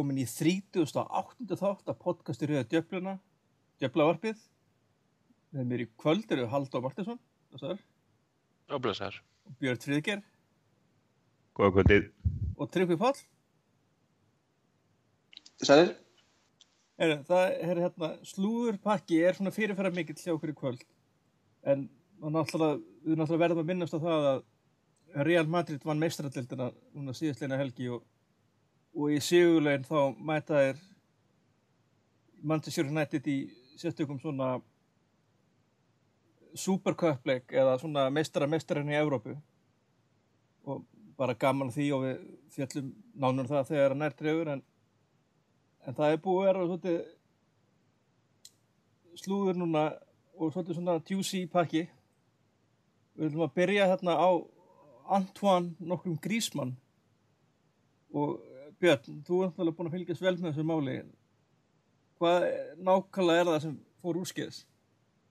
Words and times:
Velkomin 0.00 0.16
í 0.16 0.24
38. 0.24 1.56
þátt 1.60 1.90
af 1.92 1.96
podcasti 2.00 2.46
Rauða 2.48 2.62
Djöfluna, 2.72 3.12
Djöflavarpið. 3.82 4.38
Með 5.52 5.66
mér 5.68 5.82
í 5.84 5.86
kvöld 6.00 6.30
eru 6.32 6.46
Halldór 6.48 6.80
Martinsson, 6.86 7.18
blessaður, 7.52 7.82
Og 8.72 8.80
blessaður. 8.80 9.18
og 9.44 9.58
Björn 9.60 9.82
Friðger 9.82 10.22
Góða 11.52 11.74
kvöldið. 11.74 12.06
og 12.56 12.70
Tryggvi 12.72 12.96
Páll. 12.96 13.20
Sælir? 15.60 15.92
Er, 16.96 17.12
það 17.28 17.60
er 17.60 17.82
hérna, 17.84 18.10
slúðurpakki 18.24 19.20
er 19.20 19.36
svona 19.36 19.52
fyrirferðar 19.52 19.92
mikill 19.98 20.16
hjá 20.16 20.32
okkur 20.32 20.54
í 20.54 20.56
kvöld. 20.56 20.86
En 21.62 21.90
við 22.24 22.32
náttúrulega 22.32 23.36
verðum 23.36 23.60
að 23.60 23.68
minnast 23.74 23.92
á 23.92 24.00
það 24.00 24.30
að 24.32 24.42
Real 25.28 25.44
Madrid 25.44 25.84
vann 25.84 26.00
meistraraldildina 26.00 26.72
núna 26.94 27.12
síðastleina 27.12 27.60
helgi 27.60 27.92
og, 27.92 28.00
og 28.94 29.12
í 29.14 29.20
sigurlegin 29.22 29.86
þá 29.86 29.98
mæta 30.18 30.58
þeir 30.58 30.80
Manchester 32.42 32.88
United 32.88 33.26
í 33.28 33.38
sérstökum 33.78 34.20
svona 34.20 34.56
superköpleik 36.58 37.52
eða 37.54 37.78
svona 37.78 38.08
meistara 38.12 38.48
meistarinn 38.50 38.90
í 38.90 38.98
Evrópu. 38.98 39.36
Og 40.66 40.82
bara 41.18 41.36
gaman 41.38 41.70
því 41.72 41.86
og 41.94 42.04
við 42.04 42.20
fjallum 42.54 42.90
nánur 43.14 43.44
um 43.44 43.50
það 43.50 43.70
þegar 43.70 43.94
að 43.94 44.00
nær 44.00 44.14
dregur 44.18 44.52
en, 44.54 44.62
en 45.86 45.96
það 45.96 46.12
er 46.12 46.22
búið 46.24 46.40
að 46.40 46.46
vera 46.48 46.66
svolítið 46.66 47.00
slúður 49.20 49.60
núna 49.60 49.84
og 50.40 50.52
svolítið 50.52 50.78
svona 50.78 51.00
juicy 51.06 51.44
pakki. 51.52 51.86
Við 53.14 53.28
viljum 53.28 53.46
að 53.46 53.56
byrja 53.58 53.90
hérna 53.92 54.16
á 54.16 54.30
Antoine 55.10 55.74
nokkrum 55.82 56.18
Grísmann 56.22 56.76
og 58.14 58.38
Björn, 58.80 59.22
þú 59.26 59.42
er 59.42 59.50
náttúrulega 59.50 59.76
búin 59.76 59.90
að 59.90 59.96
fylgjast 59.98 60.24
vel 60.24 60.36
með 60.38 60.50
þessu 60.50 60.66
máli 60.66 60.96
hvað 62.20 62.46
nákvæmlega 62.84 63.40
er 63.40 63.48
það 63.48 63.62
sem 63.64 63.78
fór 64.02 64.20
úrskeiðis? 64.20 64.60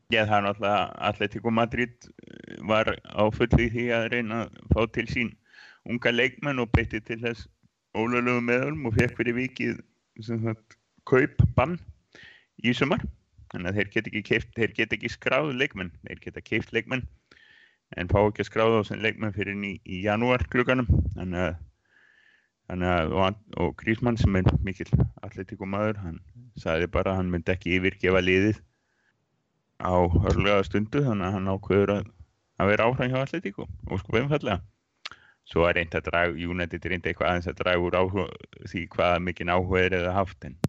Já, 0.09 0.23
það 0.23 0.35
er 0.37 0.45
náttúrulega 0.47 0.81
Atletico 1.09 1.53
Madrid 1.53 2.09
eh, 2.09 2.57
var 2.65 2.89
á 3.05 3.23
fullu 3.33 3.61
í 3.61 3.69
því 3.75 3.85
að 3.93 4.07
reyna 4.15 4.41
að 4.47 4.57
fá 4.73 4.81
til 4.95 5.05
sín 5.11 5.31
unga 5.89 6.13
leikmenn 6.13 6.61
og 6.63 6.71
beitti 6.73 7.01
til 7.05 7.19
þess 7.21 7.45
ólöflegu 7.97 8.41
meðalum 8.45 8.89
og 8.89 8.97
fekk 8.97 9.19
fyrir 9.19 9.37
vikið 9.37 9.79
sagt 10.25 10.77
kaupbann 11.09 11.77
í 12.65 12.73
sumar. 12.75 13.05
Þannig 13.49 13.69
að 13.69 13.77
þeir 13.79 13.93
get 13.93 14.09
ekki 14.09 14.25
keift, 14.25 14.51
þeir 14.57 14.73
ekki 14.97 15.09
skráð 15.09 15.53
leikmenn, 15.57 15.93
þeir 16.05 16.19
geta 16.25 16.43
keift 16.45 16.73
leikmenn 16.75 17.05
en 17.97 18.09
fá 18.09 18.19
ekki 18.21 18.43
að 18.43 18.49
skráða 18.49 18.81
á 18.81 18.83
sem 18.85 19.01
leikmenn 19.01 19.33
fyrir 19.33 19.57
í, 19.65 19.71
í 19.85 20.01
janúar 20.05 20.43
klukkanum. 20.53 20.89
Þannig 21.15 21.45
að, 21.47 21.55
að 22.69 23.13
og, 23.17 23.37
og 23.57 23.75
Grísmann 23.79 24.17
sem 24.17 24.35
er 24.39 24.49
mikill 24.65 24.89
Atletico 25.25 25.65
maður, 25.65 25.97
hann 26.03 26.19
sagði 26.59 26.89
bara 26.93 27.13
að 27.13 27.21
hann 27.21 27.31
myndi 27.33 27.53
ekki 27.53 27.77
yfirgefa 27.77 28.21
liðið 28.21 28.59
á 29.81 29.95
örlega 30.29 30.63
stundu 30.67 31.01
þannig 31.05 31.27
að 31.27 31.37
hann 31.37 31.53
ákveður 31.53 31.93
að, 31.95 32.09
að 32.59 32.73
vera 32.73 32.89
áfram 32.89 33.13
hjá 33.13 33.21
Atletico 33.23 33.65
og 33.89 34.01
sko 34.01 34.15
beðumfallega 34.15 34.59
svo 35.49 35.65
er 35.65 35.79
reynd 35.79 35.95
að 35.97 36.09
draga, 36.11 36.35
United 36.35 36.85
er 36.85 36.93
reynd 36.93 37.07
eitthvað 37.09 37.31
aðeins 37.31 37.49
að 37.49 37.57
draga 37.63 37.81
úr 37.81 37.97
áhuga, 37.97 38.27
því 38.69 38.83
hvaða 38.93 39.23
mikinn 39.25 39.49
áhuga 39.49 39.81
er 39.81 39.95
eða 39.97 40.13
haft 40.19 40.45
en 40.45 40.59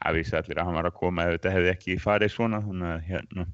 að 0.00 0.20
vissi 0.20 0.36
allir 0.36 0.60
að 0.60 0.68
hann 0.68 0.78
var 0.80 0.88
að 0.90 0.98
koma 0.98 1.26
ef 1.26 1.38
þetta 1.38 1.54
hefði 1.54 1.72
ekki 1.72 1.96
farið 2.00 2.34
svona 2.34 2.60
þannig 2.64 2.90
að 2.90 3.08
hérna. 3.08 3.46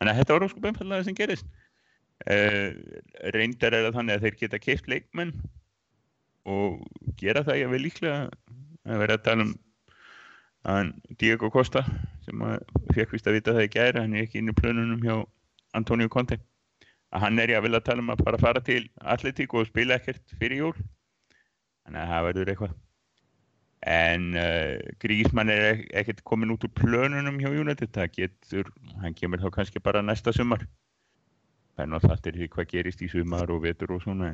Þannig 0.00 0.12
að 0.12 0.20
þetta 0.20 0.36
var 0.36 0.52
sko 0.52 0.62
beðumfallega 0.64 1.06
sem 1.06 1.16
gerist. 1.16 1.48
Uh, 2.20 2.76
reyndar 3.32 3.76
er 3.76 3.86
það 3.86 3.96
þannig 3.96 4.16
að 4.18 4.24
þeir 4.26 4.38
geta 4.42 4.60
keift 4.60 4.88
leikmenn 4.92 5.32
og 6.50 7.14
gera 7.20 7.44
það 7.46 7.62
ég 7.62 7.72
vel 7.72 7.82
líklega 7.86 8.20
að 8.90 9.02
vera 9.04 9.18
að 9.18 9.26
tala 9.26 9.46
um 9.46 9.56
að 10.70 10.92
Diego 11.20 11.48
Costa 11.52 11.86
sem 12.26 12.42
fekk 12.92 13.14
vist 13.14 13.28
að 13.30 13.38
vita 13.38 13.54
það 13.56 13.66
í 13.66 13.72
gæri 13.72 14.02
hann 14.02 14.16
er 14.16 14.26
ekki 14.26 14.42
inn 14.42 14.52
í 14.52 14.56
plönunum 14.58 15.04
hjá 15.04 15.14
Antonio 15.78 16.10
Conte 16.12 16.40
að 17.10 17.24
hann 17.24 17.42
er 17.42 17.52
ég 17.52 17.58
að 17.58 17.66
vilja 17.66 17.82
tala 17.86 18.04
um 18.04 18.12
að 18.12 18.22
bara 18.26 18.40
fara 18.40 18.62
til 18.64 18.84
Atletico 19.14 19.60
og 19.60 19.68
spila 19.70 19.98
ekkert 19.98 20.36
fyrir 20.38 20.62
jól. 20.64 20.76
Þannig 21.84 22.02
að 22.02 22.12
það 22.12 22.26
verður 22.28 22.52
eitthvað. 22.52 22.76
En 23.90 24.26
uh, 24.36 24.76
Grísmann 25.00 25.50
er 25.52 25.64
ek 25.70 25.84
ekkert 26.02 26.22
komin 26.28 26.52
út 26.54 26.66
úr 26.66 26.72
plönunum 26.76 27.40
hjá 27.40 27.48
United 27.50 27.94
það 27.96 28.12
getur, 28.18 28.70
hann 29.00 29.16
kemur 29.16 29.40
þá 29.42 29.48
kannski 29.56 29.82
bara 29.82 30.04
næsta 30.04 30.34
sumar 30.36 30.66
það 31.80 31.86
er 31.86 31.92
náttúrulega 31.94 32.20
allir 32.20 32.36
því 32.36 32.48
hvað 32.52 32.70
gerist 32.74 33.02
í 33.02 33.08
sumar 33.08 33.50
og 33.54 33.62
vetur 33.64 33.94
og 33.94 34.02
svona. 34.04 34.30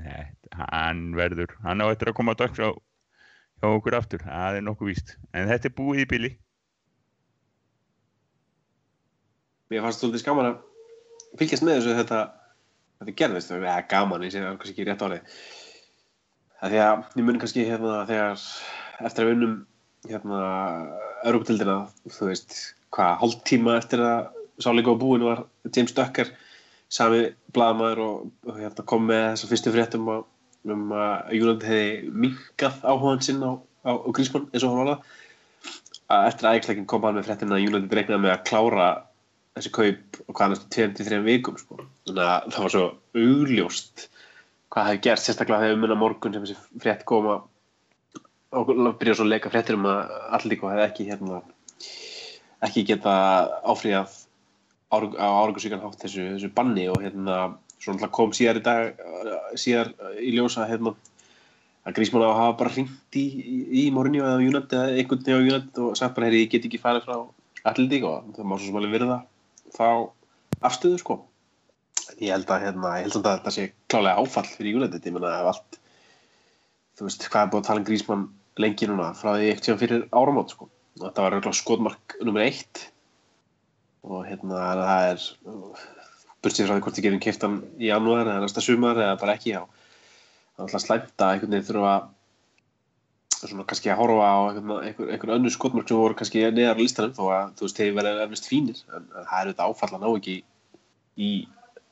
Hann 0.58 1.02
verður, 1.14 1.54
hann 1.62 1.84
á 1.84 1.86
eftir 1.86 2.10
að 2.10 2.16
koma 2.18 2.34
á 2.34 2.40
dags 2.42 2.58
á 2.58 2.74
hjá 2.74 3.68
okkur 3.70 3.96
aftur, 3.96 4.24
það 4.26 4.58
er 4.58 4.64
nokkuð 4.66 4.90
víst. 4.90 5.14
En 5.32 5.46
þetta 5.48 5.70
er 5.70 5.76
búið 5.76 6.02
í 6.02 6.08
bili. 6.10 6.30
Mér 9.70 9.86
fannst 9.86 10.02
svolítið 10.02 10.22
skaman 10.24 10.50
að 10.50 10.58
fylgjast 11.38 11.66
með 11.66 11.78
þessu 11.78 11.94
þetta 12.00 12.20
þetta 13.00 13.16
gerðist, 13.20 13.52
það 13.52 13.68
er 13.70 13.88
gaman 13.90 14.24
ég 14.24 14.32
sé 14.32 14.42
það 14.42 14.58
kannski 14.60 14.74
ekki 14.74 14.86
rétt 14.88 15.04
árið 15.04 15.40
það 16.60 16.72
því 16.72 16.82
að 16.84 17.18
ég 17.20 17.26
mun 17.26 17.40
kannski 17.42 17.66
hérna 17.66 17.96
þegar 18.08 18.44
eftir 19.08 19.24
að 19.24 19.28
við 19.28 19.36
unnum 19.36 19.56
hérna 20.06 20.40
Europatildina, 21.26 21.76
þú 22.06 22.30
veist 22.30 22.56
hvað, 22.94 23.18
hálf 23.20 23.36
tíma 23.48 23.76
eftir 23.80 24.04
að 24.06 24.30
sáleika 24.62 24.94
á 24.94 25.00
búinu 25.02 25.28
var 25.28 25.42
James 25.74 25.92
Ducker 25.96 26.30
sami 26.92 27.22
blagamæður 27.54 28.02
og, 28.04 28.56
hérna, 28.56 28.86
kom 28.86 29.06
með 29.08 29.22
þessar 29.32 29.52
fyrstu 29.52 29.74
fréttum 29.74 30.10
að 30.12 30.24
um 30.74 30.92
að 30.94 31.34
Júland 31.36 31.64
hefði 31.66 32.10
minkað 32.24 32.80
áhugaðan 32.82 33.24
sinn 33.26 33.42
á, 33.42 33.52
á, 33.86 33.92
á 33.94 34.08
Grísmann 34.14 34.48
eins 34.50 34.64
og 34.66 34.72
hann 34.72 34.80
var 34.80 34.90
það 34.90 36.16
að 36.16 36.28
eftir 36.30 36.48
aðeinsleikin 36.50 36.88
kom 36.90 37.06
hann 37.06 37.18
með 37.18 37.28
fréttin 37.28 37.54
að 37.54 37.62
Júland 37.64 37.94
regnaði 37.98 38.24
með 38.24 38.34
að 38.34 38.44
klára 38.50 38.88
þessi 39.56 39.72
kaup 39.74 40.20
og 40.26 40.36
hvað 40.36 40.52
næstu 40.52 40.70
23 40.76 41.20
vikum 41.26 41.58
sko. 41.60 41.78
þannig 42.06 42.24
að 42.26 42.48
það 42.54 42.66
var 42.66 42.74
svo 42.74 42.86
augljóst 43.22 44.06
hvað 44.74 44.88
hefði 44.90 45.02
gert 45.06 45.24
sérstaklega 45.24 45.62
þegar 45.62 45.74
við 45.74 45.82
munna 45.84 45.98
morgun 46.00 46.36
sem 46.36 46.46
þessi 46.46 46.82
frétt 46.82 47.06
koma 47.08 47.38
og 48.56 48.72
byrja 49.00 49.16
svo 49.16 49.26
að 49.26 49.32
leika 49.32 49.52
fréttir 49.52 49.78
um 49.78 49.88
að 49.90 50.14
allir 50.36 50.52
líka 50.52 50.72
hefði 50.72 50.86
ekki 50.86 51.08
hérna, 51.10 51.40
ekki 52.66 52.86
geta 52.90 53.16
áfríðað 53.66 54.20
á 54.92 54.96
árangursvíkan 55.42 55.82
hátt 55.82 56.02
þessu, 56.02 56.24
þessu 56.36 56.50
banni 56.54 56.86
og 56.92 57.00
hérna 57.02 57.56
svo 57.82 58.08
kom 58.12 58.32
síðar 58.34 58.60
í 58.60 58.64
dag 58.64 59.00
síðar 59.58 59.92
í 60.22 60.32
ljósa 60.36 60.66
hérna, 60.68 60.94
að 61.86 61.96
Grísmann 61.98 62.26
á 62.26 62.30
að 62.30 62.40
hafa 62.40 62.58
bara 62.62 62.74
hringt 62.74 63.18
í, 63.18 63.24
í, 63.24 63.56
í 63.82 63.84
Mourinho 63.94 64.26
eða 64.26 64.42
United 64.42 64.76
eða 64.78 64.94
einhvern 64.94 65.24
veginn 65.26 65.38
á 65.38 65.46
United 65.54 65.80
og 65.84 65.98
sagt 65.98 66.16
bara, 66.16 66.30
heyri, 66.30 66.44
ég 66.44 66.52
get 66.54 66.68
ekki 66.68 66.82
farið 66.82 67.06
frá 67.06 67.16
Atletík 67.66 68.06
og 68.06 68.30
það 68.36 68.46
má 68.46 68.56
svo 68.56 68.68
sem 68.68 68.78
alveg 68.78 68.94
virða 68.94 69.18
þá 69.74 69.88
afstöðu 70.66 71.00
sko. 71.02 71.18
Ég 72.22 72.30
held 72.30 72.50
að, 72.50 72.64
hérna, 72.68 72.92
ég 73.00 73.08
held 73.08 73.18
að 73.20 73.28
þetta 73.32 73.52
sé 73.54 73.68
klálega 73.90 74.22
áfall 74.22 74.48
fyrir 74.48 74.78
United, 74.80 75.06
ég 75.06 75.14
menna 75.16 75.32
að 75.40 75.50
allt 75.52 75.78
þú 76.96 77.08
veist, 77.08 77.26
hvað 77.28 77.42
er 77.42 77.52
búin 77.52 77.64
að 77.64 77.68
tala 77.68 77.82
um 77.82 77.88
Grísmann 77.90 78.26
lengi 78.62 78.88
núna, 78.88 79.10
frá 79.18 79.34
því 79.34 79.50
eitt 79.50 79.66
sem 79.66 79.78
fyrir 79.80 80.06
áramót 80.16 80.54
sko, 80.54 80.70
þetta 81.02 81.26
var 81.26 81.58
skotmark 81.58 82.16
nummer 82.22 82.46
eitt 82.46 82.86
og 84.06 84.26
hérna 84.26 84.66
það 84.80 85.06
er 85.10 85.24
bursið 86.44 86.68
frá 86.68 86.76
því 86.76 86.84
hvort 86.84 86.98
þið 86.98 87.06
gerum 87.08 87.24
kiptan 87.26 87.56
í 87.80 87.90
janúar 87.90 88.26
eða 88.26 88.42
næsta 88.44 88.62
sumar 88.64 88.98
eða 89.00 89.18
bara 89.20 89.34
ekki 89.38 89.56
á 89.58 89.62
það 89.66 90.62
er 90.62 90.66
alltaf 90.68 90.84
slæmt 90.84 91.24
að 91.24 91.32
einhvern 91.34 91.56
veginn 91.56 91.68
þurfa 91.70 91.96
svona 93.36 93.66
kannski 93.68 93.90
að 93.92 94.00
horfa 94.00 94.26
á 94.26 94.36
einhvern, 94.48 94.84
einhver, 94.86 95.10
einhver 95.12 95.32
önnu 95.36 95.52
skotmörk 95.52 95.90
sem 95.90 96.00
voru 96.00 96.16
kannski 96.18 96.44
neðar 96.54 96.78
á 96.78 96.82
listanum 96.82 97.14
þó 97.16 97.24
að 97.34 97.50
þú 97.58 97.66
veist 97.66 97.80
þeir 97.80 97.96
verið 97.98 98.20
erfist 98.24 98.48
fínir. 98.50 98.78
En 98.88 99.08
það 99.12 99.34
er 99.40 99.50
auðvitað 99.50 99.66
áfalla 99.66 100.00
ná 100.00 100.06
ekki 100.10 100.36
í 101.20 101.30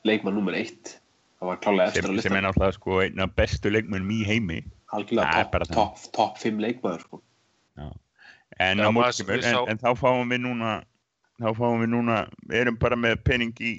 leikmann 0.07 0.37
nummer 0.37 0.57
eitt. 0.57 0.95
Það 1.39 1.51
var 1.51 1.61
klálega 1.61 1.91
eftir 1.91 2.07
sem, 2.07 2.09
á 2.09 2.15
listanum 2.15 2.25
sem 2.25 2.39
er 2.39 2.45
náttúrulega 2.47 2.77
sko 2.79 2.97
eina 3.03 3.29
bestu 3.41 3.73
leikmennum 3.73 4.15
í 4.15 4.19
heimi. 4.25 4.59
Algjörlega 4.95 5.45
top, 5.51 5.69
top, 5.75 6.03
top 6.17 6.41
5 6.41 6.65
leikmaður 6.65 7.05
sko. 7.05 7.21
en, 8.57 8.81
en, 8.81 8.81
en 8.81 9.81
þá 9.81 9.89
fáum 9.99 10.31
við 10.31 10.45
núna 10.47 10.77
þá 11.41 11.49
fáum 11.57 11.81
við 11.83 11.91
núna 11.91 12.19
við 12.45 12.61
erum 12.61 12.77
bara 12.81 12.97
með 12.99 13.17
pening 13.27 13.55
í 13.59 13.73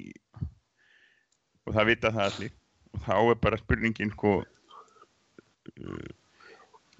og 1.67 1.75
það 1.75 1.89
vita 1.91 2.13
það 2.15 2.29
allir. 2.31 2.53
Og 2.95 3.03
þá 3.05 3.15
er 3.17 3.39
bara 3.43 3.59
spurningin 3.59 4.13
sko 4.13 4.33
uh, 4.41 6.11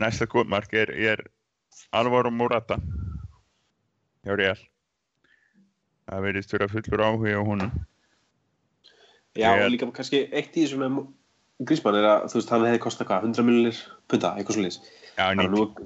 næsta 0.02 0.28
góðmark 0.30 0.74
er, 0.78 0.92
er 0.92 1.24
Alvaro 1.96 2.32
Morata 2.34 2.80
hjá 4.26 4.34
Real. 4.36 4.60
Það 6.08 6.26
verðist 6.28 6.54
vera 6.56 6.72
fullur 6.72 7.04
áhuga 7.04 7.38
á 7.40 7.44
honum. 7.44 7.72
Já 9.38 9.52
Ég- 9.54 9.66
og 9.66 9.72
líka 9.72 9.92
kannski 9.94 10.26
eitt 10.32 10.56
í 10.58 10.66
þessu 10.66 10.82
með 10.82 11.06
Grísmann 11.66 11.98
er 11.98 12.06
að 12.06 12.26
þú 12.30 12.38
veist 12.38 12.52
hann 12.54 12.66
hefði 12.68 12.82
kostað 12.84 13.08
hvað 13.10 13.24
100 13.32 13.46
miljonir 13.48 13.78
punta, 14.12 14.34
eitthvað 14.38 14.58
svolítið 14.58 14.90
já, 15.18 15.26
nýtt, 15.34 15.80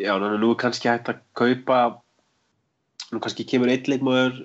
já, 0.00 0.12
nú 0.16 0.50
er 0.52 0.60
kannski 0.62 0.88
hægt 0.88 1.10
að 1.12 1.18
kaupa 1.36 1.80
nú 3.12 3.20
kannski 3.24 3.46
kemur 3.48 3.70
eitt 3.72 3.88
leikmaður 3.90 4.42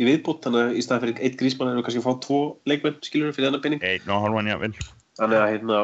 í 0.00 0.06
viðbútt 0.08 0.46
þannig 0.46 0.62
að 0.68 0.78
í 0.78 0.84
staðan 0.84 1.02
fyrir 1.04 1.20
eitt 1.26 1.36
grísmann 1.40 1.70
er 1.70 1.76
nú 1.78 1.84
kannski 1.86 2.00
að 2.02 2.06
fá 2.08 2.14
tvo 2.24 2.40
leikmenn 2.70 2.96
skilur 3.04 3.34
fyrir 3.36 3.50
þennan 3.50 3.64
penning. 3.64 3.84
Einn 3.84 4.14
og 4.14 4.24
halvan 4.24 4.50
jável 4.50 4.72
þannig 5.18 5.42
að 5.42 5.50
hérna, 5.52 5.82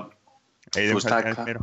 það- 0.74 1.60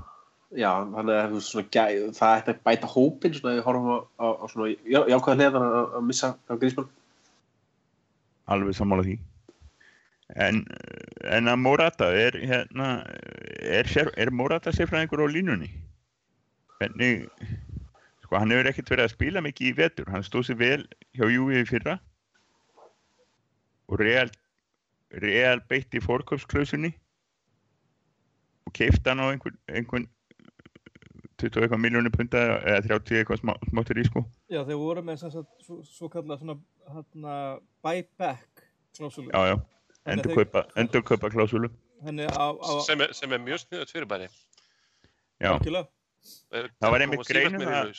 já, 0.56 0.70
þannig 0.94 1.18
að 1.18 2.14
það 2.16 2.38
ætti 2.38 2.54
að 2.54 2.62
bæta 2.70 2.92
hópin 2.94 3.36
svona 3.36 3.56
ef 3.56 3.60
við 3.60 3.66
horfum 3.68 3.90
á, 3.92 3.98
á, 4.16 4.28
á 4.40 4.46
svona 4.48 4.70
já, 4.72 5.02
jákvæða 5.12 5.36
hliðan 5.42 5.66
að, 5.66 5.82
að 6.00 6.08
missa 6.08 6.30
á 6.48 6.54
Grísmann 6.56 6.88
alveg 8.48 8.78
sammála 8.78 9.04
því. 9.04 9.18
En, 10.36 10.62
en 11.24 11.52
að 11.52 11.60
Morata 11.64 12.08
er 12.16 12.36
hérna 12.40 12.88
er, 13.64 13.88
er 14.16 14.32
Morata 14.32 14.72
sérfræðingur 14.76 15.24
á 15.24 15.28
línunni? 15.32 15.70
Hvernig 16.80 17.28
sko 18.28 18.42
hann 18.42 18.52
hefur 18.52 18.68
ekkert 18.70 18.92
verið 18.92 19.08
að 19.08 19.14
spila 19.16 19.44
mikið 19.46 19.70
í 19.72 19.76
vetur. 19.78 20.12
Hann 20.12 20.26
stóð 20.28 20.50
sér 20.50 20.60
vel 20.60 20.84
hjá 21.16 21.26
Júi 21.32 21.62
í 21.62 21.68
fyrra. 21.70 21.98
Og 23.88 24.02
Real 24.04 24.30
Real 25.24 25.62
beitti 25.70 26.02
fórköpsklausunni 26.04 26.92
og 28.68 28.74
keifti 28.76 29.08
hann 29.08 29.24
á 29.24 29.32
einhvern 29.32 29.56
einhvern 29.72 30.08
20 31.40 31.64
eitthvað 31.64 31.80
miljónir 31.80 32.12
punta 32.12 32.42
eða 32.58 32.82
30 32.84 33.20
eitthvað 33.22 33.40
smá, 33.40 33.54
smáttur 33.70 34.02
í 34.02 34.06
sko. 34.08 34.24
Já, 34.52 34.64
þeir 34.68 34.80
voru 34.82 35.04
með 35.06 35.22
sem 35.22 35.34
sagt, 35.36 35.52
svo, 35.64 35.78
svo 35.86 36.10
hérna, 36.12 36.58
buyback 37.86 38.66
klásulu. 38.98 39.30
já 39.32 39.54
já, 39.54 39.56
endur 40.12 40.34
kaupa, 40.34 40.66
endur 40.76 41.04
kaupa 41.06 41.30
klásulu 41.30 41.70
sem 42.86 43.02
er, 43.02 43.14
sem 43.14 43.32
er 43.32 43.40
mjög 43.40 43.64
sniðut 43.64 43.94
fyrirbæri. 43.94 44.28
Já, 45.40 45.54
algjörlega. 45.54 45.88
Er- 46.52 46.70
Það 46.82 46.92
var 46.94 47.04
einmitt 47.06 47.26
sífellt 47.28 47.50
grein 47.50 47.58
meira 47.62 47.84
í 47.86 47.94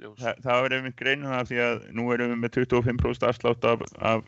það- 0.00 0.16
það, 0.20 0.42
það 0.44 0.60
var 0.64 0.74
einmitt 0.78 0.96
greinu 1.00 1.30
það 1.32 1.48
því 1.50 1.58
að 1.68 1.80
nú 1.98 2.06
erum 2.14 2.30
við 2.34 2.38
með 2.44 2.54
25% 2.58 3.26
afslátt 3.30 3.64
af, 3.72 3.82
af 4.12 4.22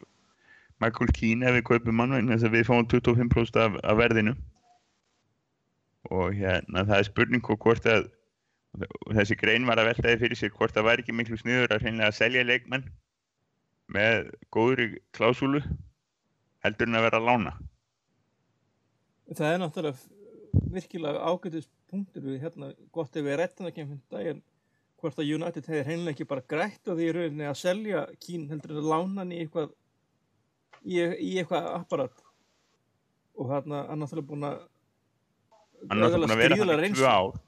Michael 0.83 1.13
Keane 1.17 1.47
ef 1.49 1.55
við 1.59 1.65
kaupum 1.71 1.95
mann 2.01 2.11
vegna 2.17 2.35
þess 2.37 2.49
að 2.49 2.57
við 2.59 2.67
fáum 2.69 2.89
25% 2.91 3.61
af, 3.65 3.77
af 3.85 3.97
verðinu. 4.01 4.35
Og 6.11 6.35
hérna 6.35 6.83
það 6.89 6.99
er 6.99 7.07
spurning 7.09 7.45
og 7.55 7.59
hvort 7.63 7.87
að 7.87 8.11
þessi 9.13 9.37
grein 9.39 9.67
var 9.69 9.79
að 9.79 9.91
veltaði 9.93 10.19
fyrir 10.25 10.39
sér 10.41 10.53
hvort 10.57 10.73
það 10.75 10.87
væri 10.89 11.05
ekki 11.05 11.15
miklu 11.15 11.37
sniður 11.39 11.75
að 11.77 11.85
hreinlega 11.85 12.13
selja 12.17 12.43
leikmenn 12.49 12.87
með 13.93 14.31
góðri 14.55 14.87
klásúlu 15.13 15.61
heldur 16.65 16.89
en 16.89 16.97
að 16.99 17.05
vera 17.07 17.21
að 17.21 17.29
lána. 17.29 17.53
Það 19.33 19.53
er 19.55 19.61
náttúrulega 19.63 19.99
virkilega 20.53 21.21
ágætis 21.29 21.69
punktur 21.91 22.25
við 22.27 22.43
hérna, 22.47 22.73
gott 22.93 23.17
ef 23.17 23.25
við 23.25 23.39
rettum 23.41 23.69
ekki 23.69 23.85
einhvern 23.85 24.03
daginn 24.13 24.43
hvort 25.03 25.19
að 25.19 25.31
United 25.35 25.67
hefði 25.67 25.85
hreinlega 25.89 26.15
ekki 26.15 26.29
bara 26.31 26.45
grætt 26.53 26.91
og 26.91 26.99
því 26.99 27.07
í 27.09 27.15
rauninni 27.17 27.47
að 27.49 27.59
selja 27.59 28.03
kín 28.23 28.45
heldur 28.51 28.77
en 28.77 28.83
að 28.83 28.91
lána 28.93 29.23
hann 29.25 29.33
í 29.35 29.41
eitthvað 29.43 29.73
í, 30.85 31.01
í 31.01 31.33
eitthvað 31.41 31.69
apparat. 31.73 32.23
Og 33.39 33.51
þarna 33.51 33.83
hann 33.89 34.03
náttúrulega 34.03 34.29
búin 34.29 34.47
að 34.47 34.61
hann 35.89 36.05
náttúrulega 36.05 36.29
búin 36.29 36.37
að 36.37 36.45
vera 36.45 36.79
reynslu. 36.85 37.03
tvö 37.03 37.11
ár. 37.11 37.41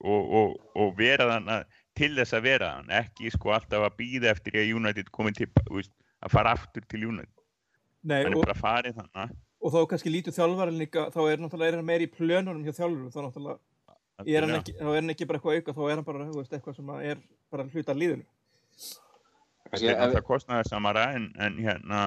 Og, 0.00 0.30
og, 0.40 0.54
og 0.80 0.94
vera 0.96 1.26
þann 1.28 1.50
til 1.98 2.14
þess 2.16 2.36
að 2.38 2.46
vera 2.46 2.70
hann 2.78 2.94
ekki 3.00 3.32
sko 3.34 3.52
alltaf 3.56 3.84
að 3.90 3.98
býða 3.98 4.30
eftir 4.32 4.60
að 4.62 4.70
United 4.78 5.10
komi 5.12 5.34
til 5.36 5.50
að 5.50 6.32
fara 6.32 6.54
aftur 6.56 6.86
til 6.88 7.08
United. 7.10 7.34
Nei, 8.00 8.22
hann 8.22 8.32
er 8.32 8.38
og, 8.38 8.46
bara 8.46 8.56
farið 8.56 9.00
þannig 9.02 9.34
og 9.60 9.74
þá 9.74 9.80
kannski 9.92 10.12
lítur 10.12 10.36
þjálfarinn 10.36 10.80
líka 10.80 11.08
þá 11.14 11.20
er 11.26 11.42
náttúrulega 11.42 11.74
er 11.74 11.78
hann 11.80 11.88
meir 11.90 12.06
í 12.06 12.10
plönunum 12.10 12.64
hjá 12.64 12.74
þjálfurum 12.80 13.12
þá 13.12 13.20
náttúrulega 13.26 13.58
er 14.26 14.46
hann 14.46 14.58
ekki, 14.58 14.76
þá 14.80 14.88
er 14.88 14.98
hann 14.98 15.14
ekki 15.14 15.28
bara 15.28 15.40
eitthvað 15.40 15.60
auka 15.60 15.76
þá 15.76 15.82
er 15.86 15.96
hann 15.96 16.08
bara 16.08 16.26
þú 16.28 16.40
veist, 16.40 16.52
eitthvað 16.56 16.76
sem 16.80 16.92
að 16.94 17.06
er 17.12 17.22
bara 17.52 17.68
hluta 17.70 17.96
líðinu 17.96 18.26
þetta 19.70 19.80
er 19.84 19.98
náttúrulega 20.00 20.26
kostnaðar 20.26 20.70
samara 20.70 21.10
en, 21.16 21.30
en 21.40 21.58
hérna 21.60 22.04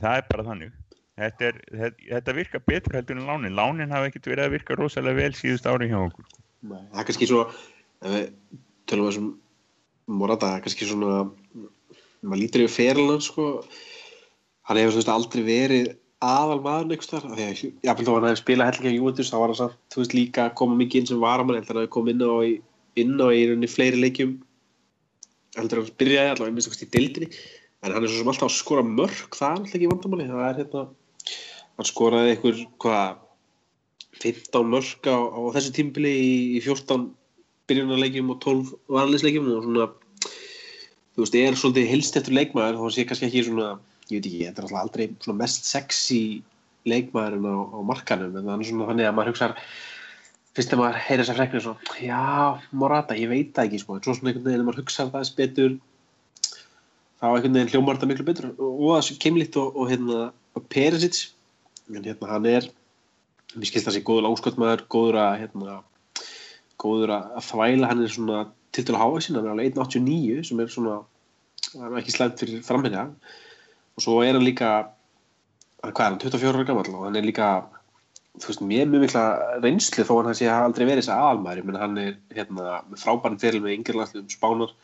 það 0.00 0.18
er 0.18 0.28
bara 0.30 0.46
þannig. 0.46 0.74
Þetta, 1.22 1.48
er, 1.48 1.60
þetta, 1.70 2.08
þetta 2.08 2.34
virkar 2.38 2.64
betur 2.66 2.96
heldur 2.98 3.20
en 3.20 3.28
lánin. 3.28 3.56
Lánin 3.56 3.94
hafa 3.94 4.08
ekkert 4.08 4.28
verið 4.32 4.46
að 4.46 4.54
virka 4.56 4.76
rosalega 4.78 5.20
vel 5.20 5.32
síðust 5.36 5.68
ári 5.68 5.90
hjá 5.90 5.98
okkur. 6.00 6.28
Nei, 6.62 6.80
það 6.92 7.00
er 7.02 7.08
kannski 7.08 7.28
svo 7.30 7.42
ef 8.02 8.14
við 8.14 8.28
tölum 8.90 9.06
við 9.08 9.12
þessum 9.12 9.32
Morata, 10.12 10.48
það 10.48 10.56
er 10.56 10.62
kannski 10.66 10.88
svona 10.88 11.16
maður 12.22 12.40
lítur 12.40 12.64
yfir 12.64 12.74
ferilnan 12.74 13.22
sko 13.22 13.44
hann 14.68 14.78
hefur 14.80 14.96
veist 14.98 15.10
aldrei 15.10 15.42
verið 15.46 15.92
aðal 16.22 16.60
maður 16.62 16.92
einhvers 16.94 17.10
þar, 17.10 17.24
því 17.34 17.46
að 17.46 17.62
jáfnvel 17.86 18.06
þó 18.06 18.12
hann 18.14 18.26
hefði 18.28 18.40
spilað 18.40 18.70
hellinga 18.70 18.94
Júventus, 18.96 19.30
þá 19.32 19.36
var 19.40 19.52
hann 19.52 19.58
samt, 19.58 19.80
þú 19.92 20.02
veist 20.02 20.14
líka 20.16 20.44
að 20.46 20.54
koma 20.60 20.78
mikið 20.78 21.00
inn 21.00 21.08
sem 21.10 21.22
varamann, 21.22 21.58
heldur 21.58 21.74
hann 21.74 21.82
hefði 21.82 21.94
komið 21.96 22.14
inn 22.14 22.22
á 22.22 22.36
í, 22.46 22.52
inn 23.02 23.16
á 23.18 23.26
í 23.26 23.40
rauninni 23.48 23.70
fleiri 23.70 24.02
leikjum. 24.02 24.36
Heldur 25.58 25.82
hann 25.82 25.96
byrjaði 26.02 26.34
allavega 26.34 26.56
minnst 26.56 26.70
okkur 26.70 26.86
í 26.86 26.92
deildinni, 26.96 27.30
en 27.82 27.96
hann 27.96 28.06
er 28.06 28.12
svo 28.12 28.20
sem 28.22 28.32
alltaf 28.32 28.48
að 28.48 28.56
skora 28.58 28.86
mörg, 28.86 29.24
það 29.34 29.48
er 29.48 29.58
alltaf 29.58 29.78
ekki 29.78 29.90
vandamáli. 29.90 30.28
Það 30.30 30.46
er 30.46 30.60
hérna, 30.62 30.84
hann 31.80 31.90
skoraði 31.90 32.36
einhver, 32.36 32.62
hvað 32.84 33.18
15 34.22 34.70
mörg 34.70 35.10
á, 35.10 35.18
á 35.18 35.40
þessu 35.56 35.74
tímbili 35.74 36.12
í, 36.12 36.32
í 36.58 36.62
14 36.62 37.10
byrjunarleikjum 37.70 38.30
og 38.32 38.40
12 38.44 38.72
varleisleikjum 38.92 39.50
og 39.50 39.66
svona 39.66 39.88
þú 41.12 41.24
veist, 41.24 41.36
er 41.36 41.58
svolítið 41.58 41.90
helst 41.90 42.18
eftir 42.18 42.36
leikmaður 42.36 42.80
þá 42.80 42.94
sé 42.94 43.06
kannski 43.08 43.28
ekki 43.28 43.44
svona, 43.48 43.72
ég 44.10 44.18
veit 44.18 44.26
ekki, 44.26 44.42
þetta 44.46 44.62
er 44.62 44.66
alltaf 44.66 44.82
aldrei 44.82 45.36
mest 45.38 45.68
sexy 45.68 46.22
leikmaðurinn 46.88 47.46
á, 47.46 47.56
á 47.72 47.78
markanum 47.86 48.36
en 48.40 48.50
er 48.56 48.66
svona 48.66 48.88
þannig 48.90 49.08
að 49.08 49.16
maður 49.16 49.32
hugsa 49.32 49.48
fyrst 50.52 50.72
þegar 50.72 50.82
maður 50.82 51.00
heyrir 51.06 51.22
þessar 51.22 51.38
freknir 51.38 51.64
svona 51.64 51.96
já, 52.02 52.22
Morata, 52.76 53.16
ég 53.16 53.30
veit 53.30 53.52
það 53.56 53.68
ekki 53.68 53.80
sko. 53.82 53.98
Svo 54.02 54.16
svona 54.16 54.32
einhvern 54.32 54.44
veginn, 54.44 54.58
þegar 54.58 54.68
maður 54.68 54.82
hugsa 54.82 55.06
það 55.12 55.30
betur 55.38 55.76
þá 57.22 57.26
einhvern 57.28 57.56
veginn 57.56 57.72
hljómar 57.72 57.98
þetta 57.98 58.10
miklu 58.10 58.26
betur. 58.28 58.50
Og 58.58 58.82
það 58.90 59.12
er 59.14 59.20
keimlíkt 59.24 59.58
og, 59.62 59.78
og 59.78 59.92
hérna 59.92 60.24
Perisic 60.72 61.22
en 61.92 62.04
hérna 62.04 62.32
hann 62.34 62.50
er 62.50 62.68
mér 63.52 63.68
skilst 63.68 63.88
það 63.88 63.96
sé 63.96 64.04
góður 64.04 64.26
langskotmaður 64.26 64.84
góður 64.92 65.20
að 65.22 65.38
hérna, 65.44 65.78
góður 66.80 67.14
að 67.16 67.40
þvæla. 67.48 67.88
Hann 67.88 68.04
er 68.04 68.12
svona 68.12 68.42
til 68.72 68.84
að 68.90 69.00
háa 69.00 69.22
sín 69.22 69.38
hann 69.38 69.48
er 69.48 69.54
alveg 69.54 69.72
1.89 69.72 70.50
sem 70.50 70.60
er 70.60 70.70
svona 70.72 71.00
það 71.70 71.88
er 71.88 71.98
ekki 72.02 72.14
slæmt 72.14 72.42
fyrir 72.42 72.62
framherja 72.66 73.06
og 73.96 74.04
svo 74.04 74.18
er 74.24 74.36
hann 74.36 74.46
líka 74.46 74.72
hvað 75.82 76.02
er 76.02 76.04
hann, 76.06 76.20
24 76.22 76.52
ára 76.52 76.66
gammal 76.68 76.90
og 76.94 77.06
hann 77.08 77.18
er 77.18 77.26
líka 77.26 77.48
þú 78.40 78.48
veist, 78.48 78.64
mér 78.64 78.88
mjög 78.88 79.04
mikla 79.06 79.24
reynslu 79.60 80.04
þó 80.08 80.14
hann 80.22 80.36
sé 80.38 80.48
að 80.48 80.66
aldrei 80.68 80.86
verið 80.86 81.02
þess 81.02 81.12
að 81.12 81.24
aðalmaður 81.26 81.66
menn 81.68 81.80
hann 81.82 81.98
er 82.00 82.12
hérna 82.32 82.76
með 82.88 83.02
frábærin 83.02 83.40
fyrir 83.42 83.64
með 83.64 83.74
yngirlandsliðum 83.76 84.30
spánar. 84.32 84.76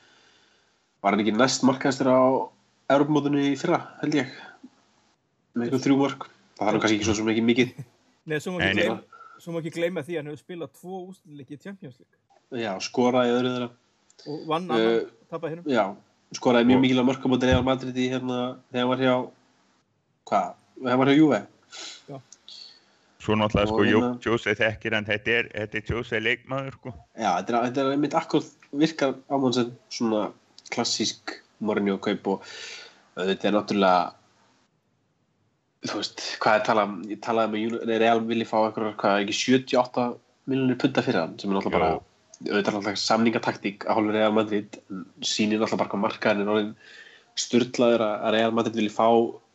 Var 0.99 1.15
hann 1.15 1.23
ekki 1.23 1.37
næst 1.37 1.65
markaðistur 1.65 2.11
á 2.13 2.21
Europamótunni 2.93 3.53
í 3.53 3.57
fyrra, 3.61 3.79
held 4.03 4.19
ég? 4.19 4.35
Með 5.55 5.69
eitthvað 5.69 5.87
þrjú 5.87 6.01
mörg 6.03 6.27
það 6.59 6.73
er 6.73 6.81
kannski 6.83 6.99
ekki 6.99 7.15
svo 7.15 7.31
ekki 7.33 7.47
mikið 7.47 7.73
Nei, 8.29 8.41
svo 8.45 8.53
má 8.53 8.61
ekki 8.61 8.83
gleyma, 8.83 8.97
svo 9.41 9.55
má 9.55 9.61
ekki 9.63 9.75
gleyma 9.79 10.05
því 10.05 10.17
að 10.17 10.21
hann 10.21 10.31
hefur 10.33 10.43
spilað 10.43 10.73
tvo 10.77 10.99
úsleiki 11.07 11.57
í 11.57 11.61
Champions 11.63 11.97
League. 11.97 12.19
Já, 12.61 12.73
skoraði 12.85 13.37
öðru 13.39 13.53
þeirra. 13.55 13.69
Og 14.29 14.43
vann 14.51 14.67
Eh, 14.69 14.77
annan, 14.77 15.07
tapað 15.31 15.55
hinnum 15.55 15.71
já, 15.73 15.85
skoraði 16.37 16.67
mjög 16.69 16.99
Og- 17.01 17.07
mörg 17.09 17.23
á 17.25 17.29
móti 17.33 17.47
Real 17.49 17.63
Madrid 17.65 17.97
í 17.97 18.09
hérna 18.13 18.57
þegar 18.73 18.81
hann 18.81 18.89
var 18.89 18.99
hjá 18.99 19.15
hvað, 20.29 20.55
þegar 20.79 20.91
hann 20.91 20.99
var 20.99 21.07
hjá 21.09 21.17
Juve? 21.17 21.41
Svo 23.19 23.35
náttúrulega 23.35 23.67
Og 23.67 23.69
sko 23.69 23.85
hérna- 23.85 24.13
Jó- 24.15 24.21
Jose 24.25 24.55
þekkir 24.55 24.95
hann. 24.95 25.05
Þetta 25.05 25.29
er, 25.39 25.49
þetta 25.55 25.75
er 25.79 25.83
Jose 25.93 26.21
leikmaður 26.21 26.73
sko. 26.79 26.93
Já, 27.19 27.31
þetta 27.43 27.49
er, 27.51 27.65
þetta 27.69 27.81
er 27.83 27.91
einmitt 27.93 28.15
akkur 28.15 28.45
virkar 28.73 29.15
á 29.29 29.35
mann 29.41 29.53
sem 29.53 29.73
svona 29.91 30.33
klassísk 30.71 31.35
Mourinho 31.61 31.99
kaup 31.99 32.27
og 32.29 32.43
þetta 33.17 33.45
er 33.49 33.53
náttúrulega 33.53 34.13
þú 35.89 35.95
veist, 36.01 36.23
hvað 36.43 36.55
er 36.59 36.65
talað 36.67 36.89
um? 36.89 37.03
Ég 37.11 37.21
talaði 37.25 37.51
með 37.53 37.67
Uni- 37.73 37.87
nei, 37.87 37.99
Real 37.99 38.21
vilji 38.21 38.47
fá 38.47 38.57
einhverjar, 38.67 38.97
hvað 38.99 39.17
er 39.17 39.25
ekki 39.27 39.37
78 39.39 40.07
miljonir 40.49 40.79
punta 40.79 41.03
fyrir 41.03 41.21
hann 41.21 41.39
sem 41.39 41.51
er 41.51 41.59
náttúrulega 41.59 41.79
bara. 41.79 42.01
Auðvitað 42.39 42.59
er 42.71 42.77
náttúrulega 42.77 43.03
samningataktík 43.03 43.85
að 43.87 43.97
hálfur 43.99 44.15
Real 44.15 44.33
Madrid 44.37 44.79
sýnir 45.27 45.59
náttúrulega 45.59 45.81
bara 45.83 45.91
hvað 45.93 46.03
markaðin 46.05 46.43
er 46.45 46.53
orðin 46.55 46.75
styrlaður 47.39 48.05
að 48.07 48.27
að 48.29 48.35
Real 48.37 48.55
Madrid 48.59 48.79
vilji 48.79 48.95
fá 48.95 49.07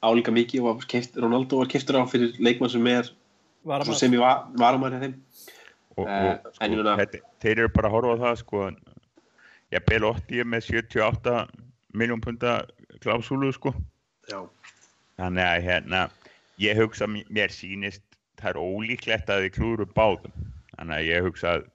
álíka 0.04 0.34
mikið 0.36 0.68
og 0.68 0.84
keift, 0.92 1.16
Ronaldo 1.20 1.62
var 1.62 1.70
keiftur 1.72 2.00
á 2.00 2.04
fyrir 2.12 2.36
leikmann 2.44 2.72
sem 2.72 2.88
er 2.92 3.08
var 3.63 3.84
hann 3.86 3.96
sem 3.96 4.12
ég 4.12 4.20
var, 4.20 4.44
varamæri 4.60 5.00
þeim. 5.00 5.13
Og, 5.96 6.08
Eh, 6.08 6.32
og 6.44 6.52
en 6.60 6.72
ég 6.72 6.75
sko, 6.75 6.84
meina- 6.84 6.98
þetta, 6.98 7.20
þeir 7.40 7.60
eru 7.60 7.70
bara 7.70 7.88
að 7.88 7.94
horfa 7.94 8.13
á 8.18 8.24
það 8.24 8.38
sko 8.42 8.63
ég 9.72 9.86
bel 9.86 10.04
80 10.10 10.44
með 10.44 10.62
78 10.68 11.48
miljón 11.94 12.22
punta 12.22 12.66
klásúlu 13.00 13.54
sko. 13.54 13.74
Já, 14.28 14.42
þannig 15.20 15.46
að 15.46 15.63
hérna 15.63 16.10
ég 16.60 16.78
hugsa 16.78 17.08
mér 17.08 17.50
sýnist 17.54 18.02
það 18.38 18.50
er 18.50 18.60
ólíklegt 18.60 19.30
að 19.30 19.46
þið 19.46 19.54
klúru 19.56 19.86
báðum. 19.86 20.34
Þannig 20.78 20.98
að 20.98 21.08
ég 21.08 21.24
hugsa 21.24 21.48
að 21.56 21.66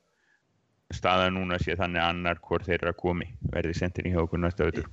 staða 0.95 1.29
núna 1.35 1.59
sé 1.61 1.77
þannig 1.77 2.03
annar 2.03 2.41
hvort 2.45 2.67
þeirra 2.69 2.95
komi 2.97 3.29
verði 3.53 3.75
sendir 3.77 4.09
í 4.09 4.15
hjá 4.15 4.23
okkur 4.25 4.41
næsta 4.41 4.69
öður 4.69 4.89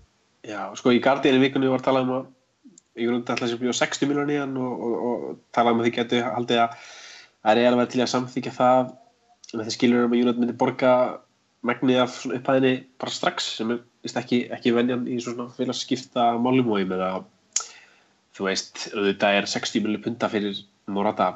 já, 0.45 0.71
sko 0.75 0.91
í 0.91 1.01
Guardian 1.03 1.39
í 1.39 1.43
vikunni 1.45 1.71
var 1.71 1.83
talað 1.85 2.07
um 2.07 2.17
að 2.19 2.25
ég 2.95 3.09
grundi 3.09 3.31
alltaf 3.31 3.51
sem 3.51 3.59
bjóð 3.59 3.77
60 3.79 4.09
miljonar 4.09 4.33
í 4.33 4.39
hann 4.39 4.55
og, 4.59 4.85
og, 4.87 4.95
og 5.07 5.39
talað 5.55 5.75
um 5.75 5.81
að 5.81 5.89
þið 5.89 5.97
getur 5.97 6.27
haldið 6.31 6.61
að 6.63 6.77
það 7.45 7.61
er 7.61 7.69
alveg 7.71 7.91
til 7.91 8.01
að 8.03 8.11
samþykja 8.13 8.55
það. 8.55 8.91
Með 9.55 9.67
því 9.67 9.75
skilur 9.75 10.05
um 10.07 10.15
að 10.15 10.21
Júnat 10.21 10.41
myndi 10.41 10.57
borga 10.59 10.91
megnið 11.65 12.01
af 12.01 12.17
upphæðinni 12.29 12.73
bara 13.01 13.13
strax 13.13 13.49
sem 13.59 13.73
er 13.75 13.81
ekki, 14.21 14.39
ekki 14.53 14.73
venjan 14.75 15.05
í 15.09 15.17
svona 15.23 15.47
félags 15.55 15.83
skipta 15.85 16.31
málum 16.41 16.71
og 16.73 16.81
ég 16.81 16.89
með 16.89 17.03
að 17.05 17.19
þú 18.35 18.47
veist, 18.49 18.87
auðvitað 18.93 19.39
er 19.39 19.49
60 19.49 19.83
miljonar 19.83 20.05
punta 20.05 20.29
fyrir 20.31 20.63
Morata 20.91 21.29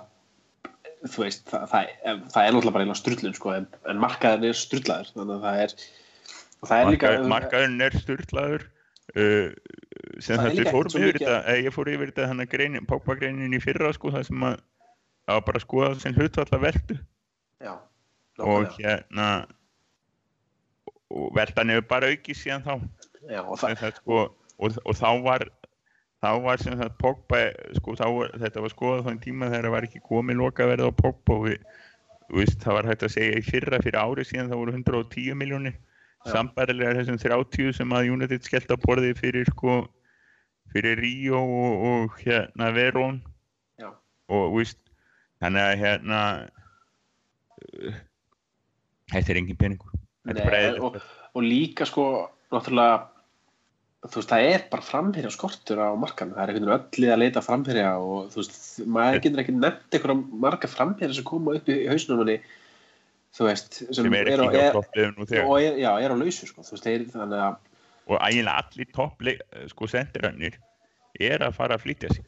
þú 1.06 1.24
veist, 1.26 1.46
það, 1.50 1.66
það, 1.72 1.92
það 2.04 2.44
er 2.44 2.56
náttúrulega 2.56 2.76
bara 2.76 2.86
einhverja 2.86 3.02
strullun 3.02 3.38
sko, 3.38 3.54
en, 3.56 3.70
en 3.92 4.02
markaðin 4.02 4.50
er 4.50 4.58
strullaður 4.60 5.14
þannig 5.14 5.36
að 5.36 5.46
það 5.46 5.62
er 5.66 5.76
það 6.60 6.80
er 6.80 6.92
líka 6.94 7.12
Markaður, 7.12 7.30
markaðurinn 7.34 7.86
er 7.86 8.00
styrlaður 8.04 8.66
uh, 9.16 9.46
sem 10.20 10.44
þetta 10.44 10.74
svo 10.74 11.04
yfir 11.04 11.22
þetta 11.22 11.56
ég 11.60 11.76
fór 11.76 11.94
yfir 11.94 12.12
þetta 12.12 12.32
hann 12.32 12.44
að 12.44 12.52
greinin, 12.56 12.90
Pogba-greinin 12.90 13.56
í 13.56 13.62
fyrra 13.64 13.94
sko 13.96 14.12
það 14.16 14.28
sem 14.32 14.50
að 14.50 14.60
var 15.30 15.46
bara 15.46 15.62
að 15.62 15.66
skoða 15.68 15.94
sem 16.02 16.16
hlutfalla 16.18 16.58
veldu 16.64 16.96
já, 17.62 17.74
og 18.42 18.72
hérna 18.80 19.30
og 21.10 21.32
veldan 21.36 21.74
hefur 21.74 21.88
bara 21.90 22.10
aukið 22.14 22.38
síðan 22.38 22.66
þá. 22.66 22.74
Já, 23.30 23.42
og 23.42 23.60
það, 23.62 23.86
sko, 23.98 24.20
og, 24.60 24.78
og 24.86 24.98
þá 24.98 25.10
var 25.26 25.46
þá 26.20 26.32
var 26.44 26.62
sem 26.62 26.76
sagt 26.80 26.98
Pogba 27.00 27.44
sko, 27.78 27.96
þá 28.00 28.08
var, 28.16 28.34
þetta 28.42 28.64
var 28.64 28.74
skoðað 28.74 29.06
þann 29.08 29.22
tíma 29.24 29.52
þegar 29.52 29.68
það 29.68 29.76
var 29.76 29.88
ekki 29.88 30.02
komið 30.08 30.42
lokaverð 30.42 30.90
á 30.90 31.00
Pogba 31.00 31.38
og 31.38 31.46
við, 31.48 31.62
veist, 32.40 32.58
það 32.64 32.80
var 32.80 32.90
hægt 32.92 33.06
að 33.08 33.14
segja 33.16 33.40
í 33.40 33.46
fyrra 33.46 33.80
fyrir 33.84 34.02
ári 34.02 34.26
síðan 34.28 34.52
það 34.52 34.62
voru 34.64 34.76
110 34.76 35.40
miljónir 35.40 35.78
sambarilega 36.28 36.98
þessum 37.00 37.20
30 37.22 37.78
sem 37.78 37.96
að 37.96 38.12
United 38.12 38.44
skellt 38.44 38.74
á 38.74 38.78
borði 38.84 39.14
fyrir 39.18 39.48
sko 39.48 39.82
fyrir 40.74 41.00
Ríó 41.02 41.40
og, 41.40 41.86
og 41.90 42.18
hérna 42.22 42.70
Verón. 42.76 43.22
Já, 43.80 43.90
og 44.30 44.58
veist 44.58 44.80
þannig 45.42 45.64
að 45.64 45.80
hérna 45.84 46.20
uh, 47.64 48.02
þetta 49.14 49.34
er 49.34 49.42
engin 49.42 49.60
peningur. 49.60 49.96
Nei, 50.28 50.36
og, 50.84 51.00
og 51.34 51.46
líka 51.46 51.88
sko 51.90 52.28
náttúrulega 52.52 53.08
þú 54.06 54.22
veist, 54.22 54.32
það 54.32 54.46
er 54.54 54.62
bara 54.72 54.86
framherja 54.86 55.34
skortur 55.34 55.82
á 55.84 55.90
markan 56.00 56.32
það 56.36 56.44
er 56.44 56.54
einhvern 56.54 56.70
veginn 56.70 56.78
öll 56.78 57.04
lið 57.04 57.14
að 57.16 57.22
leita 57.24 57.44
framherja 57.44 57.90
og 58.00 58.30
þú 58.34 58.42
veist, 58.42 58.60
maður 58.86 59.24
getur 59.26 59.44
ekki 59.44 59.58
nefnt 59.58 59.98
einhverja 59.98 60.44
marga 60.46 60.72
framherja 60.72 61.18
sem 61.18 61.28
koma 61.28 61.58
upp 61.60 61.72
í 61.72 61.80
hausnum 61.90 62.22
manni 62.22 62.38
þú 63.36 63.50
veist, 63.50 63.82
sem, 63.82 63.92
sem 64.00 64.14
er 64.16 64.32
er- 64.32 64.46
þegar. 64.46 64.80
og 65.46 65.58
er, 65.60 65.82
já, 65.84 65.92
er 66.00 66.16
á 66.16 66.18
lausu 66.18 66.48
sko, 66.48 66.64
þú 66.64 66.78
veist, 66.78 66.88
þannig 67.16 67.44
að 67.48 67.58
og 68.10 68.18
ægilega 68.26 68.64
allir 68.64 68.90
topp 68.96 69.26
sko 69.70 69.88
sendirannir 69.90 70.56
er 71.20 71.44
að 71.46 71.58
fara 71.58 71.78
að 71.78 71.84
flytja 71.86 72.14
sig. 72.14 72.26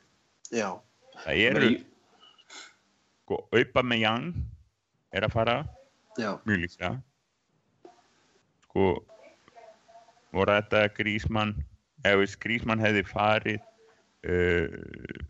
Já, 0.54 0.68
það 1.24 1.44
eru 1.48 1.70
sko 3.24 3.40
aupa 3.56 3.84
með 3.86 4.04
Young 4.04 4.28
er 5.16 5.26
að 5.26 5.34
fara. 5.34 5.56
Mjög 6.20 6.60
líklega. 6.66 6.92
Sko 8.68 8.92
þetta 10.32 10.88
Grísmann 10.96 11.56
ef 12.08 12.38
Grísmann 12.42 12.82
hefði 12.82 13.04
farið 13.10 13.60
uh, 13.60 14.80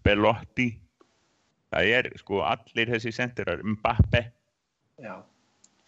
Belotti. 0.06 0.72
Það 1.72 1.92
er 1.98 2.10
sko 2.20 2.42
allir 2.44 2.92
þessi 2.92 3.14
sendirar 3.16 3.62
Mbappe, 3.64 4.26
já. 5.00 5.22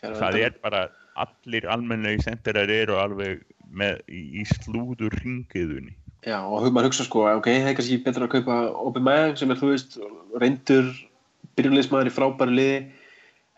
Það 0.03 0.37
er 0.39 0.55
bara 0.63 0.85
allir 1.19 1.67
almennlegi 1.71 2.23
sendirar 2.23 2.71
eru 2.71 2.95
alveg 2.99 3.43
með, 3.71 3.99
í, 4.07 4.43
slúður 4.47 5.13
ringiðunni 5.21 5.93
Já, 6.23 6.37
og 6.39 6.69
maður 6.71 6.87
hugsa 6.87 7.03
sko, 7.03 7.25
ok, 7.35 7.49
það 7.51 7.69
er 7.69 7.75
kannski 7.75 7.99
betra 8.05 8.27
að 8.29 8.31
kaupa 8.37 8.57
Aubameyang 8.79 9.35
sem 9.35 9.51
er, 9.51 9.57
þú 9.59 9.71
veist, 9.73 9.97
reyndur 10.39 10.87
byrjulegismæður 11.57 12.09
í 12.09 12.13
frábæru 12.15 12.55
liði. 12.55 12.77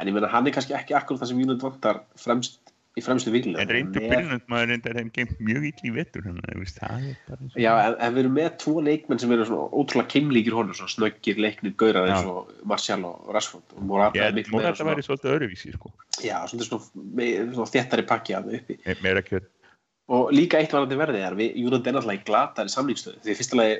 En 0.01 0.09
ég 0.09 0.15
meina, 0.15 0.31
hann 0.33 0.49
er 0.49 0.55
kannski 0.55 0.73
ekki 0.75 0.95
akkur 0.97 1.19
það 1.21 1.29
sem 1.29 1.43
United 1.43 1.61
vantar 1.61 2.01
fremst, 2.19 2.57
í 2.95 3.03
fremstu 3.03 3.31
viklega 3.33 3.59
en 3.59 3.71
reyndur 3.71 4.05
byrjunandmaður 4.07 4.69
reyndar 4.71 4.97
þeim 4.99 5.09
gengt 5.15 5.39
mjög 5.43 5.65
ill 5.67 5.89
í 5.89 5.91
vettur 5.97 6.27
er 6.31 6.61
Já, 7.59 7.71
en 7.91 8.13
við 8.15 8.21
erum 8.21 8.37
með 8.37 8.53
tvo 8.61 8.75
leikmenn 8.85 9.19
sem 9.19 9.33
eru 9.35 9.47
svona 9.49 9.65
ótrúlega 9.75 10.11
keimlíkir 10.13 10.55
honum, 10.55 10.77
svona 10.77 10.93
snöggir 10.93 11.41
leiknir 11.43 11.75
gaurar 11.79 12.07
eins 12.07 12.23
Já. 12.23 12.31
og 12.31 12.53
Martial 12.71 13.03
og 13.09 13.33
Rashford 13.35 13.75
og 13.75 13.83
Morata 13.89 14.21
er 14.21 14.29
held 14.29 14.39
miklu 14.39 14.61
meira 14.61 14.71
svona, 14.79 14.95
svolítið 15.09 15.33
öðruvísi 15.33 15.75
sko, 15.75 15.91
já, 16.23 16.37
svona, 16.51 16.69
svona, 16.69 17.29
svona 17.57 17.73
þéttari 17.75 18.07
pakki 18.13 18.37
að 18.39 18.51
uppi. 18.61 18.79
Me- 18.85 18.97
meira 19.03 19.25
kjör. 19.27 19.49
Og 20.15 20.31
líka 20.31 20.61
eitt 20.61 20.71
varandi 20.75 20.99
verðið 20.99 21.27
er 21.27 21.39
við 21.39 21.59
United 21.65 21.91
er 21.91 21.97
náttúrulega 21.97 22.21
í 22.21 22.27
glatari 22.29 22.71
samlíkstöðu 22.71 23.23
því 23.25 23.37
fyrsta 23.41 23.59
lagi 23.59 23.79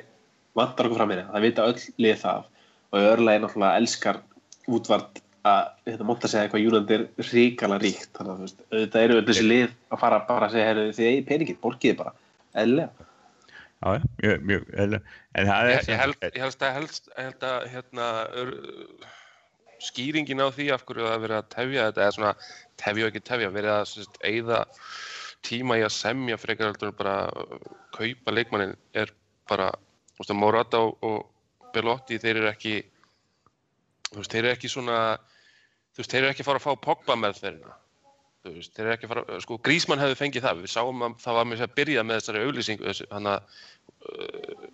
vantar 0.58 0.88
okkur 0.88 1.00
fram 1.00 1.12
hérna 1.14 1.30
það 1.32 1.46
vita 1.48 1.68
öll 1.70 1.84
lið 2.04 2.18
það. 2.24 2.48
Og 2.92 2.98
í 3.00 3.08
öðru 3.12 3.26
lagi 3.30 3.42
náttúrulega 3.44 3.80
elskar 3.80 4.20
útvart 4.66 5.22
að 5.46 5.66
þetta 5.88 6.06
monta 6.08 6.30
segja 6.30 6.46
eitthvað 6.46 6.68
United 6.70 6.94
er 6.96 7.30
ríkala 7.30 7.80
ríkt 7.82 8.12
þannig 8.16 8.32
að 8.32 8.54
auðvitað 8.70 9.04
eru 9.06 9.18
öll 9.20 9.26
þessi 9.30 9.46
lið 9.46 9.66
að 9.92 10.00
fara 10.02 10.22
bara 10.28 10.48
að 10.48 10.56
segja 10.56 10.70
heyrðu, 10.70 10.94
þið 10.96 11.10
eigið 11.10 11.28
peningið, 11.30 11.60
borgiði 11.62 11.98
bara 12.00 12.14
eðlilega 12.56 13.06
Já, 13.76 14.02
mjög, 14.22 14.46
mjög, 14.48 14.64
eðlilega. 14.72 15.16
en 15.36 15.50
það 15.50 15.66
er 15.66 15.72
Ég, 15.72 15.90
ég, 15.90 16.00
held, 16.00 16.26
ég 16.26 16.42
held 16.46 16.64
að, 16.66 16.74
helst, 16.78 17.10
ég 17.12 17.28
held 17.28 17.46
að 17.50 17.66
hérna, 17.74 18.06
ör, 18.40 18.52
skýringin 19.86 20.42
á 20.42 20.48
því 20.48 20.70
af 20.74 20.86
hverju 20.88 21.06
það 21.06 21.16
er 21.16 21.22
verið 21.26 21.38
að 21.38 21.50
tefja 21.52 21.86
þetta 21.90 22.04
eða 22.06 22.16
svona 22.16 22.32
tefja 22.80 23.04
og 23.04 23.10
ekki 23.12 23.24
tefja 23.28 23.52
verið 23.52 23.74
að 23.74 23.84
sérst, 23.92 24.18
eigða 24.24 24.62
tíma 25.46 25.78
í 25.78 25.84
að 25.86 25.94
semja 25.94 26.38
frekar 26.40 26.72
heldur 26.72 26.90
en 26.90 26.98
bara 26.98 27.16
kaupa 27.94 28.34
leikmannin 28.34 28.76
er 28.96 29.12
bara 29.50 29.70
að 30.24 30.36
Morata 30.38 30.80
og, 30.80 30.96
og 31.04 31.70
Belotti 31.76 32.18
þeir 32.18 32.40
eru 32.40 32.50
ekki 32.50 32.78
þú 34.08 34.22
veist, 34.22 34.32
þeir 34.32 34.44
eru 34.44 34.54
ekki 34.54 34.70
svona 34.72 35.00
þú 35.96 36.02
veist, 36.02 36.12
þeir 36.12 36.22
eru 36.22 36.32
ekki 36.34 36.44
að 36.44 36.50
fara 36.50 36.62
að 36.62 36.66
fá 36.66 36.84
Pogba 36.86 37.16
með 37.18 37.40
þeirna 37.40 37.76
þú 38.46 38.54
veist, 38.54 38.74
þeir 38.76 38.84
eru 38.84 38.94
ekki 38.94 39.08
að 39.08 39.12
fara 39.14 39.40
sko, 39.42 39.58
Grísmann 39.66 40.02
hefði 40.02 40.20
fengið 40.20 40.46
það, 40.46 40.62
við 40.66 40.72
sáum 40.74 41.02
að 41.06 41.16
það 41.24 41.38
var 41.38 41.48
með 41.48 41.58
þess 41.58 41.68
að 41.68 41.76
byrja 41.80 42.04
með 42.06 42.20
þessari 42.20 42.44
auglýsingu 42.46 42.86
þessi, 42.90 43.08
hann 43.10 43.30
að 43.32 43.58
uh, 44.10 44.68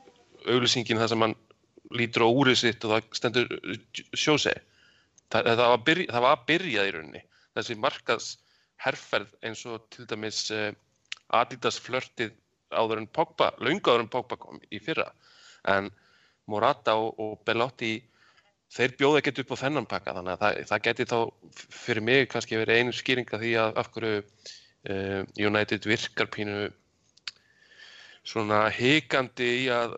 auglýsingin 0.52 1.00
það 1.00 1.12
sem 1.12 1.24
hann 1.26 1.36
lítur 1.92 2.26
á 2.26 2.28
úrið 2.28 2.58
sitt 2.60 2.84
og 2.86 2.94
það 2.94 3.08
stendur 3.18 3.50
sjósei 4.16 4.54
það, 5.32 5.48
það, 5.48 5.64
það 6.12 6.24
var 6.24 6.32
að 6.36 6.46
byrja 6.48 6.86
í 6.86 6.94
rauninni. 6.94 7.24
Þessi 7.56 7.76
markaðs 7.80 8.28
herferð 8.82 9.34
eins 9.44 9.64
og 9.68 9.84
til 9.92 10.06
dæmis 10.10 10.44
uh, 10.54 10.70
Adidas 11.36 11.78
flörtið 11.80 12.32
áður 12.72 13.02
en 13.02 13.10
Pogba 13.12 13.52
löngu 13.60 13.92
áður 13.92 14.06
en 14.06 14.12
Pogba 14.12 14.38
kom 14.40 14.60
í 14.72 14.80
fyrra. 14.82 15.10
En 15.68 15.90
Morata 16.50 16.96
og 16.98 17.38
Belotti 17.46 17.94
þeir 18.72 18.96
bjóða 19.00 19.20
ekkert 19.20 19.42
upp 19.42 19.54
á 19.54 19.62
þennan 19.62 19.88
pakka 19.88 20.14
þannig 20.16 20.34
að 20.34 20.42
það, 20.42 20.60
það 20.70 20.84
geti 20.86 21.08
þá 21.10 21.18
fyrir 21.84 22.06
mig 22.08 22.28
kannski 22.32 22.60
verið 22.60 22.80
einu 22.80 22.96
skýringa 22.96 23.40
því 23.42 23.52
að 23.62 23.80
af 23.82 23.90
hverju 23.94 24.20
uh, 24.22 25.20
United 25.48 25.88
virkar 25.88 26.30
pínu 26.32 26.60
svona 28.22 28.64
hikandi 28.72 29.48
í 29.64 29.66
að 29.74 29.96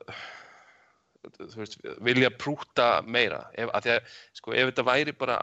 veist, 1.56 1.78
vilja 2.04 2.30
prúta 2.32 2.88
meira. 3.06 3.44
Ef, 3.56 3.70
að 3.76 3.90
sko, 4.36 4.54
ef 4.56 4.70
þetta 4.70 4.86
væri 4.88 5.16
bara 5.16 5.38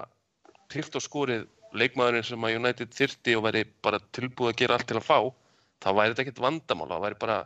trilt 0.72 0.96
og 0.98 1.06
skorið 1.06 1.48
leikmaðurinn 1.78 2.28
sem 2.28 2.46
að 2.48 2.58
United 2.60 2.94
þyrti 2.96 3.38
og 3.38 3.46
væri 3.48 3.64
bara 3.84 4.02
tilbúið 4.16 4.52
að 4.52 4.60
gera 4.62 4.78
allt 4.78 4.90
til 4.92 5.00
að 5.00 5.08
fá 5.08 5.18
þá 5.82 5.90
væri 5.98 6.14
þetta 6.14 6.24
ekkert 6.26 6.44
vandamál, 6.44 6.90
það 6.92 7.04
væri 7.06 7.20
bara 7.22 7.38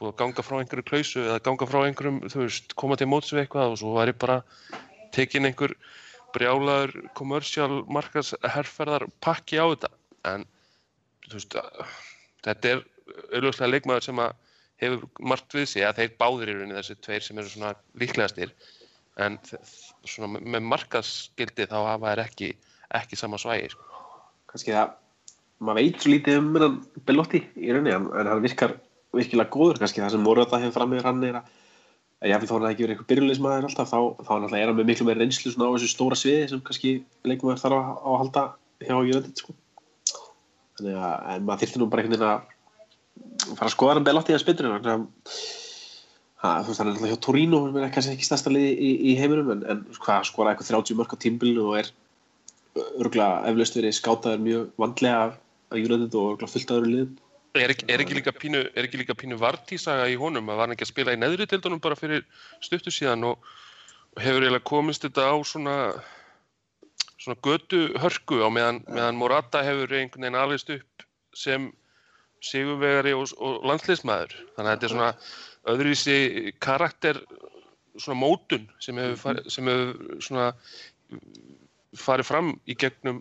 búið 0.00 0.10
að 0.10 0.18
ganga 0.20 0.44
frá 0.44 0.56
einhverju 0.58 0.86
klausu 0.90 1.22
eða 1.22 1.42
ganga 1.44 1.68
frá 1.68 1.80
einhverjum, 1.84 2.20
þú 2.32 2.42
veist, 2.44 2.74
koma 2.78 2.98
til 3.00 3.08
móts 3.10 3.32
við 3.32 3.44
eitthvað 3.44 3.74
og 3.74 3.80
svo 3.80 3.94
væri 3.96 4.16
bara 4.20 4.40
tekin 5.14 5.48
einhver 5.48 5.74
brjálaður 6.34 6.94
kommersial 7.18 7.82
markas 7.90 8.34
herrferðar 8.44 9.08
pakki 9.24 9.58
á 9.58 9.66
þetta. 9.72 9.90
En 10.30 10.46
veist, 11.32 11.56
þetta 12.44 12.74
er 12.74 12.84
auðvitað 13.34 13.72
leikmaður 13.74 14.06
sem 14.06 14.22
að 14.22 14.36
hefur 14.80 15.06
margt 15.32 15.56
við 15.56 15.66
sig 15.68 15.84
að 15.84 16.00
þeir 16.00 16.12
báðir 16.20 16.52
í 16.52 16.56
rauninni 16.56 16.78
þessi 16.78 16.96
tveir 17.04 17.24
sem 17.24 17.40
eru 17.40 17.52
svona 17.52 17.74
líklegastir. 18.00 18.52
En 19.20 19.36
svona 20.08 20.40
með- 20.40 20.68
markaskildi 20.70 21.66
þá 21.68 21.78
hafa 21.84 22.14
þær 22.14 22.24
ekki, 22.24 22.54
ekki 22.96 23.18
sama 23.18 23.40
svægi 23.40 23.70
sko. 23.74 23.86
kannski 24.50 24.72
það, 24.74 24.94
maður 25.60 25.78
veit 25.78 26.00
svo 26.00 26.10
lítið 26.10 26.38
um 26.40 26.78
Belotti 27.06 27.40
í 27.56 27.70
rauninni 27.70 27.92
en, 27.94 28.08
hann 28.26 28.42
virkar 28.42 28.78
virkilega 29.14 29.50
góður. 29.50 29.78
Kannski 29.78 30.00
það 30.00 30.10
sem 30.16 30.24
Morata 30.24 30.58
hefur 30.58 30.78
fram 30.78 30.90
með 30.90 31.04
hann 31.04 31.24
er 31.24 31.40
að 31.42 31.50
að 32.20 32.32
jáfnvel 32.32 32.48
þá 32.50 32.54
hann 32.56 32.68
ekki 32.70 32.84
verið 32.84 32.94
eitthvað 32.94 33.10
byrjulegismæður 33.12 33.68
alltaf 33.68 33.90
þá, 33.90 34.00
þá 34.26 34.32
náttúrulega 34.32 34.62
er 34.62 34.70
hann 34.70 34.78
með 34.80 34.90
miklu 34.90 35.06
meir 35.08 35.20
reynslu 35.20 35.52
svona 35.54 35.70
á 35.70 35.74
þessu 35.76 35.92
stóra 35.92 36.18
sviði 36.20 36.48
sem 36.50 36.64
kannski 36.66 36.92
leikmaður 37.24 37.62
þarf 37.62 37.78
að, 37.78 37.92
að 38.04 38.18
halda 38.22 38.42
hjá 38.84 38.96
United 38.98 39.40
sko. 39.40 39.56
þannig 40.76 41.00
að 41.00 41.30
en 41.34 41.48
maður 41.48 41.62
þyrfti 41.64 41.80
nú 41.80 41.88
bara 41.92 42.04
einhvern 42.04 42.18
veginn 42.18 42.34
að 42.34 43.56
fara 43.56 43.70
að 43.70 43.74
skoða 43.76 43.96
hann 43.96 44.08
Belotti 44.10 44.36
að 44.36 44.44
spytur 44.44 44.68
en 44.68 45.08
Ha, 46.40 46.62
þú 46.64 46.70
veist, 46.70 46.80
hann 46.80 46.88
er 46.88 46.94
alltaf 46.94 47.10
hjá 47.10 47.20
Torino, 47.20 47.58
hann 47.66 47.82
er 47.84 47.90
kannski 47.92 48.14
ekki 48.14 48.24
stærsta 48.24 48.48
liði 48.52 48.70
í, 48.72 48.90
í 49.10 49.16
heiminum, 49.18 49.50
en, 49.52 49.64
en 49.68 49.80
hvað, 49.92 50.22
skoraði 50.24 50.54
eitthvað 50.54 50.70
30 50.70 50.96
mörg 50.96 51.12
á 51.12 51.16
tímbilinu 51.20 51.66
og 51.68 51.74
er 51.82 51.90
örgulega 52.96 53.42
eflaust 53.50 53.76
verið 53.76 53.96
skátaður 53.98 54.40
mjög 54.46 54.70
vandlega 54.80 55.18
af, 55.26 55.34
United 55.76 56.16
og 56.16 56.30
örgulega 56.30 56.54
fullt. 56.54 57.12
Er 57.58 57.72
ekki, 57.72 57.86
er 57.90 58.02
ekki 58.04 58.14
líka 58.14 58.30
pínu, 58.30 58.60
er 58.78 58.86
pínu 59.18 59.38
vartísaga 59.40 60.06
í 60.06 60.14
honum? 60.20 60.46
Að 60.50 60.56
var 60.60 60.68
hann 60.68 60.76
ekki 60.76 60.86
að 60.86 60.92
spila 60.92 61.14
í 61.16 61.18
neðri 61.18 61.48
tildunum 61.50 61.80
bara 61.82 61.98
fyrir 61.98 62.22
stuttu 62.62 62.92
síðan 62.94 63.26
og, 63.26 63.42
og 64.14 64.22
hefur 64.22 64.44
eiginlega 64.44 64.68
komist 64.70 65.02
þetta 65.02 65.26
á 65.26 65.34
svona 65.42 65.76
svona 67.20 67.36
götu 67.44 67.80
hörku 68.00 68.40
á 68.40 68.48
meðan, 68.48 68.80
meðan 68.88 69.18
Morata 69.20 69.62
hefur 69.64 69.92
einhvern 69.92 70.24
veginn 70.24 70.38
alveg 70.40 70.74
upp 70.78 71.04
sem 71.36 71.68
sigurvegari 72.44 73.12
og, 73.12 73.28
og 73.36 73.66
landsliðsmaður. 73.68 74.36
Þannig 74.56 74.70
að 74.70 74.74
þetta 74.76 74.86
er 74.86 74.94
svona 74.94 75.10
öðruvísi 75.74 76.54
karakter 76.64 77.20
svona 77.98 78.20
mótun 78.22 78.68
sem 78.80 78.96
hefur, 79.00 79.18
farið, 79.20 79.50
sem 79.52 79.68
hefur 79.68 80.22
svona 80.24 80.46
farið 81.98 82.30
fram 82.30 82.54
í 82.70 82.76
gegnum 82.78 83.20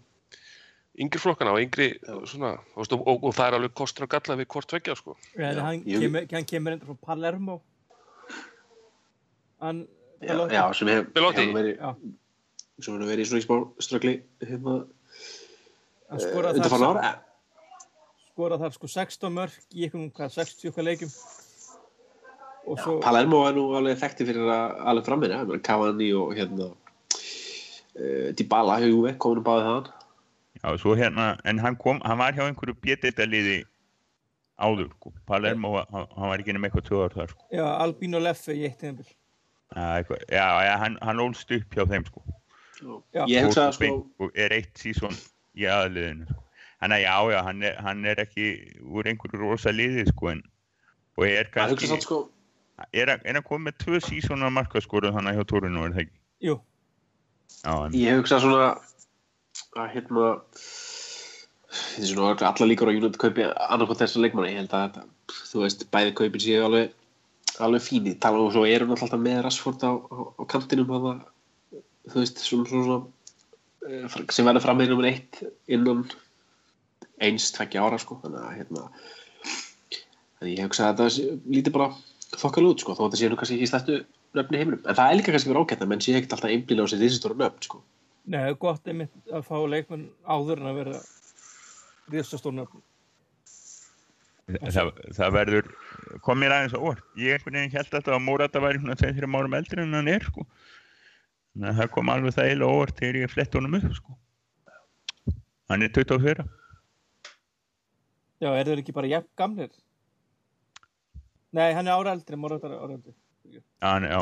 yngri 1.00 1.22
flokkana 1.22 1.54
og 1.56 1.62
yngri 1.64 1.92
Já. 1.96 2.16
svona, 2.28 2.56
og, 2.76 2.92
og, 3.00 3.24
og 3.24 3.32
það 3.36 3.46
er 3.48 3.58
alveg 3.60 3.76
kostur 3.78 4.06
og 4.08 4.12
galla 4.12 4.36
við 4.40 4.50
hvort 4.52 4.70
tvekja 4.72 4.98
sko. 5.00 5.16
Já, 5.38 5.54
hann, 5.64 5.86
kemur, 5.86 6.28
hann 6.34 6.48
kemur 6.50 6.76
endur 6.76 6.92
frá 6.92 7.08
Palermo. 7.12 7.62
Hann, 9.64 9.88
Já, 10.20 10.36
já, 10.52 10.74
sem 10.76 10.88
hef, 10.92 11.06
hefur 11.16 11.54
verið, 11.56 11.78
Já. 11.80 11.94
sem 12.84 12.94
hefur 12.94 13.08
verið 13.08 13.24
í 13.24 13.28
svona 13.30 13.40
í 13.40 13.46
smá 13.46 13.84
ströggli 13.86 14.16
hérna, 14.44 14.74
hann 16.10 16.24
skoraði 16.26 16.64
fann 16.66 16.84
þar, 16.84 16.98
ára. 17.00 17.12
skoraði 18.34 18.66
þar 18.66 18.76
sko 18.76 18.90
16 18.92 19.32
mörg 19.38 19.56
í 19.72 19.86
einhverjum, 19.88 20.10
hvað, 20.18 20.34
60 20.36 20.74
okkar 20.74 20.88
leikjum. 20.90 21.14
Og 22.68 22.82
svo, 22.84 22.98
Palermo 23.04 23.46
er 23.48 23.56
nú 23.56 23.64
alveg 23.80 24.02
þekkti 24.02 24.28
fyrir 24.28 24.52
að 24.52 24.76
alveg 24.92 25.08
frammeina, 25.08 25.40
Cavani 25.64 26.12
og 26.20 26.36
hérna 26.36 26.68
uh, 26.68 28.28
Dybala 28.36 28.82
hefur 28.84 29.16
komin 29.24 29.40
um 29.40 29.48
báðið 29.48 29.70
þaðan. 29.70 29.90
Já, 30.64 30.74
svo 30.78 30.96
hérna, 31.00 31.38
en 31.48 31.60
hann 31.64 31.76
kom, 31.80 32.02
hann 32.04 32.18
var 32.20 32.34
hjá 32.36 32.44
einhverju 32.50 32.76
bjettitaliði 32.84 33.62
áður, 34.60 34.90
sko. 34.98 35.14
Palermo, 35.30 35.72
hann, 35.92 36.08
hann 36.18 36.30
var 36.34 36.42
ekki 36.44 36.52
nema 36.56 36.68
eitthvað 36.68 37.06
ár 37.06 37.14
þar, 37.16 37.30
sko. 37.32 37.46
já, 37.56 37.64
Albino 37.80 38.20
Leffe 38.20 38.56
í 38.58 38.66
eitt 38.68 38.80
tíðanbíl. 38.82 39.08
Já, 39.72 39.86
eitthvað, 40.02 40.26
já, 40.34 40.76
hann, 40.82 40.98
hann 41.06 41.22
ólst 41.24 41.52
upp 41.56 41.78
hjá 41.78 41.86
þeim, 41.88 42.06
sko. 42.10 42.24
Já. 43.14 43.24
Ég 43.28 43.48
hugsa 43.48 43.70
að 43.70 43.78
Fór 43.80 43.88
sko, 43.88 44.26
og 44.28 44.36
er 44.40 44.56
eitt 44.58 44.76
sísón 44.80 45.16
í 45.56 45.68
aðliðinu, 45.70 46.28
sko. 46.34 46.44
Þannig 46.80 46.96
að 46.96 47.06
já, 47.06 47.16
já, 47.34 47.40
hann 47.48 47.64
er, 47.68 47.80
hann 47.84 48.06
er 48.08 48.22
ekki 48.24 48.50
úr 48.88 49.08
einhverju 49.12 49.40
rosa 49.42 49.72
liði, 49.76 50.06
sko, 50.12 50.30
en 50.36 50.44
og 51.20 51.26
er 51.28 51.48
að 51.48 51.48
hugsa 51.48 51.56
kannski, 51.56 51.90
samt 51.94 52.06
sko, 52.08 52.20
er, 52.96 53.10
hann- 53.16 53.24
er 53.28 53.40
hann 53.40 53.44
komið 53.48 53.66
með 53.72 53.80
tvö 53.86 54.00
sísónar 54.06 54.52
markaskoru 54.56 55.12
þannig 55.16 55.40
hjá 55.40 55.48
Tórinu, 55.54 55.86
er 55.88 55.96
það 55.96 56.04
ekki? 56.06 56.20
Jú, 56.48 56.60
Já, 57.64 57.74
en, 57.88 57.96
ég 58.00 58.20
hugsa 58.22 58.38
svona 58.40 58.70
að 59.78 59.92
hérna 59.94 60.30
þetta 61.70 62.02
er 62.02 62.08
svona 62.10 62.32
allar 62.50 62.70
líkur 62.70 62.90
á 62.90 62.94
United 62.96 63.20
kaupi 63.22 63.46
annarkot 63.46 64.00
þessar 64.02 64.24
leikmanni, 64.26 64.54
ég 64.56 64.62
held 64.64 64.74
að 64.74 64.86
þetta, 64.88 65.04
þú 65.52 65.62
veist, 65.66 65.86
bæði 65.94 66.16
kaupin 66.18 66.44
séu 66.46 66.64
alveg 66.66 66.96
alveg 67.60 67.84
fínir, 67.84 68.16
tala 68.24 68.40
um 68.40 68.52
svo 68.54 68.64
eru 68.66 68.88
náttúrulega 68.88 69.06
alltaf 69.10 69.22
með 69.26 69.42
Rashford 69.46 69.84
á, 69.86 69.92
á, 69.92 70.18
á 70.40 70.44
kantinum 70.50 70.90
það, 70.94 71.22
þú 72.10 72.22
veist, 72.24 72.42
svona, 72.46 72.70
svona, 72.72 73.00
svona 74.10 74.34
sem 74.34 74.48
verður 74.48 74.66
fram 74.66 74.80
með 74.80 74.94
nummer 74.94 75.10
eitt 75.12 75.42
innan 75.68 76.06
eins, 77.20 77.50
tveggja 77.56 77.84
ára, 77.84 78.00
sko, 78.00 78.18
þannig 78.24 78.46
að 78.48 78.56
hérna 78.62 78.86
þannig 80.40 80.54
ég 80.56 80.70
hugsa 80.70 80.88
að 80.88 81.02
þetta 81.02 81.10
sé- 81.18 81.38
líti 81.52 81.74
bara 81.76 81.92
þokkal 82.40 82.66
út, 82.72 82.82
sko, 82.86 82.96
þó 82.96 83.04
þetta 83.10 83.20
sé 83.22 83.30
nú 83.30 83.40
kannski 83.40 83.60
ekki 83.60 83.70
stættu 83.74 84.00
nöfni 84.38 84.62
heiminum, 84.62 84.82
en 84.86 84.96
það 84.96 85.12
er 85.12 85.20
líka 85.20 85.34
kannski 85.36 85.52
verið 85.52 85.66
ágætt 85.68 85.84
að 85.84 85.92
menn 85.92 86.04
sé 86.06 86.16
ekkert 86.16 86.38
alltaf 86.38 86.54
einblíla 86.54 86.86
á 86.86 86.92
sér 86.92 87.04
risastóra 87.04 87.38
nöfn, 87.44 87.66
sko 87.68 87.82
Nei, 88.30 88.54
gott 88.60 88.88
einmitt 88.88 89.14
að 89.32 89.46
fá 89.48 89.56
leikmenn 89.70 90.10
áður 90.28 90.62
en 90.62 90.70
að 90.70 90.80
vera 90.84 91.00
risastórna. 92.12 92.66
það, 94.50 94.92
það 95.14 95.34
verður 95.34 95.70
kom 96.26 96.40
mér 96.42 96.56
aðeins 96.56 96.74
á 96.74 96.80
orð 96.82 97.02
ég 97.22 97.36
einhvern 97.38 97.58
veginn 97.60 97.76
held 97.76 97.94
alltaf 97.94 98.16
að 98.16 98.24
Morata 98.26 98.62
væri 98.64 98.82
svona 98.82 98.98
þegar 98.98 99.18
þrjum 99.20 99.36
árum 99.40 99.58
eldri 99.60 99.84
en 99.84 99.94
hann 99.94 100.10
er 100.10 100.26
sko. 100.26 100.46
þannig 101.54 101.70
að 101.70 101.82
það 101.82 101.92
kom 101.96 102.10
alveg 102.10 102.34
það 102.34 102.50
eiginlega 102.50 102.72
á 102.74 102.80
orð 102.82 102.96
þegar 103.00 103.20
ég 103.22 103.34
flett 103.34 103.58
honum 103.60 103.78
upp 103.80 103.94
sko. 104.00 104.18
hann 105.70 105.86
er 105.86 105.94
24 105.94 106.48
Já, 108.40 108.50
er 108.56 108.66
þeir 108.70 108.82
ekki 108.82 108.96
bara 108.96 109.12
jafn 109.12 109.30
gamlir? 109.38 109.72
Nei, 111.52 111.74
hann 111.74 111.88
er 111.90 111.98
ára 111.98 112.14
eldri, 112.16 112.38
Morata 112.40 112.70
er 112.70 112.78
ára 112.78 112.94
eldri. 112.96 113.14
hann, 113.84 114.06
já. 114.08 114.22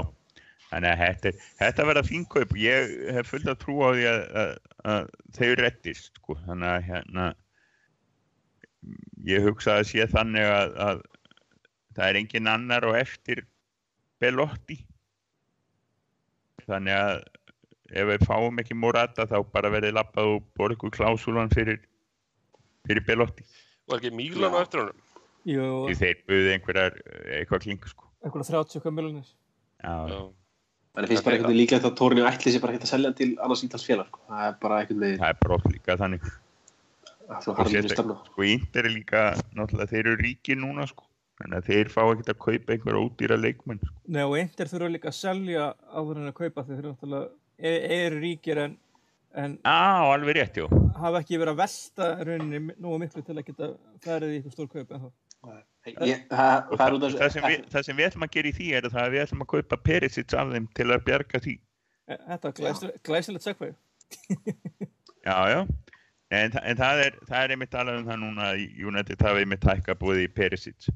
Þannig 0.72 0.92
að 0.94 1.02
þetta, 1.04 1.32
þetta 1.62 1.86
verða 1.90 2.04
fínkaup 2.08 2.56
ég 2.60 2.96
hef 3.16 3.30
fullt 3.32 3.52
að 3.52 3.60
trú 3.62 3.78
á 3.84 3.90
því 3.96 4.08
að, 4.12 4.22
að, 4.42 4.52
að 4.94 5.12
þau 5.38 5.52
rettist 5.62 6.20
sko. 6.20 6.36
þannig 6.46 6.72
að 6.74 6.88
hérna 6.90 7.28
ég 9.28 9.46
hugsa 9.48 9.78
að 9.80 9.88
sé 9.92 10.08
þannig 10.12 10.48
að, 10.48 10.76
að 10.88 11.02
það 11.98 12.10
er 12.10 12.20
engin 12.22 12.52
annar 12.52 12.88
og 12.88 12.98
eftir 13.00 13.46
Belotti 14.22 14.80
þannig 16.68 16.96
að 16.98 17.18
ef 17.98 18.10
við 18.10 18.26
fáum 18.28 18.60
ekki 18.60 18.76
Morata 18.76 19.24
þá 19.30 19.38
bara 19.54 19.72
verði 19.72 19.94
lappað 19.96 20.34
og 20.36 20.48
borgu 20.60 20.90
klásúlan 20.92 21.52
fyrir 21.54 21.80
fyrir 22.88 23.06
Belotti 23.08 23.46
Var 23.88 24.02
ekki 24.02 24.12
Mílan 24.12 24.52
á 24.52 24.60
eftir 24.60 24.82
honum? 24.84 25.04
Jú, 25.48 25.64
því 25.88 25.96
þeir 26.02 26.18
buðu 26.28 26.50
einhverjar 26.58 26.98
eitthvað 27.38 27.64
klingu 27.64 27.92
sko 27.94 28.10
einhverja 28.26 28.50
30 28.60 28.82
okkar 28.82 28.96
miljonir. 28.98 29.30
já, 29.80 29.96
Já. 30.12 30.20
En 30.98 31.04
það 31.06 31.12
finnst 31.14 31.26
bara 31.28 31.36
einhvern 31.38 31.52
veginn 31.54 31.62
líklegt 31.62 31.86
að 31.86 31.96
Tórinni 32.00 32.24
ætli 32.26 32.52
sér 32.56 32.62
bara 32.64 32.74
ekkert 32.74 32.88
að 32.88 32.92
selja 32.94 33.10
hann 33.12 33.18
til 33.20 33.30
annars 33.46 33.64
ítals 33.68 33.84
félag. 33.86 34.08
sko. 34.10 34.20
Það 34.32 34.46
er 34.48 34.56
bara 34.64 34.78
einhvern 34.82 35.04
veginn 35.06 35.20
það 35.22 35.30
er 35.34 35.42
brott 35.46 35.68
líka 35.70 35.98
þannig 36.02 36.24
að 37.28 37.44
þú 37.44 37.52
Og 37.52 37.58
harðum 37.60 37.74
við 37.74 37.84
sérstak- 37.84 37.98
stefna. 38.00 38.16
sko 38.32 38.42
Inter 38.48 38.86
er 38.88 38.94
líka, 38.96 39.22
náttúrulega 39.54 39.90
þeir 39.92 40.00
eru 40.08 40.16
ríkir 40.24 40.58
núna 40.58 40.88
sko, 40.90 41.04
þannig 41.42 41.58
að 41.62 41.68
þeir 41.70 41.92
fá 41.94 42.02
ekkert 42.08 42.32
að 42.34 42.40
kaupa 42.48 42.74
einhver 42.74 42.98
ódýra 43.04 43.38
leikmenn 43.38 43.80
sko. 43.84 43.94
Nei, 44.08 44.24
og 44.24 44.36
eindir 44.40 44.72
þurfa 44.74 44.90
líka 44.96 45.12
að 45.12 45.18
selja 45.22 45.68
áður 45.94 46.18
en 46.24 46.32
að 46.32 46.38
kaupa 46.42 46.64
þeir 46.66 46.82
þurfa 46.82 46.96
náttúrulega, 46.96 47.30
e- 47.60 48.06
eru 48.08 48.20
ríkir 48.26 48.58
en, 48.66 48.78
en 49.36 49.58
Á, 49.62 50.02
alveg 50.18 50.36
rétt, 50.40 50.56
já. 50.58 50.66
hafa 50.98 51.20
ekki 51.22 51.38
verið 51.38 51.54
að 51.54 51.62
velta 51.62 52.26
rauninni 52.26 52.74
nú 52.82 52.98
miklu 52.98 53.22
til 53.22 53.36
að 53.38 53.46
geta 53.52 53.70
farið 54.02 54.34
í 54.34 54.42
eitthvað 54.42 54.56
stór 54.58 54.70
kaup 54.74 54.92
en 54.98 55.00
þá. 55.06 55.12
Ég, 55.88 56.24
það, 56.30 56.70
það 56.78 56.86
er 56.88 56.98
það, 57.00 57.18
það, 57.18 57.32
sem 57.36 57.48
við, 57.48 57.66
það 57.74 57.86
sem 57.88 57.98
við 58.00 58.08
ætlum 58.10 58.26
að 58.28 58.32
gera 58.36 58.50
í 58.50 58.54
því 58.58 58.68
er 58.78 58.88
að 58.90 58.96
það 58.98 59.10
við 59.14 59.24
ætlum 59.24 59.44
að 59.46 59.50
kaupa 59.54 59.78
Perisic 59.88 60.34
af 60.38 60.54
þeim 60.54 60.68
til 60.80 60.88
að 60.92 61.04
bjarga 61.08 61.42
því. 61.48 61.56
E, 62.08 62.18
Þetta 62.28 62.52
er 62.52 62.98
glæsilegt- 63.08 63.48
segvei. 63.48 63.74
Já, 65.28 65.38
já. 65.52 65.60
En, 66.28 66.52
en 66.60 66.80
það, 66.80 67.02
er, 67.06 67.18
það 67.28 67.44
er 67.44 67.54
einmitt 67.56 67.76
alveg 67.80 68.00
um 68.02 68.08
það 68.10 68.18
núna 68.24 68.48
að 68.52 68.64
United 68.90 69.22
hafi 69.24 69.44
einmitt 69.46 69.68
hækka 69.68 69.96
búið 70.00 70.26
í 70.26 70.32
Perisic. 70.36 70.90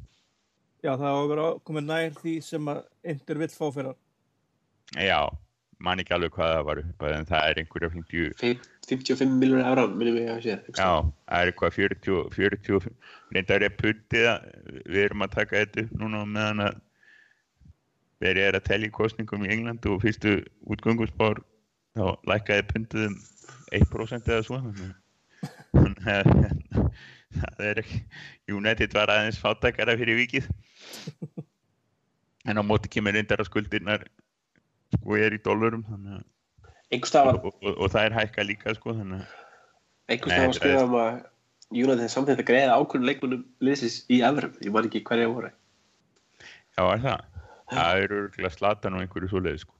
Já, 0.81 0.95
það 0.97 1.07
á 1.07 1.15
að 1.21 1.29
vera 1.31 1.45
komið 1.67 1.87
nær 1.87 2.15
því 2.19 2.33
sem 2.43 2.67
að 2.71 2.81
eindir 3.13 3.39
vill 3.39 3.51
fá 3.53 3.65
fyrir. 3.75 3.95
Já, 4.97 5.19
man 5.85 6.01
ekki 6.01 6.15
alveg 6.15 6.35
hvað 6.35 6.53
það 6.55 6.67
var 6.67 6.81
upp 6.83 7.05
að 7.05 7.15
en 7.15 7.27
það 7.29 7.47
er 7.49 7.61
einhverja 7.61 7.91
50, 7.95 8.61
55 8.91 9.35
miljónir 9.41 9.67
evra, 9.69 9.87
minnum 9.89 10.19
ég 10.19 10.31
að 10.33 10.41
sé. 10.45 10.57
já, 10.77 10.91
það 11.27 11.41
er 11.41 11.51
eitthvað 11.51 11.75
40, 11.77 12.21
40, 12.35 12.89
reyndar 13.35 13.65
er 13.67 13.75
puttið 13.79 14.29
við 14.85 15.03
erum 15.05 15.25
að 15.25 15.35
taka 15.37 15.61
þetta 15.63 15.85
upp 15.85 15.93
núna 16.01 16.23
meðan 16.29 16.65
að 16.67 16.79
verið 18.21 18.47
er 18.47 18.57
að 18.57 18.67
telja 18.69 18.89
í 18.91 18.95
kostningum 18.95 19.45
í 19.47 19.53
England 19.55 19.85
og 19.89 20.01
fyrstu 20.03 20.37
útgöngusbár 20.69 21.41
þá 21.97 22.05
lækkaði 22.29 22.67
pundið 22.69 23.07
um 23.09 23.15
1% 23.81 24.29
eða 24.29 24.45
svo 24.45 24.59
það 27.31 27.63
er 27.65 27.81
ekki 27.81 28.01
United 28.51 28.93
var 28.93 29.11
aðeins 29.13 29.39
fátækara 29.41 29.97
fyrir 29.99 30.19
vikið 30.19 30.49
en 32.49 32.59
á 32.59 32.63
móti 32.65 32.91
kemur 32.91 33.15
reyndar 33.15 33.41
að 33.41 33.49
skuldirnar 33.49 34.05
sko 34.97 35.17
er 35.17 35.35
í 35.35 35.41
dólarum 35.43 35.83
þannig 35.87 36.19
að 36.19 36.27
og, 36.91 37.45
og, 37.45 37.75
og, 37.77 37.85
það 37.93 38.05
er 38.05 38.15
hækka 38.17 38.43
líka 38.43 38.73
sko 38.75 38.95
þannig 38.97 39.21
að 39.21 39.37
einhvers 40.11 40.31
Nei, 40.31 40.37
stað 40.37 40.41
var 40.41 40.41
þetta 40.41 40.47
er- 40.47 40.59
skrifað 40.59 40.87
um 40.87 40.97
að 41.01 41.19
United 41.71 42.03
er 42.03 42.11
samþýtt 42.11 42.41
að 42.43 42.47
greiða 42.49 42.77
ákveðin 42.81 43.07
leikmunum 43.07 43.43
liðsins 43.63 44.01
í 44.11 44.17
evrum. 44.27 44.55
Ég 44.59 44.73
man 44.75 44.87
ekki 44.89 45.03
hverja 45.07 45.29
voru. 45.31 45.51
já 46.75 46.83
er 46.83 47.03
það? 47.05 47.21
Það 47.71 48.01
eru 48.03 48.17
örgulega 48.25 48.51
slatan 48.57 48.97
og 48.97 49.03
einhverju 49.05 49.29
svoleiði 49.31 49.61
sko. 49.63 49.75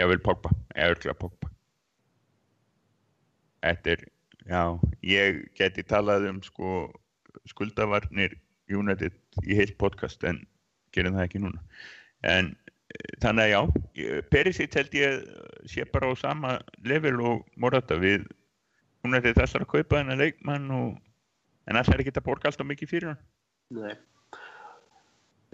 Ég 0.00 0.10
vil 0.10 0.18
Pogba, 0.26 0.50
ég 0.74 0.90
örgulega 0.96 1.18
Pogba. 1.20 1.52
Þetta 3.62 3.94
er 3.94 4.02
já, 4.46 4.62
ég 5.06 5.40
geti 5.58 5.86
talað 5.86 6.26
um 6.32 6.42
sko 6.42 6.72
skuldavarnir 7.46 8.34
United 8.66 9.14
í 9.46 9.54
heilt 9.54 9.76
podcast 9.78 10.24
en 10.26 10.42
gerum 10.94 11.14
það 11.14 11.28
ekki 11.28 11.42
núna. 11.44 11.62
En 12.26 12.56
þannig 13.22 13.44
að 13.44 13.52
já 13.52 14.20
Perisic 14.30 14.74
held 14.78 14.94
ég 14.94 15.24
sé 15.68 15.84
bara 15.92 16.10
á 16.10 16.14
sama 16.20 16.52
level 16.86 17.16
og 17.20 17.46
Morata 17.56 17.96
við 17.98 18.26
United 19.06 19.36
þessar 19.38 19.64
að 19.64 19.72
kaupa 19.72 19.98
þennan 20.00 20.20
leikmann 20.22 20.68
og 20.74 20.92
en 21.66 21.78
það 21.80 21.94
er 21.96 22.04
ekki 22.04 22.14
að 22.16 22.26
borga 22.28 22.50
alltaf 22.50 22.68
mikið 22.68 22.92
fyrir 22.92 23.08
hann 23.12 23.24
Nei. 23.76 23.96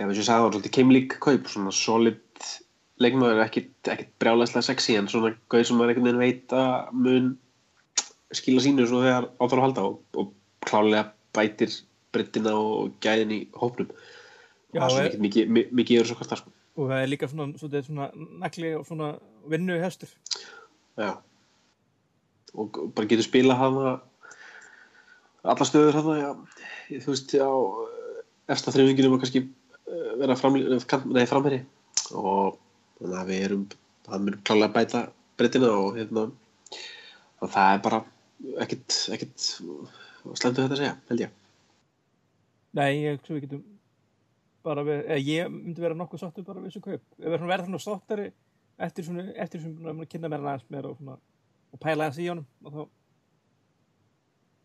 Og 0.02 0.10
ég 0.12 0.18
sagði 0.18 0.28
það 0.28 0.42
var 0.44 0.52
svolítið 0.52 0.74
keimlík 0.76 1.14
kaup, 1.22 1.46
svona 1.48 1.72
solid 1.72 2.46
leikmaður, 3.02 3.40
ekkit, 3.46 3.70
ekkit 3.88 4.10
brjálæslega 4.20 4.64
sexy, 4.66 4.96
en 4.98 5.08
svona 5.08 5.30
gauð 5.52 5.64
sem 5.68 5.78
maður 5.78 5.92
einhvern 5.94 6.18
veginn 6.20 6.20
veit 6.22 6.54
að 6.56 6.92
mun 7.06 7.30
skila 8.36 8.62
sínu 8.64 8.84
svo 8.88 9.00
þegar 9.04 9.28
áþára 9.40 9.58
að 9.60 9.64
halda 9.66 9.84
og, 9.88 9.96
og 10.20 10.32
klálega 10.68 11.06
bætir 11.36 11.72
brettina 12.12 12.52
og 12.56 12.92
gæðin 13.04 13.32
í 13.36 13.40
hópnum. 13.56 13.88
Já, 14.72 14.80
það 14.80 14.84
er 14.84 14.92
svona 14.96 15.06
ekkert 15.08 15.24
mikið, 15.26 15.52
mi- 15.56 15.66
mikið 15.80 15.98
yfir 16.00 16.10
svo 16.12 16.18
hvort 16.20 16.32
það, 16.34 16.42
sko. 16.42 16.54
Og 16.78 16.88
það 16.88 17.02
er 17.02 17.11
líka 17.11 17.28
svona, 17.28 17.50
svona, 17.61 17.82
svona 17.85 18.08
nakli 18.40 18.72
og 18.78 18.87
svona 18.88 19.12
vinnu 19.52 19.76
hestur. 19.82 20.12
Já. 20.96 21.18
Og 22.52 22.78
bara 22.96 23.08
getur 23.08 23.26
spila 23.26 23.56
hana 23.58 23.98
alla 25.42 25.66
stöður 25.66 25.98
hana, 25.98 26.16
já, 26.20 26.30
þú 27.02 27.14
veist, 27.14 27.35
á 27.35 27.50
efsta 28.52 28.74
þrjumvinginum 28.74 29.16
og 29.16 29.22
kannski 29.22 29.42
eh, 29.42 30.12
vera 30.20 30.37
nei, 30.37 31.26
framherri 31.26 31.62
og 32.12 32.58
þannig 33.00 33.18
að 33.18 33.30
við 33.30 33.44
erum, 33.48 33.66
hann 34.11 34.24
mun 34.26 34.40
klálega 34.46 34.74
bæta 34.76 35.02
breytina 35.40 35.70
og 35.74 35.98
hérna 35.98 36.28
og 37.42 37.50
það 37.50 37.74
er 37.74 37.85
bara 37.87 38.02
ekkit, 38.62 38.98
ekkit 39.16 39.46
slendu 39.48 40.62
þetta 40.62 40.76
að 40.76 40.82
segja, 40.82 40.96
held 41.11 41.24
ég 41.26 41.38
Nei, 42.72 42.90
ég 43.02 43.18
svo 43.20 43.37
við 43.37 43.46
getum 43.46 43.64
bara 44.64 44.85
við, 44.87 45.03
eða 45.07 45.20
ég 45.29 45.53
myndi 45.53 45.85
vera 45.85 45.98
nokkuð 45.98 46.22
sáttur 46.22 46.46
bara 46.46 46.61
við 46.62 46.70
þessu 46.72 46.85
kaup. 46.87 47.05
Ef 47.18 47.29
við 47.29 47.46
verið 47.51 47.68
svona 47.68 47.83
sáttari 47.87 48.27
eftir 48.83 49.07
svona, 49.07 49.27
eftir 49.44 49.62
svona, 49.62 49.92
svona 49.92 50.09
kynna 50.11 50.31
mér 50.33 50.44
aðeins 50.46 50.68
meira 50.72 50.90
og 50.92 50.98
svona, 50.98 51.18
og 51.72 51.83
pæla 51.83 52.07
aðeins 52.09 52.20
í 52.22 52.29
honum 52.33 52.46
og 52.64 52.72
þá 52.77 52.83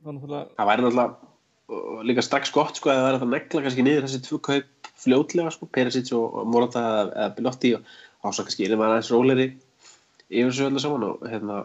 þá 0.03 0.11
náttúrulega, 0.13 0.45
það 0.57 0.69
væri 0.71 0.85
náttúrulega 0.85 2.05
líka 2.07 2.23
strax 2.23 2.51
gott 2.55 2.77
sko 2.79 2.91
að 2.93 2.99
það 3.01 3.07
væri 3.09 3.19
að 3.25 3.31
negla 3.33 3.63
kannski 3.65 3.83
niður 3.85 4.05
þessi 4.07 4.21
tvö 4.23 4.37
kaup 4.47 4.91
fljótlega 4.97 5.53
sko, 5.53 5.67
Perisic 5.77 6.11
og, 6.15 6.37
Morata 6.47 6.83
eða- 7.11 7.31
Bilotti 7.35 7.73
og 7.75 7.81
þá 8.23 8.27
svo 8.37 8.45
kannski 8.47 8.67
erum 8.67 8.79
við 8.83 8.87
aðeins 8.91 9.11
róleri 9.13 9.47
yfir 10.29 10.51
þessu 10.51 10.67
öllu 10.69 10.83
saman 10.83 11.07
og 11.09 11.25
hérna 11.27 11.57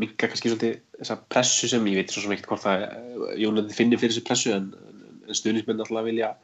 minka 0.00 0.28
kannski 0.28 0.50
svolítið 0.50 0.76
þessa 0.98 1.16
pressu 1.30 1.70
sem 1.70 1.86
ég 1.86 2.00
veit 2.02 2.12
svo 2.12 2.24
sem 2.24 2.34
ekkert 2.34 2.50
hvort 2.52 2.64
það 2.66 2.84
uh, 2.84 3.32
Jónandi 3.40 3.76
finnir 3.76 4.00
fyrir 4.02 4.12
þessu 4.14 4.26
pressu 4.28 4.52
en, 4.56 4.68
en 5.24 5.38
stuðnismenn 5.38 5.80
alltaf 5.84 6.04
vilja 6.06 6.34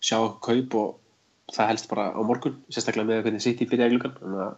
sjá 0.00 0.18
kaup 0.44 0.76
og 0.80 1.54
það 1.54 1.70
helst 1.72 1.88
bara 1.90 2.10
á 2.14 2.20
morgun 2.24 2.60
sérstaklega 2.70 3.08
með 3.08 3.24
hvernig 3.26 3.42
sitt 3.44 3.60
í 3.62 3.66
byrjaði 3.70 3.96
gluggan 3.96 4.16
þannig 4.20 4.44
að 4.44 4.54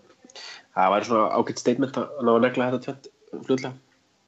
það 0.77 0.93
væri 0.95 1.09
svona 1.09 1.31
ágætt 1.39 1.63
statement 1.63 1.99
að 2.01 2.21
ná 2.27 2.31
að 2.35 2.45
negla 2.47 2.69
þetta 2.73 2.85
tvent 2.87 3.09
fljótlega. 3.47 3.73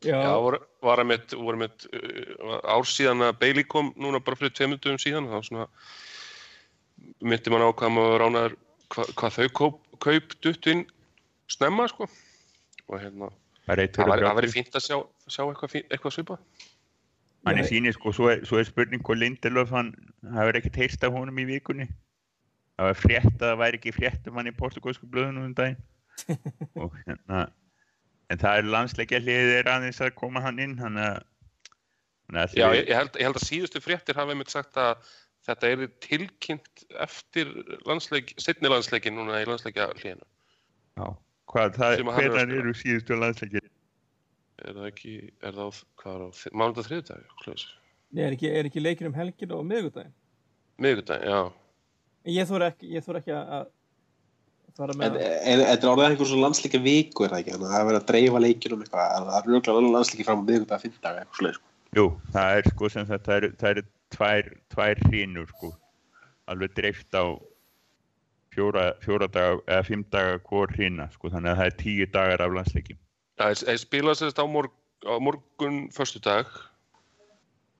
Já, 0.05 0.17
Já, 0.21 0.33
voru, 0.37 0.59
var 0.85 1.01
að 1.01 1.09
mitt, 1.09 1.35
voru 1.41 1.61
mitt 1.63 1.87
uh, 1.97 2.59
ár 2.69 2.85
síðan 2.89 3.25
að 3.25 3.39
Bailey 3.41 3.65
kom 3.65 3.93
núna 3.97 4.21
bara 4.21 4.37
fyrir 4.37 4.53
tveimundum 4.53 4.99
síðan 5.01 5.31
þá 5.31 5.39
svona 5.47 5.69
myndi 7.25 7.53
mann 7.53 7.65
á 7.65 7.73
hvað 7.73 7.95
maður 7.95 8.21
ránaður 8.25 8.57
hva, 8.93 9.07
hvað 9.17 9.39
þau 9.39 9.49
kaup, 9.61 9.79
kaup 10.05 10.37
dutt 10.45 10.69
inn 10.73 10.85
snemma 11.49 11.87
sko. 11.89 12.09
Og 12.91 13.01
hérna, 13.01 13.31
það 13.65 14.13
væri- 14.37 14.53
fínt 14.53 14.77
að 14.77 14.85
sjá, 14.85 14.99
sjá 15.25 15.43
eitthvað, 15.47 15.79
eitthvað 15.89 16.17
svipað 16.19 16.45
Hann 17.45 17.61
er 17.61 17.67
sýnir 17.69 17.93
sko, 17.93 18.13
svo 18.17 18.31
er, 18.33 18.45
svo 18.49 18.57
er 18.61 18.69
spurning 18.69 19.03
hvað 19.05 19.21
Lindelöf, 19.21 19.73
hann 19.75 19.93
hefur 20.33 20.59
ekkert 20.59 20.79
heyrst 20.81 21.05
af 21.05 21.13
honum 21.13 21.41
í 21.43 21.45
vikunni. 21.49 21.89
Það 22.75 22.89
var 22.89 22.97
frétt 22.99 23.35
að 23.35 23.45
það 23.45 23.61
væri 23.61 23.79
ekki 23.81 23.93
frétt 23.95 24.31
um 24.31 24.41
hann 24.41 24.49
í 24.51 24.55
portugalsku 24.57 25.09
blöðunum 25.11 25.51
um 25.51 25.59
daginn. 25.59 25.83
og 26.81 26.95
hérna, 27.05 27.45
en 28.31 28.41
það 28.41 28.61
er 28.61 28.71
landsleikja 28.71 29.21
hliðir 29.21 29.71
aðeins 29.71 30.01
að 30.03 30.15
koma 30.19 30.43
hann 30.45 30.63
inn, 30.63 30.77
hann 30.81 30.97
að, 31.03 31.21
hann 32.31 32.41
að 32.45 32.57
Já, 32.57 32.67
ég, 32.71 32.89
ég, 32.89 32.95
held, 32.97 33.19
ég 33.19 33.29
held 33.29 33.41
að 33.41 33.47
síðustu 33.49 33.83
fréttir 33.85 34.19
hafa 34.19 34.35
einmitt 34.35 34.55
sagt 34.55 34.79
að 34.81 35.13
þetta 35.45 35.73
er 35.75 35.85
tilkynnt 36.07 36.87
eftir 37.05 37.51
landsleik, 37.85 38.33
setni 38.41 38.73
landsleikin 38.73 39.19
núna 39.19 39.43
í 39.43 39.49
landsleikja 39.51 39.91
hlýðinu. 39.99 40.25
já, 40.97 41.07
hvað, 41.53 41.79
það, 41.79 41.97
er 41.99 42.07
spila. 42.09 42.47
eru 42.63 42.77
síðustu 42.81 43.21
landsleikir? 43.21 43.69
Er 44.65 44.77
það 44.79 44.91
ekki, 44.91 45.15
er 45.45 45.57
það 45.57 45.69
á, 45.69 45.71
hvað 46.01 46.15
er 46.15 46.25
á, 46.25 46.29
mánudag 46.57 46.87
þriðdag, 46.89 47.25
hljóðis? 47.45 47.65
Nei, 48.15 48.23
er 48.25 48.37
ekki, 48.37 48.51
er 48.51 48.69
ekki 48.71 48.83
leikin 48.83 49.11
um 49.11 49.17
helgin 49.19 49.55
og 49.57 49.65
miðvikudaginn? 49.69 50.15
Miðvikudag, 50.81 51.25
já. 51.29 51.41
En 52.25 52.33
Ég 52.35 52.49
þóra 52.49 52.71
ekki, 52.73 52.91
ég 52.95 53.05
þóra 53.05 53.21
ekki 53.21 53.35
að 53.37 53.67
að 54.75 54.79
fara 54.81 54.95
En 54.95 55.01
með 55.01 55.21
er 55.23 55.61
þetta 55.69 55.91
orðið 55.93 56.09
einhver 56.09 56.31
svona 56.31 56.47
landslíka 56.49 56.81
viku 56.83 57.27
er 57.27 57.35
það 57.35 57.43
ekki, 57.43 57.53
þannig 57.55 57.69
að 57.69 57.75
það 57.75 57.81
er 57.81 57.89
verið 57.91 58.01
að 58.01 58.09
dreifa 58.11 58.43
leikjunum 58.43 58.85
eitthvað, 58.85 59.13
en 59.15 59.29
það 59.29 59.37
er 59.39 59.51
röglega 59.51 59.79
annan 59.79 59.97
landslíki 59.99 60.27
fram 60.27 60.43
á 60.43 60.47
miðvikudag 60.49 60.77
að 60.77 60.85
finna 60.85 61.13
eitthvað 61.13 61.39
svoleið, 61.39 61.59
sko. 61.59 61.71
Jú, 61.95 62.07
það 62.35 62.59
er 62.59 62.71
sko 62.73 62.91
sem 62.91 63.07
sagt, 63.11 63.29
það 63.29 63.47
það 63.61 63.71
eru 63.75 63.85
tvær, 64.15 64.51
tvær 64.75 65.03
hrínur 65.05 65.53
sko, 65.53 65.71
alveg 66.51 66.75
dreift 66.75 67.15
á 67.15 67.25
fjóra, 68.55 68.89
fjóra 69.05 69.29
daga 69.31 69.61
eða 69.69 69.87
fimm 69.87 70.05
daga 70.11 70.41
hvor 70.49 70.75
hrína 70.75 71.07
sko, 71.15 71.31
þannig 71.31 71.53
að 71.55 71.61
það 71.61 71.71
er 71.71 71.79
tíu 71.85 72.09
dagar 72.15 72.45
af 72.45 72.57
landsleikjum. 72.59 72.99
Ég 73.39 73.79
spila 73.83 74.15
sérst 74.15 74.39
á, 74.39 74.47
morg, 74.47 74.71
á 75.03 75.19
morgun 75.19 75.89
förstu 75.91 76.21
dag 76.23 76.47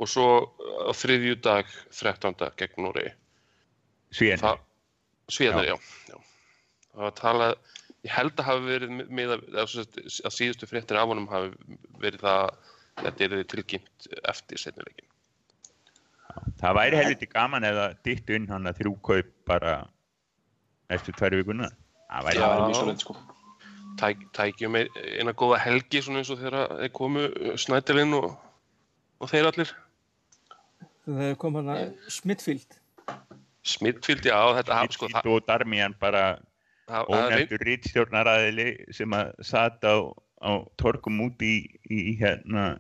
og 0.03 0.09
svo 0.11 0.51
á 0.89 0.93
þriðju 0.93 1.37
dag 1.45 1.69
13. 1.95 2.35
gegn 2.59 2.83
Núri. 2.83 3.13
Svíðan, 4.15 4.41
Það, 4.43 4.59
Svíðanar, 5.31 5.69
já. 5.69 5.77
já. 6.11 6.17
Það 6.95 7.03
var 7.07 7.15
talað, 7.19 7.55
ég 8.05 8.11
held 8.15 8.35
að 8.43 8.49
hafi 8.49 8.67
verið 8.69 8.91
með- 9.09 9.33
að, 9.37 9.45
að, 9.63 9.77
að 10.27 10.35
síðustu 10.37 10.69
fréttir 10.71 10.99
af 10.99 11.09
honum 11.11 11.29
hafi 11.31 11.55
verið 12.03 12.21
það 12.27 12.43
að 12.43 13.05
þetta 13.05 13.25
er 13.39 13.45
tilkynnt 13.55 14.09
eftir 14.31 14.59
setnileikin. 14.59 15.09
það 16.61 16.75
væri 16.81 16.97
helviti 16.99 17.27
gaman 17.31 17.65
eða 17.65 17.87
ditt 18.05 18.31
inn 18.31 18.47
hann 18.51 18.67
að 18.67 18.79
þrjú 18.83 18.93
kaup 19.07 19.31
bara 19.47 19.75
næstu 20.91 21.15
tvær 21.15 21.39
vikuna. 21.39 21.71
Það 22.11 22.27
væri 22.29 22.39
Já. 22.43 22.47
Það 22.51 22.67
mjög 22.67 22.79
svoleið, 22.81 22.99
sko. 23.07 23.17
Tæk, 24.01 24.23
tækjum 24.35 24.75
ein- 24.81 24.97
eina 25.21 25.33
góða 25.33 25.59
helgi 25.63 26.01
svona 26.03 26.23
eins 26.23 26.31
og 26.35 26.39
þegar 26.41 26.73
þeir 26.81 26.93
komu 26.93 27.27
Snædilinn 27.61 28.15
og, 28.19 28.33
og 29.21 29.31
þeir 29.31 29.51
allir. 29.51 29.75
þegar 31.05 31.37
kom 31.39 31.55
hann 31.61 31.69
að 31.75 31.93
Smithfield. 32.11 32.79
Smittfield, 33.65 34.25
já, 34.29 34.37
þetta 34.59 34.75
haf, 34.77 34.91
sko, 34.93 35.09
það, 35.09 35.29
og 35.33 35.47
Darmian 35.49 35.95
bara 36.01 36.25
ónefndur 37.09 37.63
rítstjórnaraðili 37.65 38.93
sem 38.93 39.15
að 39.17 39.31
sat 39.41 39.85
á, 39.89 40.05
á 40.45 40.53
torkum 40.77 41.23
út 41.25 41.41
í, 41.41 41.55
í 41.89 42.17
hérna 42.21 42.75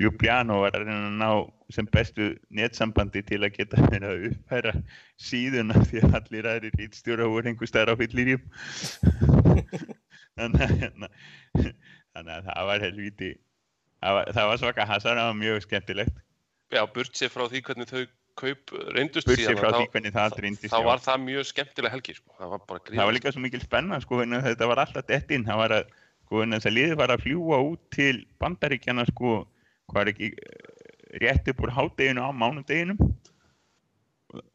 Ljubljana 0.00 0.54
og 0.56 0.62
var 0.64 0.78
að 0.78 0.86
reyna 0.86 1.10
að 1.10 1.18
ná 1.20 1.32
sem 1.72 1.88
bestu 1.92 2.30
netsambandi 2.48 3.20
til 3.28 3.42
að 3.44 3.58
geta 3.58 3.76
verið 3.92 4.08
að 4.08 4.24
upphæra 4.30 4.72
síðuna 5.20 5.82
því 5.84 6.00
að 6.06 6.16
allir 6.20 6.48
aðri 6.54 6.70
rítstjóra 6.78 7.28
voru 7.28 7.52
einhver 7.52 7.68
staðar 7.68 7.92
á 7.92 8.00
fyllirjum 8.00 8.40
þannig 10.42 10.64
að 10.66 10.74
hérna, 10.82 11.08
þannig 12.14 12.34
að 12.36 12.48
það 12.50 12.68
var 12.70 12.84
helviti 12.86 13.30
það 14.02 14.18
var, 14.18 14.32
það 14.36 14.50
var 14.50 14.60
svaka 14.62 14.88
það 14.92 15.20
var 15.20 15.38
mjög 15.38 15.62
skemmtilegt. 15.66 16.18
Já, 16.72 16.82
burt 16.88 17.16
sér 17.18 17.32
frá 17.32 17.46
því 17.52 17.62
hvernig 17.68 17.90
þau 17.92 18.02
kaup 18.40 18.72
reyndust 18.96 19.28
síðan, 19.28 19.58
frá 19.60 19.68
þá- 19.68 19.78
því 19.78 19.88
hvernig 19.92 20.14
það 20.14 20.26
allt 20.26 20.40
reyndist 20.40 20.72
þá 20.72 20.78
var 20.86 21.02
það 21.04 21.24
mjög 21.26 21.48
skemmtileg 21.50 21.92
helgi 21.92 22.14
sko. 22.16 22.34
það 22.38 22.52
var 22.54 22.62
það 22.88 23.04
var 23.04 23.16
líka 23.18 23.32
svo 23.34 23.42
mikil 23.44 23.60
spenna 23.60 24.00
sko, 24.00 24.22
þetta 24.24 24.68
var 24.70 24.82
alltaf 24.86 25.06
dett 25.06 25.34
inn. 25.36 25.44
Það 25.44 25.60
var 25.62 25.74
að, 25.76 25.90
sko, 26.26 26.44
að 26.46 26.70
liðið 26.72 26.96
var 27.02 27.12
að 27.12 27.24
fljúa 27.26 27.58
út 27.68 27.82
til 27.92 28.14
bandaríkjana 28.40 29.04
sko, 29.10 29.34
hvað 29.92 30.02
er 30.06 30.12
ekki 30.14 30.30
eh, 30.32 30.72
rétt 31.20 31.52
upp 31.52 31.60
úr 31.60 31.74
hádeginu 31.76 32.24
á 32.24 32.30
mánudeginum 32.32 33.11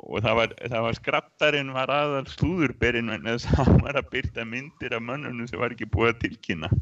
og, 0.07 0.21
það 0.23 0.37
var, 0.39 0.53
það 0.71 0.85
var 0.85 0.97
skrattarinn 0.97 1.73
var 1.75 1.91
aðal 1.91 2.23
slúðurberinn 2.31 3.11
vegna 3.11 3.35
þess 3.35 3.49
að 3.51 3.71
hann 3.71 3.83
var 3.83 3.99
að 3.99 4.09
byrta 4.13 4.45
myndir 4.47 4.95
af 4.95 5.03
mönnunum 5.03 5.49
sem 5.49 5.59
var 5.61 5.75
ekki 5.75 5.89
búið 5.91 6.13
að 6.13 6.21
tilkynna. 6.25 6.71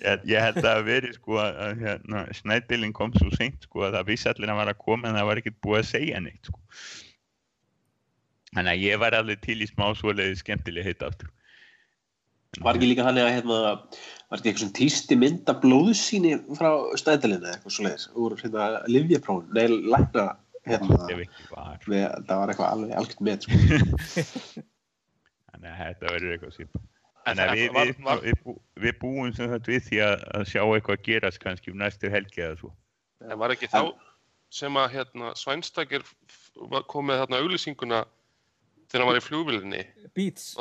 Ég, 0.00 0.22
ég 0.26 0.42
held 0.42 0.64
að 0.66 0.80
veri 0.86 1.10
sko 1.14 1.36
að, 1.42 1.82
hérna, 1.84 2.22
snædilinn 2.34 2.94
kom 2.96 3.12
svo 3.14 3.28
seint 3.34 3.66
sko 3.66 3.84
að 3.86 3.98
það 3.98 4.08
vissi 4.08 4.30
allir 4.30 4.48
að 4.48 4.52
hann 4.52 4.60
var 4.62 4.70
að 4.72 4.80
koma 4.80 5.10
en 5.10 5.18
það 5.18 5.28
var 5.28 5.40
ekkert 5.40 5.58
búið 5.66 5.80
að 5.80 5.90
segja 5.90 6.22
neitt 6.24 6.48
sko. 6.48 6.62
Þannig 8.50 8.72
að 8.72 8.86
ég 8.86 9.02
var 9.02 9.16
alveg 9.18 9.42
til 9.44 9.58
í 9.60 9.68
smá 9.70 9.84
svoleiði 9.98 10.40
skemmtileg 10.40 10.88
heit 10.88 11.04
aftur. 11.06 11.30
Var 12.58 12.74
ekki 12.74 12.88
líka 12.90 13.06
þannig 13.06 13.28
að, 13.28 13.34
hérna, 13.36 13.58
var 14.32 14.40
ekki 14.40 14.50
eitthvað 14.50 14.72
tísti 14.80 15.18
mynd 15.20 15.50
af 15.52 15.60
blóðsýni 15.62 16.32
frá 16.58 16.70
stæðalina 16.98 17.44
eða 17.44 17.52
eitthvað 17.58 17.76
svoleiðis, 17.76 18.06
úr, 18.18 18.34
hérna, 18.40 18.70
livjaprófun, 18.90 19.52
nei, 19.54 19.68
lækna, 19.92 20.24
hérna, 20.70 20.98
það 21.84 22.40
var 22.40 22.52
eitthvað 22.52 22.70
alveg 22.70 22.94
algjört 23.00 23.24
með, 23.26 23.46
sko. 23.46 24.64
Þannig 25.50 25.70
að 25.70 25.80
þetta 25.80 26.14
verður 26.14 26.34
eitthvað. 26.36 26.60
En 27.20 27.36
Þannig 27.36 27.42
að 27.44 27.58
við, 27.58 27.74
við, 27.76 28.22
við, 28.26 28.60
við 28.84 28.94
búum 29.00 29.34
sem 29.36 29.50
þetta 29.50 29.72
við 29.74 29.82
því 29.88 29.98
að, 30.06 30.22
að 30.38 30.46
sjá 30.52 30.62
eitthvað 30.64 31.02
gerast 31.08 31.42
kannski 31.42 31.74
um 31.74 31.82
næstu 31.82 32.12
helgi 32.12 32.46
eða 32.46 32.60
svo. 32.62 32.70
En 33.26 33.36
var 33.42 33.52
ekki 33.52 33.68
þá 33.68 33.82
sem 34.50 34.78
að 34.80 34.94
hérna, 34.96 35.34
Svænstakir 35.38 36.06
kom 36.90 37.10
með 37.10 37.22
þarna 37.22 37.42
auglýsinguna 37.44 38.00
þegar 38.90 39.04
hann 39.04 39.10
var 39.12 39.20
í 39.20 39.24
flugvilinni, 39.24 39.82
Beats. 40.16 40.54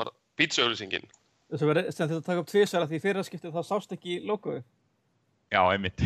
sem 1.57 1.71
þetta 1.71 2.19
taka 2.21 2.43
upp 2.43 2.51
tvisar 2.51 2.83
að 2.83 2.91
því 2.93 2.99
fyrir 3.05 3.21
að 3.21 3.29
skiptið 3.29 3.55
þá 3.55 3.63
sást 3.65 3.95
ekki 3.95 4.19
logoið. 4.27 4.61
Já, 5.49 5.63
einmitt. 5.73 5.97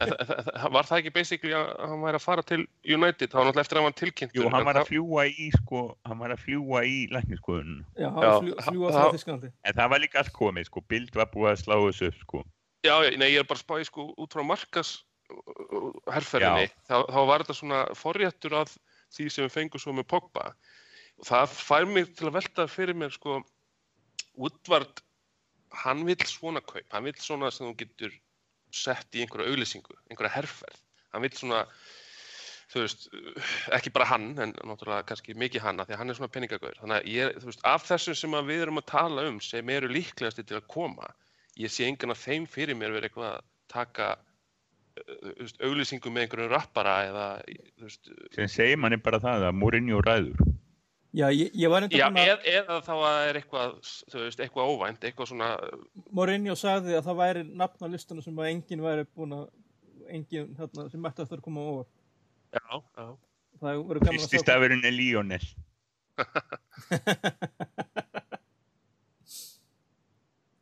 Var 0.74 0.86
það 0.86 0.96
ekki 1.00 1.10
basically 1.14 1.54
að 1.58 1.70
hann 1.90 2.02
væri 2.04 2.18
að 2.20 2.22
fara 2.22 2.44
til 2.46 2.60
United, 2.86 3.32
þá 3.32 3.36
var 3.40 3.48
náttúrulega 3.48 3.64
eftir 3.64 3.78
að 3.78 3.80
hann 3.80 3.88
var 3.88 3.96
tilkynnt. 3.98 4.36
Jú, 4.38 4.44
hann 4.52 4.66
var 4.68 4.78
að 4.78 4.90
fljúa 4.92 5.24
í, 5.26 5.48
sko, 5.56 5.80
hann 6.06 6.20
var 6.22 6.34
að 6.36 6.44
fljúa 6.44 6.82
í 6.86 6.96
lækniskoðunum. 7.10 7.80
Já, 7.98 8.08
hann 8.14 8.46
fljúa 8.46 8.66
fljúga 8.68 8.92
frá 8.94 9.00
það- 9.00 9.16
Þísklandi. 9.16 9.50
En 9.66 9.76
það 9.80 9.90
var 9.94 10.02
líka 10.04 10.22
allt 10.22 10.32
komið, 10.38 10.68
sko. 10.70 10.84
Bild 10.94 11.18
var 11.18 11.30
búið 11.34 11.50
að 11.50 11.58
slá 11.64 11.76
þessu 11.82 12.10
upp, 12.12 12.20
sko. 12.22 12.44
Já, 12.86 12.94
nei, 13.18 13.28
ég 13.34 13.42
er 13.42 13.48
bara 13.50 13.58
að 13.58 13.64
spáði 13.66 13.88
sko 13.90 14.06
út 14.16 14.32
frá 14.38 14.44
markas 14.46 14.94
uh, 15.34 15.90
herrferðinni, 16.14 16.70
þá, 16.88 16.96
þá 17.10 17.20
var 17.28 17.42
þetta 17.44 17.58
svona 17.58 17.80
forréttur 17.98 18.54
að 18.62 18.72
því 19.10 19.26
sem 19.34 19.44
við 19.48 19.54
fengum 19.58 19.82
svo 19.82 19.92
með 19.98 20.06
Pogba. 20.14 20.46
Og 21.20 21.26
það 21.28 21.58
fær 21.58 21.90
mig 21.90 22.14
til 22.16 22.30
að 22.30 22.38
velta 22.38 22.64
fyrir 22.70 22.96
mér 22.96 23.12
sko, 23.12 23.42
Woodward, 24.38 25.02
hann 25.82 26.06
vill 26.06 26.22
svona 26.24 26.62
kaup, 26.64 26.86
hann 26.94 27.04
vill 27.10 27.18
svona 27.20 27.50
sem 27.52 27.66
þú 27.68 27.74
getur 27.82 28.14
sett 28.76 29.16
í 29.16 29.24
einhverja 29.24 29.50
auglýsingu, 29.50 29.96
einhverja 30.10 30.34
herrferð. 30.36 30.78
Hann 31.10 31.24
vill 31.24 31.32
svona, 31.34 31.64
þú 32.70 32.84
veist, 32.84 33.08
ekki 33.76 33.92
bara 33.94 34.08
hann, 34.12 34.30
en 34.38 34.54
náttúrulega 34.54 35.08
kannski 35.08 35.36
mikið 35.38 35.66
hann, 35.66 35.82
því 35.82 35.96
að 35.96 36.02
hann 36.02 36.12
er 36.14 36.18
svona 36.20 36.34
peningagauður. 36.36 36.80
Þannig 36.82 36.98
að 37.00 37.12
ég, 37.14 37.38
þú 37.42 37.50
veist, 37.50 37.64
af 37.72 37.86
þessum 37.88 38.18
sem 38.22 38.38
að 38.38 38.50
við 38.52 38.64
erum 38.66 38.82
að 38.82 38.90
tala 38.92 39.26
um, 39.30 39.40
sem 39.44 39.74
eru 39.74 39.90
líklegasti 39.90 40.46
til 40.46 40.60
að 40.60 40.68
koma, 40.70 41.12
ég 41.60 41.72
sé 41.72 41.88
engan 41.88 42.14
af 42.14 42.22
þeim 42.22 42.46
fyrir 42.50 42.78
mér 42.78 42.94
verið 42.94 43.10
eitthvað 43.10 43.32
að 43.34 43.48
taka 43.70 44.10
þú 45.00 45.34
veist, 45.38 45.60
auglýsingum 45.64 46.14
með 46.14 46.26
einhverjum 46.26 46.52
rappara 46.52 46.94
eða 47.08 47.26
þú 47.48 47.86
veist, 47.86 48.10
sem 48.36 48.50
segir 48.50 48.80
manni 48.80 48.98
bara 49.02 49.20
það 49.22 49.46
að 49.48 49.58
Mourinho 49.60 50.00
ræður 50.04 50.49
Já, 51.10 51.26
ég, 51.34 51.48
ég 51.58 51.66
var 51.72 51.82
já, 51.82 51.86
enda 52.06 52.14
búin 52.14 52.22
að 52.22 52.28
eð, 52.30 52.44
eða 52.60 52.74
þá 52.86 52.90
að 52.94 53.00
það 53.02 53.22
er 53.30 53.36
eitthvað 53.40 53.70
þú 54.12 54.20
veist, 54.22 54.40
eitthvað 54.44 54.68
óvænt, 54.74 55.02
eitthvað 55.08 55.26
svona 55.32 55.48
Mourinho 56.14 56.54
sagði 56.60 56.92
að 56.98 57.06
það 57.08 57.16
væri 57.20 57.42
nafn 57.62 57.82
á 57.82 57.86
listuna 57.90 58.22
sem 58.22 58.38
að 58.38 58.50
enginn 58.52 58.84
væri 58.84 59.02
búin 59.18 59.34
að 59.34 59.42
enginn 60.14 60.52
hérna, 60.60 60.84
sem 60.92 61.02
mætti 61.02 61.22
eftir 61.24 61.40
að 61.40 61.46
koma 61.48 61.64
á 61.66 61.68
óvart. 61.72 61.90
já, 62.54 62.62
já, 62.78 63.06
Það 63.60 63.82
voru 63.90 63.98
gaman 64.06 64.22
að 64.22 64.30
sjá 64.30 64.38
stafurinn 64.44 64.86
er 64.86 64.94
Lionel 64.94 65.42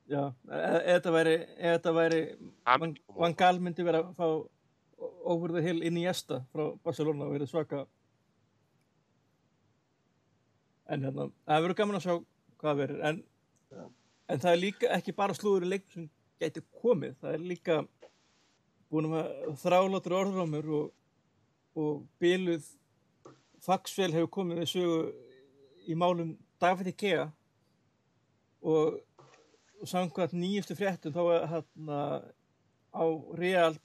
Já, 0.08 0.22
e- 0.48 0.80
ef 0.88 1.02
þetta 1.02 1.12
væri, 1.12 1.34
ef 1.60 1.76
þetta 1.76 1.92
væri 1.98 2.22
Van, 2.64 2.96
og- 3.12 3.36
Gaal 3.36 3.60
myndi 3.60 3.84
vera 3.84 4.00
að 4.06 4.16
fá 4.16 4.24
over 5.28 5.52
the 5.52 5.60
hill 5.62 5.82
inn 5.84 5.98
í 6.00 6.06
Esta 6.08 6.40
frá 6.54 6.70
Barcelona 6.82 7.24
og 7.28 7.34
verið 7.36 7.50
svaka 7.52 7.84
en 10.88 11.06
hérna, 11.06 11.28
það 11.46 11.64
verður 11.64 11.78
gaman 11.80 11.98
að 11.98 12.06
sjá 12.06 12.14
hvað 12.62 12.80
verður. 12.82 13.02
En, 13.08 13.22
en 14.28 14.42
það 14.42 14.50
er 14.52 14.62
líka 14.62 14.92
ekki 14.96 15.16
bara 15.16 15.36
slúður 15.36 15.66
í 15.68 15.72
leik 15.74 15.86
sem 15.94 16.08
gæti 16.38 16.64
komið, 16.82 17.16
það 17.22 17.36
er 17.36 17.46
líka 17.52 17.78
búin 18.88 19.10
að 19.12 19.32
þrálátur 19.62 20.16
orðrámur 20.22 20.70
og, 20.78 20.92
og 21.78 22.04
byluð 22.22 22.68
fagsvél 23.64 24.12
hefur 24.14 24.30
komið 24.38 24.62
við 24.62 24.70
sögu 24.72 25.02
í 25.88 25.96
málum 25.98 26.36
David 26.62 26.92
Ikea 26.92 27.26
og 28.62 28.96
og 29.80 29.88
samkvæmt 29.88 30.34
nýjustu 30.34 30.74
fréttum 30.74 31.14
þá 31.14 31.20
er 31.34 31.44
hérna 31.52 31.98
á 32.90 33.04
Real 33.38 33.76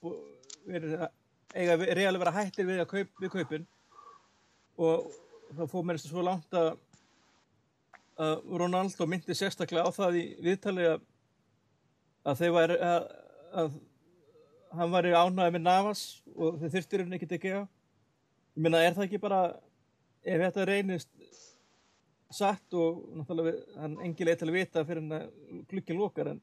verið 0.65 0.95
að 1.03 1.83
Real 1.93 2.17
vera 2.17 2.33
hættir 2.33 2.65
við, 2.65 2.81
kaup, 2.89 3.11
við 3.21 3.29
kaupin. 3.29 3.67
Og 4.81 5.11
þá 5.53 5.67
fór 5.69 5.85
mér 5.85 5.99
svo 6.01 6.23
langt 6.25 6.55
að 6.57 6.71
að 8.21 8.43
Ronaldo 8.61 9.07
myndi 9.09 9.35
sérstaklega 9.37 9.89
á 9.89 9.91
það 9.93 10.19
í 10.19 10.23
viðtali 10.45 10.85
að, 10.91 11.05
að 12.29 12.41
þeir 12.41 12.53
væri 12.57 12.77
að, 12.85 13.07
að 13.63 13.77
hann 14.77 14.93
væri 14.93 15.13
ánægði 15.13 15.55
með 15.55 15.65
Navas 15.65 16.03
og 16.35 16.59
þeir 16.61 16.73
þurftir 16.75 17.03
henni 17.03 17.19
ekki 17.19 17.29
að 17.31 17.45
gera 17.45 17.63
ég 17.63 18.65
meina 18.65 18.83
er 18.85 18.95
það 18.95 19.07
ekki 19.07 19.21
bara 19.23 19.41
ef 20.23 20.45
þetta 20.45 20.67
reynist 20.69 21.11
satt 22.33 22.77
og 22.77 23.03
náttúrulega 23.17 23.81
hann 23.81 23.99
engin 24.05 24.29
leið 24.29 24.39
til 24.41 24.49
að 24.49 24.57
vita 24.57 24.85
fyrir 24.87 25.03
hann 25.03 25.17
að 25.19 25.59
glukkin 25.69 25.99
lokar 25.99 26.31
en 26.33 26.41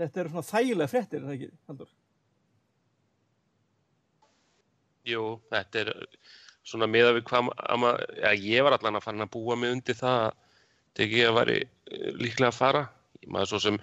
þetta 0.00 0.22
eru 0.22 0.34
svona 0.34 0.48
þægilega 0.50 0.92
fréttir 0.92 1.20
er 1.20 1.28
það 1.28 1.36
ekki, 1.36 1.50
Haldur? 1.68 1.94
Jú, 5.08 5.22
þetta 5.52 5.80
er 5.84 5.92
svona 6.68 6.88
miða 6.90 7.14
við 7.16 7.24
hvað 7.30 7.48
ja, 8.20 8.34
ég 8.36 8.66
var 8.66 8.76
allan 8.76 9.00
að 9.00 9.06
fara 9.06 9.24
að 9.24 9.32
búa 9.32 9.56
mig 9.56 9.72
undir 9.72 9.96
það 9.96 10.34
ekki 11.04 11.24
að 11.28 11.36
væri 11.38 11.56
eh, 11.62 12.10
líklega 12.18 12.50
að 12.52 12.58
fara. 12.58 12.84
Maður 13.28 13.52
svo 13.52 13.60
sem 13.66 13.78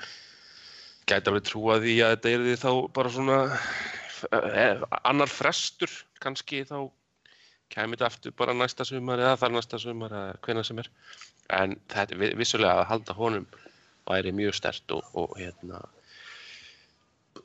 gæti 1.06 1.30
alveg 1.32 1.46
trúa 1.46 1.80
því 1.84 1.96
að 2.02 2.14
þetta 2.16 2.32
er 2.34 2.46
því 2.46 2.56
þá 2.64 2.70
bara 2.98 3.14
svona 3.14 3.40
eh, 4.40 4.86
annar 5.06 5.32
frestur 5.32 5.92
kannski 6.24 6.64
þá 6.66 6.78
kæmi 7.74 7.98
þetta 7.98 8.08
aftur 8.10 8.36
bara 8.38 8.56
næsta 8.58 8.86
sumar 8.88 9.22
eða 9.22 9.40
þar 9.42 9.56
næsta 9.58 9.82
sumar 9.82 10.14
eða 10.14 10.40
hvenær 10.46 10.68
sem 10.68 10.82
er. 10.82 10.90
En 11.54 11.78
þetta 11.94 12.18
vi- 12.22 12.34
vissulega 12.40 12.82
að 12.82 12.90
halda 12.94 13.18
honum 13.18 13.46
væri 14.06 14.34
mjög 14.38 14.58
stert 14.58 14.92
og, 14.94 15.06
og 15.18 15.36
hérna 15.40 15.82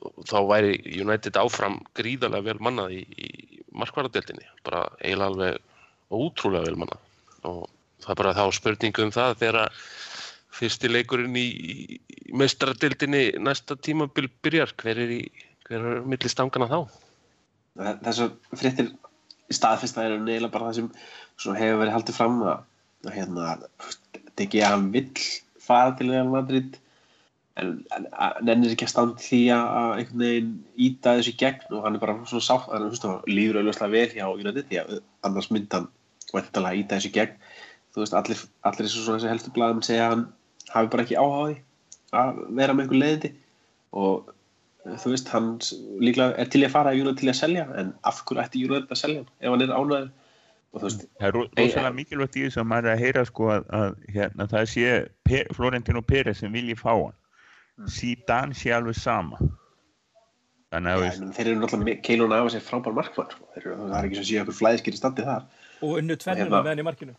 og 0.01 0.23
þá 0.25 0.37
væri 0.49 0.77
United 1.01 1.37
áfram 1.37 1.79
gríðarlega 1.97 2.47
vel 2.47 2.61
mannað 2.63 2.95
í, 2.97 3.01
í 3.17 3.61
markvarðardeldinni, 3.77 4.47
bara 4.65 4.87
eiginlega 5.01 5.29
alveg 5.29 5.59
ótrúlega 6.11 6.69
vel 6.69 6.79
mannað 6.81 7.03
og 7.49 7.69
það 8.01 8.13
er 8.13 8.19
bara 8.23 8.33
þá 8.37 8.43
spurningu 8.57 9.05
um 9.05 9.13
það 9.15 9.37
þegar 9.43 9.75
fyrsti 10.51 10.91
leikurinn 10.91 11.37
í, 11.39 11.45
í 11.47 12.33
meistaradeldinni 12.37 13.23
næsta 13.41 13.77
tímabil 13.79 14.27
byrjar, 14.43 14.73
hver 14.81 14.99
er 15.05 15.13
í 15.15 15.21
hver 15.67 15.85
er 15.93 16.01
milli 16.07 16.29
stangana 16.31 16.67
þá? 16.71 16.79
þessar 18.03 18.33
fréttir 18.59 18.91
staðfesta 19.51 20.03
er 20.05 20.17
neila 20.19 20.49
bara 20.51 20.69
það 20.71 20.89
sem 21.39 21.55
hefur 21.55 21.79
verið 21.81 21.95
haldið 21.95 22.17
fram 22.17 22.41
að, 22.43 22.63
að 23.07 23.15
hérna, 23.15 23.53
þetta 23.79 24.45
ekki 24.45 24.61
að 24.61 24.73
hann 24.75 24.89
vill 24.93 25.25
fara 25.63 25.93
til 25.97 26.09
Real 26.11 26.27
Madrid 26.31 26.75
en, 27.61 27.71
en 27.95 28.09
að- 28.11 28.41
nennir 28.47 28.75
ekki 28.75 28.87
að 28.87 28.91
standa 28.93 29.23
því 29.23 29.41
að 29.55 29.65
að 29.79 29.95
einhvern 30.01 30.25
veginn 30.25 30.51
íta 30.89 31.15
þessu 31.19 31.35
gegn 31.39 31.65
og 31.77 31.85
hann 31.87 31.97
er 31.97 32.03
bara 32.03 32.17
svona 32.27 32.47
sátt 32.47 32.67
hann 32.75 33.17
líður 33.31 33.61
auðvitað 33.61 33.95
vel 33.95 34.07
hjá 34.17 34.25
United 34.35 34.67
því 34.69 34.81
að 34.83 34.93
annars 35.27 35.51
myndi 35.51 35.77
hann 35.77 35.89
væntalega 36.31 36.83
íta 36.83 36.99
þessu 36.99 37.13
gegn 37.15 37.35
þú 37.95 38.03
veist, 38.03 38.13
allir, 38.17 38.43
allir 38.67 38.87
þessu 38.87 39.03
svona 39.05 39.19
þessi 39.19 39.31
helstu 39.33 39.53
blaðum 39.55 39.81
segja 39.85 40.05
að 40.07 40.13
hann 40.15 40.25
hafi 40.71 40.91
bara 40.93 41.03
ekki 41.07 41.17
áhuga 41.19 41.41
á 41.41 41.43
því 41.49 41.57
að 42.21 42.39
vera 42.61 42.73
með 42.77 42.83
einhver 42.85 43.01
leiðindi 43.01 43.31
og 44.01 44.31
þú 45.03 45.13
veist, 45.13 45.29
hann 45.35 45.49
líklega 46.01 46.37
er 46.41 46.49
til 46.51 46.63
í 46.63 46.67
að 46.67 46.73
fara 46.75 46.93
ef 46.95 47.01
United 47.03 47.19
til 47.21 47.29
í 47.29 47.33
að 47.35 47.39
selja 47.43 47.67
en 47.81 47.93
af 48.07 48.23
hverju 48.25 48.43
ætti 48.45 48.65
United 48.65 48.91
að 48.95 49.01
selja 49.03 49.21
hann 49.23 49.31
ef 49.39 49.53
hann 49.55 49.65
er 49.67 49.73
ánæður 49.77 50.09
og 50.71 50.79
þú 50.79 50.85
veist, 50.87 51.01
það 51.19 51.27
er 51.27 51.35
rosalega 51.37 51.95
mikilvægt 51.99 52.37
í 52.39 52.45
þess 52.47 52.61
að 52.61 52.69
maður 52.71 52.87
er 52.87 52.93
að 52.95 53.03
heyra 53.05 53.25
sko 53.27 53.49
að, 53.57 53.65
að 53.81 53.89
hérna, 54.15 54.47
það 54.53 54.69
sé 54.71 54.93
Pe 55.27 55.41
Florentino 55.57 56.01
Pérez 56.01 56.39
sem 56.43 56.53
vilji 56.55 56.77
fá 56.79 56.93
hann 56.95 57.17
Mm. 57.79 57.87
Zidane 57.87 58.53
sé 58.53 58.69
alveg 58.75 58.97
sama 58.99 59.37
þannig 60.71 60.91
að 60.91 60.97
ja, 60.97 61.03
veist, 61.05 61.21
menn, 61.23 61.31
þeir 61.37 61.47
eru 61.51 61.59
náttúrulega 61.61 62.01
Keilun 62.05 62.33
Afa 62.35 62.51
sér 62.53 62.63
frábær 62.65 62.93
markmann 62.97 63.29
sko. 63.31 63.45
þeir 63.55 63.63
eru, 63.65 63.75
það 63.87 63.95
er 63.97 64.07
ekki 64.09 64.17
svo 64.17 64.23
að 64.23 64.27
sé 64.29 64.41
okkur 64.41 64.57
flæðiskir 64.57 64.97
í 64.97 64.99
standi 64.99 65.25
þar 65.27 65.45
Og 65.81 65.93
unnu 66.01 66.17
tvennuna 66.21 66.45
hérna- 66.45 66.59
með 66.61 66.69
hann 66.73 66.81
í 66.83 66.85
markinu. 66.85 67.15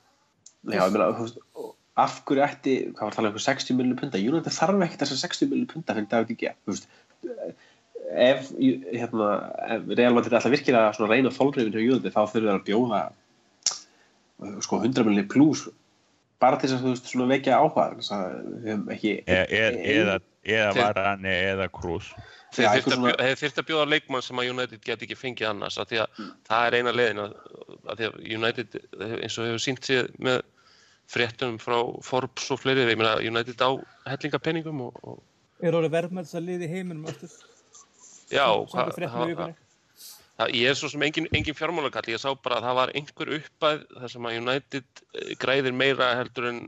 Já, 0.70 0.84
ég 0.84 0.94
meina, 0.94 1.10
þú 1.16 1.26
veist, 1.26 1.40
og 1.58 1.72
af 2.02 2.20
hverju 2.28 2.44
ætti, 2.46 2.76
hvað 2.92 3.02
var 3.02 3.12
að 3.12 3.18
tala 3.18 3.32
um, 3.32 3.42
60 3.46 3.78
miljonir 3.78 3.98
punda? 4.00 4.20
United 4.20 4.54
þarf 4.54 4.86
ekki 4.86 5.00
þessar 5.02 5.20
60 5.24 5.50
miljonir 5.50 5.72
punda 5.72 5.96
fyrir 5.96 6.08
David 6.12 6.34
Igea, 6.36 6.54
þú 6.62 6.74
veist. 6.74 6.88
Ef, 8.12 8.50
hérna, 8.92 9.28
ef 9.72 9.92
Real 9.96 10.16
Madrid 10.16 10.36
ætla 10.36 10.52
virkilega 10.52 10.90
að 10.90 10.98
svona 10.98 11.14
reyna 11.14 11.32
þólrifin 11.32 11.72
hjá 11.72 11.82
United 11.82 12.14
þá 12.14 12.22
þurfum 12.22 12.46
við 12.46 12.54
að 12.54 12.66
bjóða 12.68 13.02
sko 14.64 14.80
100 14.82 15.06
miljonir 15.06 15.30
pluss 15.30 15.68
bara 16.42 16.58
til 16.58 16.68
þess 16.68 16.78
að 16.80 16.84
þú 16.84 16.92
veist 16.92 17.10
svona 17.10 17.30
vekja 17.30 17.58
áhuga 17.62 17.88
þess 17.96 18.14
að 18.16 18.22
við 18.34 18.68
höfum 18.68 18.92
ekki 18.96 19.12
e 19.22 19.40
e 19.42 19.60
eða, 19.94 20.16
eða 20.42 20.72
Varane 20.78 21.34
eða 21.52 21.68
Kroos. 21.72 22.08
Þeir 22.52 22.68
eitthvað 22.68 23.06
að, 23.14 23.68
bjóða 23.68 23.84
leikmann 23.88 24.24
sem 24.26 24.40
að 24.42 24.50
United 24.52 24.82
get 24.84 25.04
ekki 25.06 25.16
fengið 25.16 25.52
annars 25.52 25.78
af 25.80 25.88
því 25.88 26.02
að 26.02 26.18
það 26.48 26.66
er 26.66 26.76
eina 26.78 26.94
leiðin 26.96 27.22
að, 27.22 27.36
að 27.86 28.00
því 28.00 28.08
að 28.08 28.18
United 28.38 28.76
eins 28.98 29.38
og 29.38 29.48
hefur 29.48 29.62
sínt 29.62 29.88
sig 29.88 30.10
með 30.18 30.42
fréttunum 31.12 31.58
frá 31.62 31.78
Forbes 32.06 32.48
og 32.54 32.62
fleiri, 32.62 32.86
ég 32.88 32.98
meina 33.00 33.18
United 33.20 33.60
á 33.60 33.70
hellingapenningum 34.08 34.86
og, 34.88 34.98
og 35.04 35.20
Er 35.62 35.76
orðið 35.78 35.92
verðmætt 35.94 36.32
að 36.34 36.48
liði 36.48 36.68
heiminum 36.72 37.06
aftur? 37.10 37.34
já, 38.32 38.46
það, 38.72 38.96
það, 40.40 40.54
ég 40.56 40.70
er 40.72 40.78
svo 40.78 40.88
sem 40.90 41.04
engin, 41.06 41.28
engin 41.36 41.56
fjármálakall, 41.56 42.08
ég 42.10 42.22
sá 42.22 42.32
bara 42.34 42.58
að 42.58 42.66
það 42.66 42.78
var 42.80 42.92
einhver 42.98 43.32
uppæð 43.38 43.84
þar 44.00 44.12
sem 44.14 44.28
að 44.28 44.38
United 44.40 45.02
eh, 45.12 45.32
græðir 45.42 45.76
meira 45.76 46.08
heldur 46.18 46.48
en 46.50 46.60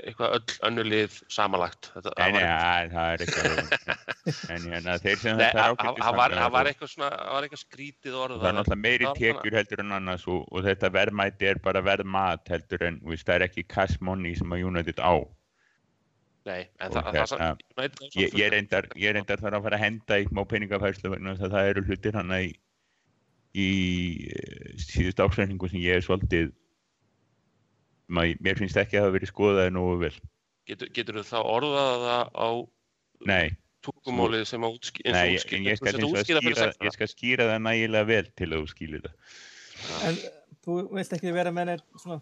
eitthvað 0.00 0.38
öll 0.38 0.56
önnur 0.70 0.88
lið 0.88 1.18
samanlagt. 1.28 1.90
Þetta, 1.96 2.14
það 2.16 2.26
en 2.26 2.38
var, 2.38 2.46
ja, 2.46 2.88
það 2.94 3.12
er 3.12 3.26
ekki 3.26 3.44
alveg 3.44 3.66
en 4.26 4.66
hérna 4.68 4.96
þeir 5.00 5.20
sem 5.20 5.38
þetta 5.38 5.48
er 5.48 5.56
það 5.56 5.72
ágætis 5.72 6.04
það 6.04 6.16
var, 6.18 6.34
það 6.36 6.54
var 6.54 6.70
eitthvað 6.70 6.92
það 6.94 7.60
skrítið 7.62 8.16
orð 8.20 8.40
það 8.40 8.48
er 8.50 8.56
náttúrulega 8.58 8.80
meiri 8.84 9.06
það 9.08 9.20
tekjur 9.20 9.58
heldur 9.58 9.82
en 9.84 9.94
annars 9.96 10.24
og, 10.28 10.40
og 10.50 10.64
þetta 10.66 10.90
verðmæti 10.96 11.50
er 11.50 11.60
bara 11.64 11.82
verðmat 11.84 12.52
heldur 12.52 12.86
en 12.88 12.98
þú 13.00 13.14
veist, 13.14 13.26
það 13.28 13.36
er 13.36 13.46
ekki 13.48 13.66
cash 13.74 14.00
money 14.04 14.34
sem 14.38 14.56
að 14.56 14.64
United 14.70 15.00
á. 15.00 15.14
Nei, 16.48 16.60
en 16.80 16.92
það, 16.94 17.08
það, 17.12 17.16
það, 17.20 17.20
hérna, 17.20 17.50
United 17.76 18.16
á 18.16 18.28
ég, 18.40 19.14
reyndar, 19.14 19.42
þarf 19.44 19.58
að 19.58 19.64
fara 19.68 19.78
að 19.78 19.84
henda 19.84 20.18
í 20.20 20.26
smá 20.28 20.42
peningafærslu 20.48 21.12
vegna 21.12 21.34
þess 21.36 21.48
að 21.48 21.56
það 21.56 21.70
eru 21.72 21.84
hlutir 21.88 22.16
hann 22.16 22.36
í, 22.36 22.50
í 23.60 23.70
eh, 24.32 24.70
síðust 24.80 25.20
áksækningu 25.20 25.70
sem 25.70 25.84
ég 25.84 26.00
er 26.00 26.06
svolítið 26.06 26.52
mér 28.10 28.58
finnst 28.58 28.78
ekki 28.80 28.98
að 28.98 29.04
það 29.04 29.06
hafa 29.06 29.16
verið 29.18 29.30
skoðaði 29.30 29.74
nógu 29.76 29.98
vel. 30.00 30.14
Getur, 30.70 30.90
getur 30.94 31.20
þá 31.26 31.38
orðað 31.40 32.06
það 32.06 32.32
á 32.34 32.48
nei, 33.28 33.46
tungumálið 33.86 34.44
sem 34.50 34.66
að 34.66 34.76
útskýra 34.76 35.14
nei 35.14 35.34
ég, 35.34 35.46
en 35.56 35.68
ég 35.68 35.80
skal, 35.80 35.94
vegar 36.00 36.26
skýra, 36.26 36.68
ég 36.84 36.96
skal 36.96 37.10
skýra 37.10 37.48
það 37.52 37.62
nægilega 37.66 38.08
vel 38.10 38.26
til 38.38 38.50
að 38.50 38.58
þú 38.58 38.72
skýlir 38.74 39.06
það. 39.06 39.38
En 40.08 40.20
þú 40.66 40.76
vilt 40.98 41.16
ekki 41.16 41.34
vera 41.36 41.54
með 41.56 41.70
neitt 41.70 41.86
svona, 42.02 42.20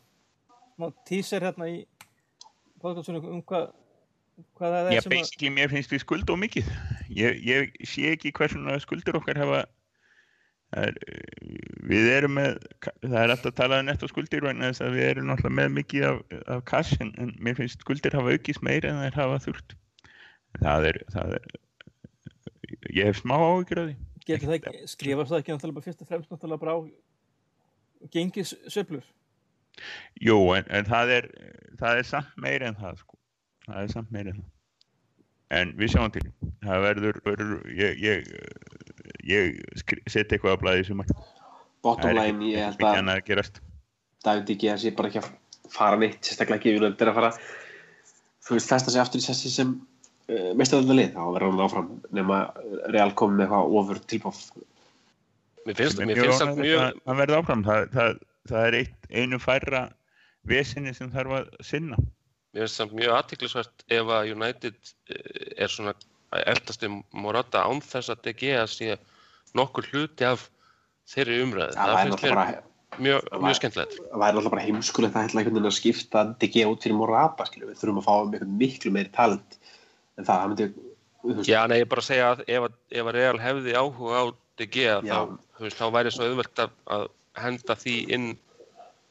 svona 0.76 1.06
teaser 1.08 1.48
hérna 1.48 1.70
í 1.72 1.80
podcastunum 2.82 3.30
um 3.32 3.42
hvað 3.42 3.72
hvað 4.58 4.76
það 4.76 4.86
er 4.90 4.94
Já, 4.94 5.02
sem 5.02 5.10
að 5.10 5.16
basically 5.16 5.50
mér 5.54 5.72
finnst 5.72 5.94
við 5.94 6.04
skulda 6.04 6.34
og 6.34 6.40
mikið. 6.44 6.70
Ég, 7.10 7.42
ég 7.42 7.74
sé 7.90 8.12
ekki 8.12 8.34
hversuna 8.36 8.78
skuldur 8.82 9.18
okkar 9.18 9.40
hafa 9.40 9.64
það 10.68 10.84
er, 10.84 10.96
við 11.88 12.10
erum 12.12 12.34
með 12.36 12.58
það 13.00 13.18
er 13.22 13.34
alltaf 13.34 13.50
að 13.50 13.58
tala 13.62 13.80
um 13.82 13.88
netto 13.88 14.08
skuldir 14.10 14.44
vegna 14.44 14.70
þess 14.70 14.84
að 14.84 14.96
við 14.98 15.06
erum 15.08 15.30
náttúrulega 15.30 15.58
með 15.58 15.76
mikið 15.78 16.08
af, 16.10 16.18
af 16.54 16.64
cash 16.68 17.02
en, 17.02 17.12
en 17.22 17.34
mér 17.42 17.56
finnst 17.58 17.84
skuldir 17.84 18.16
hafa 18.16 18.34
aukist 18.36 18.64
meira 18.66 18.92
en 18.92 19.00
þær 19.06 19.20
hafa 19.22 19.38
þurft 19.46 19.76
það 20.58 20.88
er, 20.90 21.00
það 21.14 21.36
er 21.38 21.48
ég 22.94 23.08
hef 23.08 23.20
smá 23.22 23.36
áhyggjur 23.38 23.82
af 23.82 23.88
því. 23.90 23.96
Getur 24.28 24.50
það 24.50 24.56
ekki, 24.58 24.82
skrifast 24.92 25.32
það 25.32 25.42
ekki 25.42 25.54
náttúrulega 25.54 25.78
bara 25.78 25.86
fyrst 25.88 26.02
og 26.04 26.10
fremst 26.10 26.32
náttúrulega 26.32 26.62
bara 26.64 26.76
á 26.76 26.80
gengis 28.14 28.52
söflur? 28.68 29.06
Jú, 30.20 30.36
en, 30.56 30.66
en 30.74 30.88
það 30.88 31.14
er 31.16 31.28
það 31.80 32.00
er 32.02 32.08
samt 32.10 32.36
meiri 32.40 32.68
en 32.68 32.78
það 32.78 33.00
sko. 33.02 33.18
það 33.68 33.82
er 33.82 33.92
samt 33.94 34.14
meiri 34.14 34.34
en 34.34 34.40
það. 34.42 34.54
En 35.58 35.70
við 35.80 35.92
sjáum 35.94 36.12
til. 36.12 36.26
Það 36.60 36.82
verður, 36.84 37.18
verður 37.24 37.52
ég, 37.72 38.00
ég, 38.04 38.26
ég 39.24 39.60
skri- 39.80 40.02
set 40.10 40.34
eitthvað 40.34 40.58
að 40.58 40.62
blæði 40.64 40.88
sem 40.90 41.00
að 41.04 41.14
bottom 41.86 42.10
það 42.10 42.18
line, 42.18 42.50
ég 42.52 42.66
held 42.66 42.84
að 42.84 43.12
að 43.38 43.62
David 44.26 44.50
ekki 44.52 44.68
að 44.72 44.82
sé 44.82 44.92
bara 44.98 45.08
ekki 45.08 45.22
að 45.22 45.28
fara 45.72 46.00
neitt 46.00 46.20
sérstaklega 46.26 46.58
ekki 46.58 46.74
United 46.76 47.04
er 47.04 47.12
að 47.12 47.18
fara. 47.20 47.30
Þú 48.44 48.56
veist, 48.56 48.70
festa 48.72 48.92
sig 48.92 49.00
aftur 49.00 49.22
í 49.22 49.24
sessi 49.24 49.52
sem 49.52 49.72
uh, 50.28 50.50
meistarölda 50.58 50.96
lið, 50.96 51.14
þá 51.16 51.22
verður 51.34 51.52
hann 51.52 51.64
áfram 51.66 51.92
nema 52.16 52.40
Real 52.92 53.12
komið 53.18 53.40
með 53.40 53.46
eitthvað 53.46 53.78
ofur 53.80 54.02
tilbóð 54.12 54.42
Mér 55.68 55.76
finnst, 55.76 55.98
það 56.00 56.60
mjög, 56.62 56.80
að 56.80 57.00
það 57.04 57.18
verði 57.18 57.36
áfram. 57.36 57.62
Það, 57.66 57.82
það, 57.92 58.20
það 58.48 58.66
er 58.68 58.76
eitt, 58.78 59.08
einu 59.12 59.40
færra 59.42 59.82
vesinni 60.48 60.94
sem 60.96 61.10
þarf 61.12 61.34
að 61.42 61.50
sinna. 61.68 61.98
Mér 62.56 62.64
finnst 62.64 62.80
það 62.80 62.94
mjög 63.00 63.16
aðtiklisvert 63.18 63.84
ef 63.98 64.12
að 64.16 64.30
United 64.32 64.78
eh, 65.12 65.50
er 65.64 65.72
svona 65.72 65.92
að 66.32 66.46
eldast 66.54 66.86
um 66.88 67.02
Morata 67.12 67.66
án 67.68 67.82
þess 67.84 68.12
að 68.14 68.24
DG 68.28 68.54
að 68.56 68.72
sé 68.72 68.96
nokkur 69.58 69.90
hluti 69.92 70.28
af 70.28 70.48
þeirri 71.12 71.42
umræðu. 71.44 71.76
það 71.76 71.92
Það 71.92 72.00
finnst 72.00 72.24
mér 72.24 72.40
mjög, 73.04 73.28
mjög 73.44 73.58
skemmtilegt. 73.60 73.96
það 74.00 74.22
væri 74.22 74.36
náttúrulega 74.38 74.54
bara 74.54 74.64
heimskulegt 74.64 75.18
að 75.20 75.70
skipta 75.76 76.24
DG 76.40 76.64
út 76.68 76.84
fyrir 76.84 76.96
Morata 76.96 77.48
við 77.52 77.76
þurfum 77.76 78.00
að 78.00 78.08
fá 78.08 78.40
um 78.48 78.56
miklu 78.60 78.92
meiri 78.94 79.12
talent 79.12 79.58
en 80.18 80.26
það, 80.28 80.44
myndi 80.52 80.66
veist, 80.68 81.48
Já, 81.50 81.60
nei, 81.70 81.78
ég 81.80 81.86
er 81.86 81.90
bara 81.92 82.02
að 82.04 82.08
segja 82.08 82.26
að 82.34 82.42
ef, 82.46 82.66
að- 82.68 82.98
ef 83.00 83.06
að 83.10 83.16
Real 83.18 83.38
hefði 83.42 83.74
áhuga 83.78 84.18
á 84.18 84.24
DG 84.58 84.84
þá, 85.06 85.38
veist, 85.62 85.78
þá 85.78 85.86
væri 85.94 86.12
svo 86.14 86.28
auðvelt 86.28 86.62
að, 86.64 86.70
að 86.96 87.06
henda 87.38 87.76
því 87.78 87.94
inn 88.16 88.28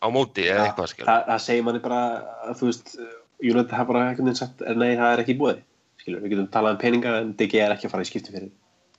á 0.04 0.08
móti 0.14 0.46
eða 0.48 0.60
það, 0.60 0.68
eitthvað 0.72 0.92
skil. 0.94 1.06
það, 1.08 1.24
það 1.32 1.42
segir 1.48 1.66
manni 1.68 1.82
bara 1.88 2.02
að 2.48 2.60
þú 2.62 2.70
veist, 2.72 2.94
United 3.38 3.76
hafa 3.78 3.90
bara 3.92 4.04
einhvern 4.10 4.26
veginn 4.30 4.40
sagt 4.40 4.62
"Er, 4.66 4.76
nei, 4.76 4.96
það 4.98 5.12
er 5.14 5.24
ekki 5.24 5.36
í 5.36 5.40
búið 5.42 5.60
skilju, 6.02 6.22
við 6.24 6.32
getum 6.34 6.48
talað 6.54 6.76
um 6.78 6.82
peninga 6.82 7.16
en 7.22 7.34
DG 7.38 7.60
er 7.64 7.76
ekki 7.76 7.88
að 7.90 7.94
fara 7.96 8.06
í 8.06 8.10
skipti 8.12 8.34
fyrir 8.34 8.52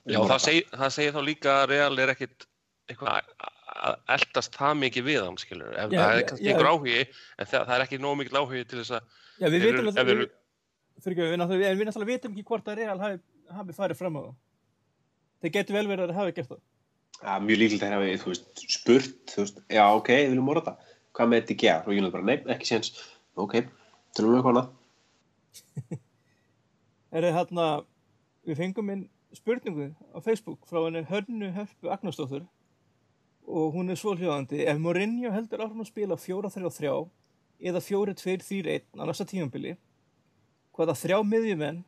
Já, 0.09 0.19
það, 0.25 0.39
seg, 0.45 0.69
það 0.73 0.93
segir 0.95 1.13
þá 1.15 1.21
líka 1.27 1.55
að 1.59 1.69
Real 1.73 1.99
er 1.99 2.13
ekkit 2.15 2.45
eitthvað 2.89 3.19
að- 3.19 3.97
eldast 4.15 4.55
það 4.57 4.77
mikið 4.81 5.03
við 5.05 5.19
hann, 5.23 5.37
skilur. 5.39 5.73
Ef, 5.77 5.91
Já, 5.93 5.99
það 5.99 6.13
er 6.17 6.23
kannski 6.29 6.45
já. 6.45 6.51
einhver 6.53 6.69
áhugi, 6.71 7.01
en 7.37 7.45
það, 7.51 7.65
það 7.67 7.75
er 7.75 7.83
ekki 7.85 7.99
nóg 8.01 8.15
mikil 8.19 8.39
áhugi 8.39 8.63
til 8.67 8.79
þess 8.79 8.95
að 8.97 9.03
við 9.39 9.45
ef 9.45 9.51
við, 9.53 9.59
fyrir 9.61 10.23
ekki, 10.23 10.31
við, 11.05 11.35
náttúrulega, 11.39 11.75
við 11.77 11.89
náttúrulega 11.89 12.11
vitum 12.11 12.35
ekki 12.35 12.47
hvort 12.49 12.71
að 12.71 12.81
Real 12.81 12.97
hafi, 12.99 13.19
hafi 13.57 13.77
farið 13.77 13.99
fram 13.99 14.19
á 14.19 14.21
það. 14.21 14.35
Þeir 15.39 15.53
getur 15.55 15.77
vel 15.77 15.87
verið 15.87 16.03
að 16.03 16.11
þeir 16.11 16.19
hafi 16.19 16.35
gert 16.37 16.51
það. 16.53 16.63
Já, 17.19 17.31
mjög 17.43 17.61
líkilegt 17.61 17.95
að 17.99 18.07
þú 18.23 18.33
veist, 18.33 18.65
spurt, 18.75 19.35
veist, 19.35 19.61
já, 19.67 19.83
ok, 19.91 20.11
við 20.15 20.33
viljum 20.33 20.49
morða 20.49 20.65
það. 20.69 20.91
Hvað 21.17 21.31
með 21.33 21.45
DG? 21.49 21.71
Og 21.83 21.93
United 21.95 22.15
bara, 22.15 22.27
nei, 22.29 22.37
ekki 22.55 22.69
séns. 22.69 22.91
Ok, 23.39 23.55
tölum 24.15 24.35
við 24.35 24.39
eitthvað 24.39 24.53
annað. 24.55 25.99
Er 27.09 27.25
þið 27.25 27.39
hérna, 27.39 27.63
við 28.45 28.59
fengum 28.59 28.91
inn 28.93 29.07
spurningu 29.33 29.91
á 30.13 30.17
Facebook 30.21 30.65
frá 30.69 30.83
henni 30.85 31.03
Hörnu 31.09 31.51
Hörpu 31.53 31.89
Agnarsdóttur 31.89 32.45
og 33.49 33.73
hún 33.73 33.89
er 33.89 33.97
svohljóðandi 33.97 34.63
ef 34.69 34.77
Mourinho 34.81 35.31
heldur 35.33 35.63
áfram 35.65 35.83
að 35.83 35.89
spila 35.89 36.17
4-3-3 36.17 36.93
eða 37.69 37.81
4-2-3-1 37.85 38.85
á 38.97 39.03
næsta 39.05 39.25
tímambili 39.29 39.75
hvaða 40.79 40.95
þrjá 40.95 41.19
miðjumenn 41.27 41.79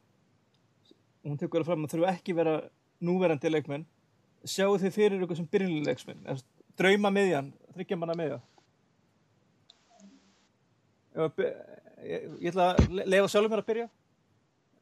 og 1.21 1.30
hún 1.32 1.39
tekur 1.39 1.62
það 1.63 1.69
fram 1.71 1.86
að 1.88 1.93
þurfa 1.95 2.13
ekki 2.15 2.36
vera 2.38 2.56
núverandi 3.01 3.51
leikmenn 3.51 3.86
sjáu 4.43 4.75
þið 4.82 4.95
fyrir 4.95 5.23
ykkur 5.25 5.38
sem 5.39 5.47
byrjunleiksmenn 5.54 6.25
drauma 6.82 7.12
miðjan, 7.13 7.51
þryggja 7.75 7.97
manna 7.99 8.15
miðja? 8.17 8.39
By- 11.13 11.51
ég, 12.08 12.27
ég 12.41 12.47
ætla 12.54 12.67
að 12.73 12.93
le- 12.95 13.06
leifa 13.12 13.30
sjálfur 13.30 13.51
mér 13.51 13.62
að 13.62 13.67
byrja. 13.67 13.88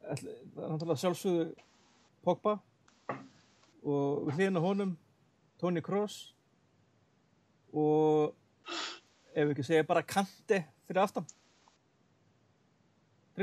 Það 0.00 0.20
er 0.30 0.70
náttúrulega 0.70 1.00
sjálfsögðu 1.02 1.46
Pogba 2.24 2.54
og 3.82 4.28
við 4.28 4.36
hliðina 4.38 4.60
á 4.62 4.66
honum 4.66 4.94
Toni 5.60 5.82
Kroos 5.84 6.16
og 7.72 8.34
ef 9.34 9.44
við 9.44 9.52
ekki 9.54 9.66
segja 9.66 9.86
bara 9.88 10.02
Kante 10.06 10.62
fyrir 10.88 11.02
aftan 11.04 11.26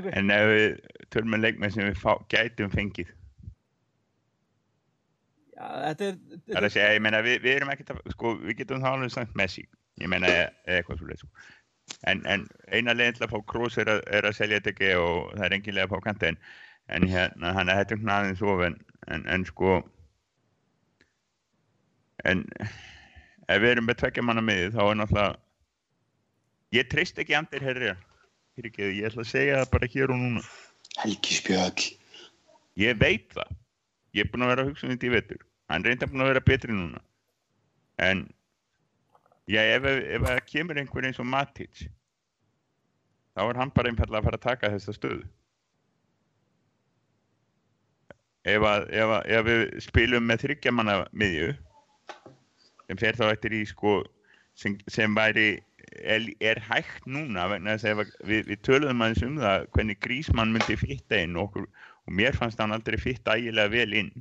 en 0.06 0.34
ef 0.34 0.48
við 0.52 0.66
tölum 1.14 1.34
með 1.34 1.44
leikmenn 1.46 1.74
sem 1.74 1.88
við 1.88 2.00
fá, 2.02 2.14
gætum 2.32 2.74
fengið. 2.74 3.12
Já, 5.58 5.68
þetta 5.88 6.08
er, 6.08 6.18
það 6.46 6.58
er 6.60 6.68
að 6.68 6.74
segja, 6.76 6.90
ég 6.94 7.04
meina 7.04 7.22
við, 7.26 7.38
við 7.42 7.56
erum 7.56 7.72
ekkert 7.74 7.94
að, 7.96 8.02
sko, 8.14 8.34
við 8.44 8.60
getum 8.60 8.84
þá 8.84 8.90
alveg 8.92 9.14
sagt 9.14 9.38
Messi, 9.40 9.64
ég 9.98 10.12
meina 10.12 10.30
eitthvað 10.70 11.00
svo 11.00 11.10
leið, 11.10 11.24
sko. 11.24 11.48
en, 12.12 12.22
en 12.30 12.44
eina 12.70 12.94
leiðin 12.94 13.18
til 13.18 13.26
að 13.26 13.34
fá 13.34 13.40
Kroos 13.50 13.78
er, 13.82 13.90
er 14.14 14.28
að 14.28 14.38
selja 14.38 14.60
þetta 14.60 14.74
ekki 14.76 14.92
og 15.02 15.32
það 15.34 15.46
er 15.48 15.56
engin 15.58 15.78
leið 15.78 15.88
að 15.88 15.96
fá 15.96 16.06
Kante 16.06 16.30
en, 16.30 16.38
en 16.94 17.08
hérna, 17.10 17.54
hann 17.58 17.74
er 17.74 17.90
svona 17.90 18.20
aðeins 18.20 18.44
of 18.46 18.62
en, 18.68 18.78
en, 19.18 19.48
sko 19.50 19.80
en 22.28 22.46
ef 23.48 23.64
við 23.64 23.72
erum 23.72 23.90
með 23.90 24.02
tveggja 24.04 24.26
manna 24.28 24.46
miði 24.46 24.70
þá 24.76 24.82
er 24.84 25.00
náttúrulega 25.02 25.34
ég 26.78 26.90
treyst 26.92 27.18
ekki 27.24 27.38
andir 27.40 27.66
herri 28.58 28.74
ég 28.98 29.06
ætla 29.08 29.24
að 29.24 29.32
segja 29.32 29.62
það 29.62 29.72
bara 29.76 29.92
hér 29.94 30.14
og 30.14 30.22
núna 30.22 30.44
Helgi 30.98 31.38
Spjöll. 31.38 31.92
Ég 32.78 32.98
veit 32.98 33.30
það. 33.34 33.54
Ég 34.18 34.26
er 34.26 34.32
búinn 34.32 34.46
að 34.48 34.52
vera 34.54 34.64
að 34.66 34.72
hugsa 34.72 34.88
um 34.88 34.94
þetta 34.94 35.08
í 35.08 35.14
vetur. 35.14 35.44
Hann 35.70 35.86
reynda 35.86 36.10
búinn 36.10 36.24
að 36.26 36.32
vera 36.32 36.46
betri 36.48 36.74
núna. 36.74 37.02
En 38.02 38.24
já, 39.50 39.62
ef, 39.62 39.86
ef 39.86 40.26
það 40.26 40.44
kemur 40.50 40.82
einhver 40.82 41.08
eins 41.10 41.22
og 41.22 41.30
Matic, 41.30 41.86
þá 43.38 43.44
er 43.46 43.60
hann 43.62 43.74
bara 43.74 43.92
einfallega 43.92 44.22
að 44.22 44.30
fara 44.30 44.40
að 44.40 44.46
taka 44.48 44.74
þessa 44.74 44.96
stöðu. 44.98 45.30
Ef, 48.48 48.64
að, 48.64 48.86
ef, 48.96 49.14
að, 49.18 49.32
ef 49.38 49.48
við 49.48 49.64
spilum 49.84 50.30
með 50.30 50.46
þryggjamanna 50.46 51.00
miðju, 51.12 51.50
sem 52.88 53.02
fer 53.02 53.18
þá 53.20 53.26
eftir 53.34 53.58
í 53.58 53.64
sko, 53.68 53.98
sem, 54.58 54.78
sem 54.88 55.18
væri 55.18 55.50
er, 55.92 56.26
er 56.44 56.60
hægt 56.70 57.06
núna 57.08 57.46
að 57.48 57.68
að 57.68 58.02
við, 58.28 58.48
við 58.52 58.62
töluðum 58.68 59.02
aðeins 59.06 59.24
um 59.28 59.38
það 59.42 59.68
hvernig 59.76 60.00
Grísmann 60.04 60.52
myndi 60.56 60.78
fitta 60.80 61.22
inn 61.24 61.38
og, 61.40 61.56
og 61.58 62.14
mér 62.14 62.36
fannst 62.38 62.60
hann 62.62 62.76
aldrei 62.76 62.98
fitta 63.00 63.38
ægilega 63.38 63.72
vel 63.74 63.94
inn. 63.94 64.12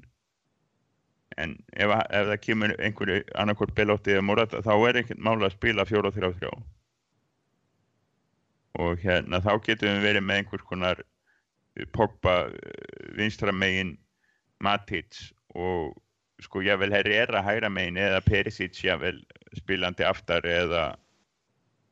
En 1.36 1.56
ef, 1.74 1.90
að- 1.90 2.06
ef 2.16 2.30
það 2.30 2.40
kemur 2.46 2.74
einhverju 2.78 3.18
annarkvort 3.34 3.74
Belotti 3.76 4.14
eða 4.14 4.24
Morata 4.24 4.62
þá 4.64 4.72
er 4.88 5.00
ekkert 5.02 5.20
mála 5.26 5.50
að 5.50 5.56
spila 5.58 5.84
4-3-3 5.84 6.52
og 8.76 8.98
hérna 9.00 9.40
þá 9.44 9.52
getum 9.64 9.94
við 9.96 10.02
verið 10.04 10.24
með 10.28 10.40
einhvers 10.42 10.66
konar 10.68 10.98
eh, 11.02 11.86
Pogba 11.96 12.34
eh, 12.48 13.12
vinstra 13.16 13.52
megin 13.52 13.94
Matic 14.64 15.16
og 15.56 15.94
sko 16.44 16.60
jável 16.64 16.92
Herrera 16.92 17.40
hægra 17.44 17.70
megin 17.72 17.96
eða 18.00 18.20
Perisic 18.24 18.76
jável 18.84 19.22
spilandi 19.56 20.04
aftar 20.04 20.44
eða 20.48 20.82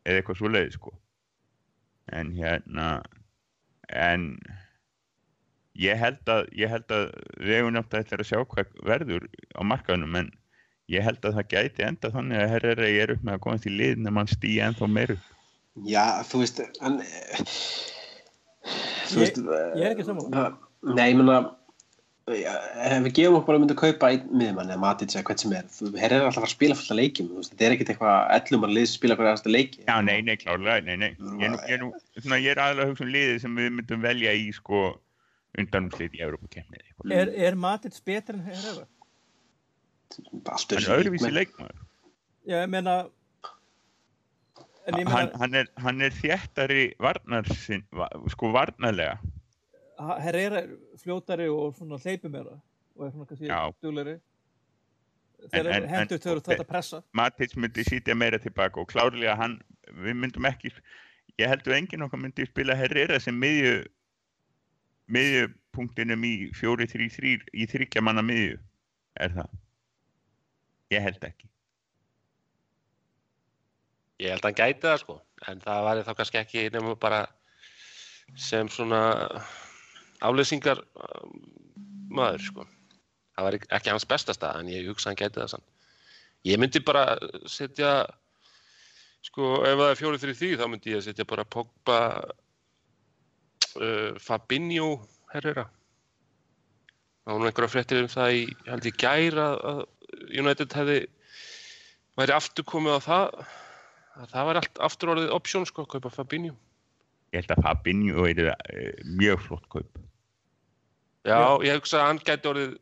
eða 0.05 0.21
eitthvað 0.21 0.39
svo 0.41 0.51
leið 0.53 0.71
sko. 0.77 0.93
En 2.13 2.33
hérna 2.37 2.89
en 3.89 4.29
ég 5.75 5.99
held 5.99 6.31
að 6.31 6.47
ég 6.57 6.71
held 6.71 6.93
að 6.95 7.05
við 7.41 7.57
hefum 7.59 7.75
nátt 7.75 7.95
að 7.99 8.13
að 8.21 8.27
sjá 8.29 8.39
hvað 8.45 8.75
verður 8.87 9.25
á 9.57 9.61
markaðunum 9.67 10.19
en 10.21 10.31
ég 10.93 11.03
held 11.05 11.25
að 11.25 11.39
það 11.41 11.49
gæti 11.55 11.87
enda 11.89 12.11
þannig 12.13 12.43
að 12.45 12.51
Herrera 12.55 12.89
er 12.93 13.15
upp 13.17 13.25
með 13.25 13.39
að 13.39 13.43
komast 13.47 13.67
í 13.69 13.73
lið 13.73 13.97
nema 14.05 14.21
hann 14.23 14.33
stýja 14.35 14.69
ennþá 14.69 14.89
meir 14.93 15.15
upp. 15.17 15.25
Já, 15.89 16.05
þú 16.29 16.41
veist, 16.45 16.61
en... 16.87 17.01
Þú 19.09 19.19
Ég- 19.19 19.25
veist... 19.25 19.41
ég 19.43 19.85
er 19.85 19.91
ekki 19.95 20.07
það- 20.07 20.61
Nei, 20.95 21.07
ég 21.11 21.17
meina, 21.19 21.39
já, 21.41 21.41
ef 22.25 23.03
við 23.05 23.13
gefum 23.19 23.35
okkur 23.37 23.47
bara 23.51 23.59
að 23.59 23.63
mynda 23.65 23.75
að 23.77 23.81
kaupa 23.83 24.09
einn 24.15 24.29
miðmann 24.33 24.71
eða 24.73 24.81
Matic 24.81 25.13
eða 25.13 25.25
hvert 25.29 25.43
sem 25.45 25.53
er, 25.59 25.67
þú 25.69 25.91
herrir 26.01 26.23
alltaf 26.23 26.31
að 26.31 26.37
fara 26.39 26.49
að 26.49 26.53
spila 26.55 26.77
fullt 26.79 26.93
af 26.95 26.99
leikjum, 27.01 27.27
þetta 27.45 27.67
er 27.67 27.75
ekkert 27.75 27.91
eitthvað 27.93 28.31
ellum 28.39 28.65
að 28.65 28.73
lið 28.79 28.87
sem 28.89 28.97
spila 28.99 29.17
hverja 29.19 29.33
aðasta 29.35 29.53
leiki. 29.53 29.83
Já, 29.85 29.97
nei, 30.07 30.17
nei, 30.25 30.37
klárlega, 30.41 30.85
nei, 30.87 30.97
nei 31.03 31.11
ég, 31.13 31.45
er 31.45 31.53
nú- 31.53 31.61
ég, 31.61 31.75
er 31.77 31.83
nú- 31.83 31.93
svona, 32.23 32.39
ég 32.41 32.55
er 32.55 32.63
aðalega 32.65 32.87
að 32.87 32.95
hugsa 32.95 33.05
um 33.05 33.13
liðið 33.13 33.41
sem 33.45 33.59
við 33.61 33.69
myndum 33.77 34.07
velja 34.07 34.33
í 34.41 34.47
sko 34.57 34.81
undanúslit 35.61 36.17
í 36.17 36.23
Európa-kemnið 36.25 37.13
er, 37.13 37.35
er 37.51 37.55
Matic 37.61 38.01
betur 38.09 38.39
en 38.41 38.47
Herrera? 38.49 38.87
Allt 40.49 40.73
hann 40.73 40.81
er 40.81 40.97
öðruvísi 40.97 41.31
leikmaður 41.35 41.85
Já, 42.49 42.57
ég 42.65 42.73
meina 42.73 42.97
en 44.89 44.99
ég 44.99 45.07
hann, 45.09 45.29
meina 45.29 45.39
hann, 45.45 45.55
er, 45.61 45.71
hann 45.81 46.01
er 46.05 46.17
þéttari 46.17 46.89
varnar 47.01 47.47
sko 48.33 48.51
varnarlega 48.57 49.19
Herrera 49.99 50.63
er 50.65 50.71
fljótari 50.99 51.47
og 51.51 51.75
hleypi 51.79 52.29
meira 52.31 52.57
og 52.97 53.07
er 53.07 53.11
svona 53.15 53.27
kannski 53.31 53.49
En- 55.45 55.51
þegar 55.51 55.75
en- 55.77 55.89
hendur 55.89 56.15
en- 56.17 56.21
þau 56.25 56.31
eru 56.33 56.41
þetta 56.41 56.65
pressa. 56.67 57.03
Matic 57.13 57.55
myndi 57.57 57.85
sítja 57.85 58.15
meira 58.17 58.39
tilbaka 58.39 58.81
og 58.81 58.89
klárlega 58.89 59.37
hann, 59.37 59.61
við 59.93 60.15
myndum 60.17 60.47
ekki 60.49 60.71
ég 61.39 61.49
held 61.49 61.63
að 61.67 61.77
enginn 61.79 62.03
okkar 62.07 62.19
myndi 62.23 62.47
spila 62.47 62.75
Herrera 62.75 63.19
sem 63.21 63.35
miðju 63.39 63.85
miðju 65.11 65.53
punktinum 65.75 66.23
í 66.25 66.51
4-3-3 66.55 67.43
í 67.53 67.67
þryggja 67.69 68.01
manna 68.03 68.23
miðju, 68.23 68.59
er 69.21 69.29
það? 69.35 69.51
Ég 70.91 71.03
held 71.03 71.21
ekki. 71.29 71.49
Ég 74.23 74.31
held 74.31 74.41
að 74.41 74.49
hann 74.49 74.55
gæti 74.61 74.81
það 74.87 74.99
sko, 75.03 75.17
en 75.51 75.61
það 75.61 75.85
væri 75.89 76.05
þá 76.07 76.13
kannski 76.21 76.39
ekki 76.41 76.63
nema 76.73 76.95
bara 77.01 77.27
sem 78.37 78.69
svona 78.69 79.01
afleysingar 80.25 80.81
um, 80.95 81.39
maður 82.15 82.45
sko. 82.49 82.67
Það 83.35 83.49
væri 83.49 83.61
ekki 83.75 83.91
hans 83.91 84.07
besta 84.09 84.35
stað, 84.37 84.61
en 84.63 84.71
ég 84.71 84.89
hugsa 84.89 85.11
hann 85.11 85.19
gæti 85.19 85.41
það 85.41 85.55
sann. 85.55 85.65
Ég 86.47 86.61
myndi 86.61 86.83
bara 86.85 87.17
setja, 87.51 87.93
sko, 89.25 89.57
ef 89.65 89.79
það 89.81 89.91
er 89.91 90.01
fjórið 90.01 90.27
fyrir 90.27 90.39
því, 90.39 90.51
þá 90.61 90.67
myndi 90.71 90.95
ég 90.95 91.03
setja 91.07 91.27
bara 91.29 91.47
Pogba, 91.49 91.99
uh, 93.81 94.13
Fabinho, 94.23 94.93
herrera. 95.33 95.67
Það 97.25 97.33
var 97.33 97.41
nú 97.41 97.49
einhverja 97.49 97.73
fréttir 97.73 98.05
um 98.05 98.13
það 98.13 98.39
í, 98.39 98.47
held 98.69 98.89
ég 98.91 98.99
gæra 99.01 99.51
að 99.73 99.85
United 100.31 100.77
hefði, 100.77 100.99
væri 102.21 102.37
aftur 102.37 102.69
komið 102.69 103.01
á 103.01 103.07
það, 103.09 103.39
að 104.15 104.35
það 104.37 104.49
var 104.51 104.61
allt 104.61 104.83
aftur 104.87 105.15
orðið 105.17 105.35
option 105.35 105.67
sko, 105.67 105.89
að 105.89 105.97
kaupa 105.97 106.13
Fabinho. 106.21 106.55
Ég 107.35 107.41
held 107.41 107.57
að 107.57 107.65
Fabinho 107.67 108.29
er 108.31 108.53
uh, 108.53 108.91
mjög 109.19 109.49
flott 109.49 109.71
kaup. 109.73 110.05
Já, 111.25 111.39
ég 111.65 111.79
hugsa 111.79 112.03
að 112.03 112.09
hann 112.11 112.21
gæti 112.27 112.51
orðið 112.51 112.75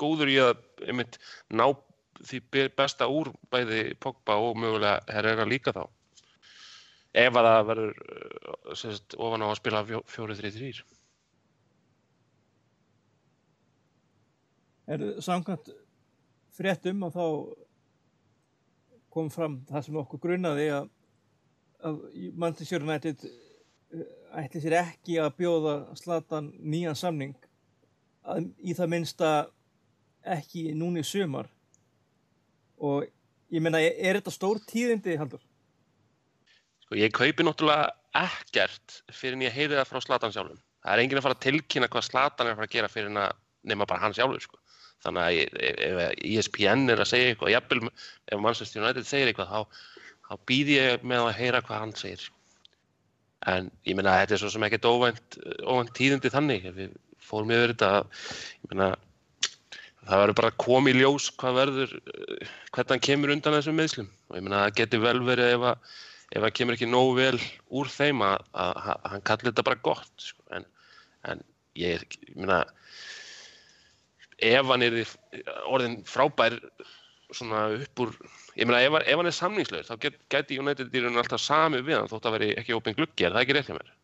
góður 0.00 0.30
í 0.32 0.38
að 0.40 0.62
einmitt, 0.88 1.18
ná 1.52 1.66
því 2.24 2.40
be- 2.54 2.70
besta 2.78 3.08
úr 3.10 3.28
bæði 3.52 3.82
Pogba 4.00 4.38
og 4.40 4.56
mögulega 4.56 5.02
Herrera 5.12 5.44
líka 5.48 5.74
þá. 5.76 5.84
Ef 7.14 7.36
að 7.38 7.46
það 7.50 7.66
verður 7.68 7.92
uh, 8.00 8.72
sagt, 8.74 9.16
ofan 9.20 9.44
á 9.44 9.48
að 9.50 9.58
spila 9.60 9.84
fjó- 9.86 10.02
4-3-3. 10.10 10.82
Er 14.94 15.04
samkvæmt 15.24 15.70
fréttum 16.56 17.04
og 17.06 17.14
þá 17.14 17.26
kom 19.14 19.30
fram 19.30 19.60
það 19.68 19.86
sem 19.86 19.96
okkur 20.00 20.20
grunnaði 20.24 20.66
að, 20.74 20.88
að 21.86 22.00
Manchester 22.34 22.82
United 22.84 23.22
eh, 23.24 24.04
ætli 24.42 24.62
sér 24.64 24.76
ekki 24.80 25.20
að 25.22 25.36
bjóða 25.38 25.74
Zlatan 26.00 26.50
nýjan 26.58 26.98
samning 26.98 27.36
að, 28.24 28.48
í 28.64 28.76
það 28.76 28.92
minnsta 28.94 29.32
ekki 30.34 30.70
núni 30.76 31.04
sumar 31.04 31.50
og 32.80 33.04
ég 33.52 33.62
meina, 33.62 33.80
er, 33.80 34.18
þetta 34.18 34.32
stór 34.34 34.60
tíðindi, 34.68 35.16
Haldur? 35.20 35.42
Sko, 36.84 36.98
ég 36.98 37.14
kaupi 37.14 37.46
náttúrulega 37.46 37.92
ekkert 38.24 39.00
fyrir 39.12 39.38
en 39.38 39.46
ég 39.46 39.54
heyri 39.54 39.76
það 39.78 39.90
frá 39.90 40.02
Slatan 40.04 40.34
sjálfum. 40.34 40.60
Það 40.84 40.92
er 40.92 41.02
enginn 41.02 41.20
að 41.20 41.26
fara 41.26 41.38
að 41.38 41.46
tilkynna 41.46 41.88
hvað 41.92 42.06
Slatan 42.08 42.46
er 42.46 42.52
að 42.54 42.60
fara 42.60 42.68
að 42.68 42.76
gera 42.76 42.92
fyrir 42.92 43.10
en 43.12 43.22
að 43.24 43.40
nema 43.70 43.88
bara 43.88 44.04
hann 44.04 44.16
sjálfur. 44.16 44.44
Sko. 44.44 44.60
Þannig 45.04 45.24
að 45.24 45.58
ef 45.88 46.00
ESPN 46.24 46.92
er 46.92 47.02
að 47.02 47.10
segja 47.10 47.32
eitthvað, 47.32 47.52
jafnvel 47.54 47.80
ef 47.88 48.40
Manchester 48.40 48.82
United 48.82 49.08
segir 49.08 49.30
eitthvað, 49.30 49.52
þá, 49.52 49.98
þá 50.28 50.34
býð 50.50 50.72
ég 50.74 51.06
með 51.06 51.28
að 51.28 51.38
heyra 51.40 51.62
hvað 51.64 51.82
hann 51.84 51.96
segir. 52.00 52.28
En 53.54 53.68
ég 53.84 53.96
meina, 53.98 54.16
þetta 54.22 54.36
er 54.36 54.40
svo 54.40 54.52
sem 54.52 54.64
ekkert 54.64 54.88
óvænt, 54.88 55.38
óvænt 55.60 55.92
tíðindi 55.98 56.32
þannig. 56.32 56.68
Við 56.76 56.94
fórum 57.24 57.52
yfir 57.54 57.74
þetta, 57.74 57.90
meina, 58.70 58.90
það 60.04 60.22
verður 60.24 60.38
bara 60.40 60.54
í 60.90 60.96
ljós 60.98 61.30
hvað 61.40 61.60
verður, 61.60 61.94
eh, 62.14 62.56
hvernig 62.70 62.94
hann 62.96 63.06
kemur 63.08 63.34
undan 63.34 63.56
þessum 63.58 63.78
meðslum. 63.80 64.10
Og 64.30 64.36
ég 64.38 64.44
meina, 64.48 64.64
það 64.66 64.76
geti 64.82 65.00
vel 65.04 65.20
verið 65.24 65.54
ef 65.56 65.68
að 65.72 65.94
ef 66.34 66.42
það 66.42 66.54
kemur 66.58 66.74
ekki 66.76 66.88
nógu 66.90 67.16
vel 67.18 67.38
úr 67.78 67.90
þeim 67.92 68.22
að, 68.26 68.46
að, 68.58 68.78
að 68.88 69.10
hann 69.12 69.24
kalli 69.28 69.50
þetta 69.50 69.66
bara 69.68 69.82
gott 69.86 70.14
sko. 70.24 70.42
en, 70.56 70.64
en 71.30 71.42
ég, 71.78 72.02
ég 72.28 72.36
meina 72.38 72.62
ef 74.44 74.70
hann 74.72 74.82
er 74.86 74.96
orðin 75.70 76.00
frábær 76.08 76.56
svona 77.34 77.66
upp 77.78 78.02
úr 78.04 78.14
ég 78.58 78.66
meina 78.66 78.82
ef, 78.82 78.96
hann- 78.96 79.06
ef 79.06 79.20
hann 79.20 79.30
er 79.30 79.36
samningslaus 79.36 79.90
þá 79.90 79.94
get, 80.06 80.18
gæti 80.32 80.58
United 80.58 80.90
í 80.94 81.04
rauninu 81.04 81.22
alltaf 81.22 81.42
sami 81.44 81.82
við 81.86 82.00
hann 82.00 82.10
þótt 82.10 82.28
að 82.30 82.36
veri 82.38 82.50
ekki 82.58 82.76
opinn 82.76 82.98
gluggi, 82.98 83.28
er 83.28 83.36
það 83.36 83.44
ekki 83.46 83.58
rétt 83.58 83.70
hjá 83.70 83.78
mér? 83.78 83.94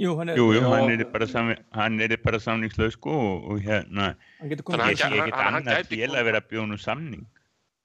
Jú, 0.00 0.16
hann 0.18 0.32
er, 0.32 0.38
Jú, 0.40 0.48
jú, 0.56 0.62
hann 0.66 0.90
er 0.90 1.04
bara, 1.06 1.26
er 2.02 2.16
bara 2.24 2.38
samningslaus 2.42 2.96
sko 2.96 3.12
og, 3.14 3.44
og 3.52 3.60
hérna, 3.62 4.08
hann 4.40 4.50
getur 4.50 4.64
Þannig 4.66 4.66
komið 4.66 4.84
að 4.84 4.90
ég 4.90 4.98
sé 4.98 5.04
hann- 5.04 5.20
ekkert 5.28 5.44
annað 5.46 5.68
gæti 5.70 5.98
félag 6.00 6.18
að 6.20 6.24
vera 6.30 6.40
nú 6.66 6.78
samning. 6.82 7.26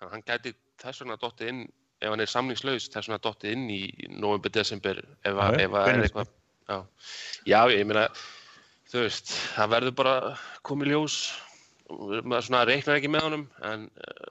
Hann 0.02 0.24
gæti 0.26 0.54
þess 0.82 1.04
vegna 1.04 1.18
dottið 1.22 1.52
inn 1.54 1.62
ef 2.02 2.10
hann 2.10 2.24
er 2.24 2.32
samningslaus 2.32 2.90
þess 2.90 3.10
vegna 3.12 3.20
dottið 3.28 3.52
inn 3.54 3.70
í 3.70 3.82
november, 4.10 4.50
desember 4.50 4.98
ef, 5.24 5.36
að- 5.36 5.60
Já, 5.60 5.66
ef 5.68 5.72
að 5.78 5.88
er 5.94 6.02
eitthvað 6.08 6.34
já. 6.70 6.80
já, 7.46 7.62
ég 7.76 7.86
meina 7.86 8.08
þú 8.90 9.04
veist, 9.06 9.36
það 9.56 9.72
verður 9.76 9.96
bara 10.02 10.16
komið 10.66 10.94
ljós 10.96 11.20
maður 12.26 12.46
svona 12.48 12.66
reiknar 12.70 12.98
ekki 13.00 13.10
með 13.14 13.26
honum 13.28 13.48
en 13.70 13.86
uh, 13.90 14.28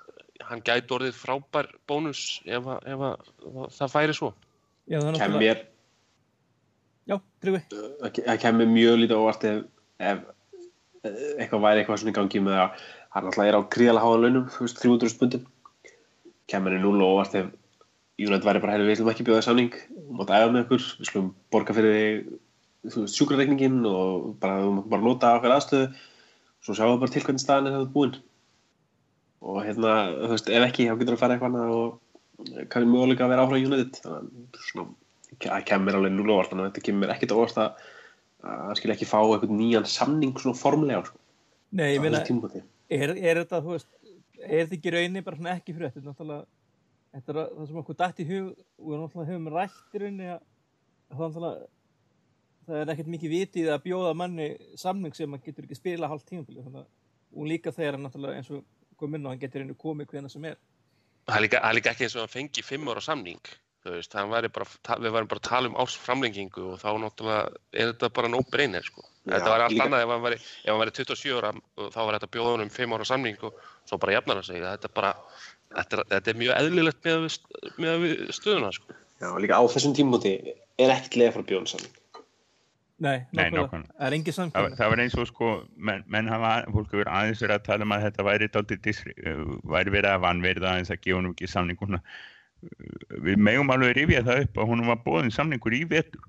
hann 0.49 0.63
gæti 0.67 0.95
orðið 0.95 1.15
frábær 1.19 1.69
bónus 1.87 2.41
ef, 2.47 2.67
að, 2.67 2.87
ef 2.91 3.07
að, 3.13 3.33
það 3.79 3.93
færi 3.95 4.15
svo 4.19 4.33
Já, 4.89 4.99
það 4.99 5.09
er 5.09 5.19
Kem 5.19 5.19
náttúrulega, 5.19 5.43
mér, 5.45 5.67
já, 7.09 7.17
Tryggvi. 7.43 7.63
það 8.17 8.41
kemur 8.45 8.73
mjög 8.73 8.99
lítið 9.03 9.21
óvart 9.23 9.47
ef, 9.49 9.63
ef 9.99 10.25
eh, 11.05 11.23
eitthvað 11.43 11.65
væri 11.65 11.83
eitthvað 11.83 12.03
svona 12.03 12.15
í 12.15 12.19
gangi 12.19 12.43
með 12.45 12.61
að 12.65 12.83
hann 13.15 13.31
alltaf 13.31 13.47
er 13.47 13.59
á 13.59 13.71
gríðalega 13.75 14.05
háðan 14.05 14.27
launum, 14.27 14.51
þú 14.53 14.67
veist, 14.67 14.83
300 14.83 15.15
spundum. 15.15 15.47
Kemur 16.49 16.75
henni 16.75 16.85
núl 16.85 17.07
óvart 17.07 17.37
ef 17.39 17.49
United 18.19 18.47
væri 18.47 18.63
bara, 18.63 18.79
við 18.83 18.97
ætlum 18.97 19.13
ekki 19.13 19.27
bjóða 19.29 19.45
samning, 19.47 19.75
þú 19.95 20.19
mátt 20.19 20.33
æfa 20.35 20.51
með 20.51 20.65
ykkur, 20.65 20.87
við 20.99 21.11
slum 21.11 21.29
borga 21.55 21.77
fyrir 21.77 22.25
sjúkrareikningin 23.15 23.85
og 23.87 24.33
bara, 24.43 24.59
bara 24.91 25.05
nota 25.05 25.37
okkar 25.39 25.55
aðstöðu, 25.55 25.93
svo 26.67 26.75
sjáum 26.75 26.97
við 26.97 27.05
bara 27.05 27.15
til 27.15 27.23
hvernig 27.27 27.45
staðan 27.45 27.71
er 27.71 27.77
það 27.77 27.93
búinn. 27.95 28.17
Og 29.39 29.61
hérna, 29.63 29.93
þú 30.17 30.33
veist, 30.35 30.51
ef 30.51 30.67
ekki, 30.67 30.89
þá 30.91 30.99
getur 30.99 31.15
það 31.15 31.17
að 31.17 31.23
fara 31.23 31.37
eitthvað 31.37 31.77
og 31.79 32.67
kann 32.73 32.91
möguleika 32.91 33.27
að 33.27 33.35
vera 33.35 33.47
í 33.55 33.67
United. 33.69 34.01
Þannig 34.03 34.59
að 34.59 34.67
svona, 34.67 34.89
það 35.37 35.65
kemur 35.69 35.99
alveg 35.99 36.13
núl 36.17 36.33
óvart, 36.35 36.51
þannig 36.53 36.65
að 36.67 36.71
þetta 36.73 36.85
kemur 36.89 37.15
ekkert 37.15 37.35
óvart 37.37 37.63
að 37.63 37.87
að 38.39 38.61
hann 38.69 38.77
skilja 38.79 38.95
ekki 38.95 39.09
fá 39.11 39.19
eitthvað 39.19 39.55
nýjan 39.59 39.87
samning 39.91 40.37
svona 40.39 40.55
formlega 40.59 41.05
sko, 41.09 41.19
Nei, 41.75 41.89
ég 41.97 42.01
meina, 42.05 42.21
er, 42.89 43.11
er 43.19 43.41
þetta, 43.43 43.59
þú 43.65 43.73
veist, 43.75 43.89
er 44.39 44.63
þetta 44.63 44.77
ekki 44.79 44.93
rauninni 44.95 45.23
bara 45.27 45.37
svona 45.41 45.57
ekki 45.59 45.75
fyrir 45.75 45.91
þetta, 45.91 46.05
náttúrulega, 46.07 46.47
þetta 47.17 47.33
er 47.35 47.41
að- 47.43 47.51
það 47.57 47.67
sem 47.67 47.81
okkur 47.83 47.99
dætt 47.99 48.23
í 48.23 48.29
hug 48.29 48.47
og 48.79 48.87
við 48.93 49.03
náttúrulega 49.03 49.33
höfum 49.33 49.51
rætt 49.57 49.99
í 49.99 50.03
rauninni 50.05 50.31
að 50.31 50.41
það, 51.11 51.19
náttúrulega, 51.19 51.69
það 52.69 52.81
er 52.85 52.95
ekkert 52.95 53.13
mikið 53.17 53.35
vitið 53.35 53.71
að 53.75 53.85
bjóða 53.89 54.15
manni 54.23 54.49
samning 54.77 55.15
sem 55.19 55.31
hann 55.35 55.45
getur 55.45 55.67
ekki 55.67 55.81
spila 55.83 56.09
þannig 56.15 56.79
að, 56.79 56.87
og 57.35 57.47
líka 57.51 57.75
þegar 57.75 57.99
hann 57.99 58.07
náttúrulega 58.07 58.39
eins 58.39 58.51
og 58.55 58.65
kom 58.97 59.15
inn 59.19 59.27
á, 59.27 59.31
hann 59.35 59.43
getur 59.43 59.61
rauninni 59.65 59.77
komið 59.83 60.13
hvena 60.15 60.31
sem 60.31 60.45
er. 60.45 60.57
það 61.27 61.37
er 61.37 61.43
líka, 61.43 61.73
líka 61.75 61.91
ekki 61.91 62.07
eins 62.07 62.17
og 62.17 62.23
hann 62.25 62.37
fengi 62.39 62.63
fimm 62.63 62.89
ára 62.89 63.03
samning 63.03 63.43
veist, 63.97 64.15
bara, 64.15 64.67
við 65.03 65.15
varum 65.15 65.31
bara 65.31 65.41
að 65.43 65.49
tala 65.49 65.71
um 65.71 65.79
ásframlengingu 65.83 66.65
og 66.73 66.81
þá 66.83 66.89
náttúrulega 67.03 67.43
er 67.73 67.93
þetta 67.93 68.11
bara 68.19 68.31
no 68.33 68.41
brainer 68.53 68.87
sko. 68.87 69.05
Já, 69.25 69.35
þetta 69.35 69.53
var 69.53 69.65
allt 69.65 69.75
líka- 69.75 69.87
annað 69.87 70.05
ef 70.05 70.13
hann 70.15 70.25
væri, 70.25 70.39
ef 70.39 70.71
hann 70.73 70.83
væri 70.83 70.97
27 70.99 71.37
ára 71.39 71.53
og 71.55 71.93
þá 71.93 72.01
var 72.01 72.19
þetta 72.19 72.29
að 72.29 72.35
bjóða 72.37 72.55
honum 72.55 72.73
fimm 72.73 72.97
ára 72.97 73.09
samning 73.09 73.39
og 73.43 73.63
svo 73.85 73.99
bara 73.99 74.17
jafnar 74.17 74.41
hann 74.41 74.49
sig 74.49 74.63
þetta 74.63 74.91
er 74.91 74.95
bara, 74.95 75.15
þetta 75.77 75.99
er, 75.99 76.05
þetta 76.15 76.33
er 76.35 76.41
mjög 76.43 76.57
eðlilegt 76.59 77.05
með, 77.05 77.27
við, 77.27 77.39
með 77.79 78.03
við 78.05 78.35
stöðuna 78.39 78.73
sko. 78.73 78.99
Já, 79.19 79.29
og 79.33 79.41
líka 79.43 79.59
á 79.59 79.63
þessum 79.67 79.97
tímabúti 79.99 80.35
er 80.79 80.95
ekkert 80.95 81.19
leið 81.19 81.35
frá 81.35 81.43
bjóðan 81.49 81.73
samning. 81.75 81.97
Nei, 82.99 83.27
nákvæmlega. 83.31 83.85
Það 83.95 84.07
er 84.09 84.15
engin 84.17 84.35
Það, 84.35 84.73
það 84.79 84.89
var 84.91 85.01
eins 85.05 85.17
og 85.23 85.29
sko, 85.31 85.49
menn, 85.77 86.01
menn 86.11 86.31
hafa, 86.31 86.51
fólk 86.75 86.95
hefur 86.97 87.11
aðeins 87.13 87.43
verið 87.45 87.55
að 87.55 87.67
tala 87.69 87.87
um 87.87 87.95
að 87.95 88.07
þetta 88.09 88.25
væri 88.27 88.49
væri 89.71 89.93
verið 89.95 90.11
að 90.11 90.25
vanverða 90.25 90.73
aðeins 90.73 90.91
að 90.91 91.01
gefa 91.05 91.19
honum 91.21 91.35
ekki 91.37 91.51
samninguna. 91.53 92.01
Við 93.23 93.39
megum 93.39 93.71
alveg 93.71 93.95
rifja 93.97 94.25
það 94.27 94.43
upp 94.47 94.59
að 94.59 94.71
honum 94.73 94.91
var 94.91 95.01
bóðin 95.05 95.35
samningur 95.35 95.77
í 95.77 95.85
vetur. 95.89 96.25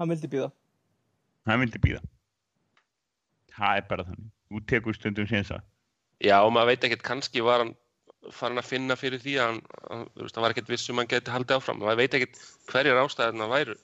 Hann 0.00 0.10
vildi 0.10 0.30
býða. 0.32 0.50
Hann 1.46 1.62
vildi 1.62 1.80
býða. 1.82 2.02
Það 3.54 3.78
er 3.78 3.86
bara 3.90 4.06
þannig. 4.08 4.30
Þú 4.50 4.60
tekur 4.70 4.96
stundum 4.96 5.28
síðan 5.30 5.48
það. 5.52 5.64
Já, 6.24 6.36
og 6.40 6.52
maður 6.54 6.72
veit 6.72 6.86
ekkert, 6.88 7.04
kannski 7.06 7.42
var 7.44 7.62
hann 7.62 7.74
farin 8.32 8.58
að 8.58 8.68
finna 8.70 8.96
fyrir 8.96 9.20
því 9.22 9.34
að 9.42 9.48
hann, 9.50 10.04
veist, 10.16 10.34
hann 10.36 10.44
var 10.46 10.54
ekkert 10.54 10.70
viss 10.72 10.88
um 10.90 10.98
að 10.98 11.04
hann 11.04 11.12
geti 11.12 11.34
haldið 11.34 11.56
áfram. 11.58 11.82
Maður 11.82 12.00
veit 12.00 12.16
ekkert 12.18 12.40
hverjar 12.70 13.00
ástæðina 13.02 13.48
væru, 13.52 13.76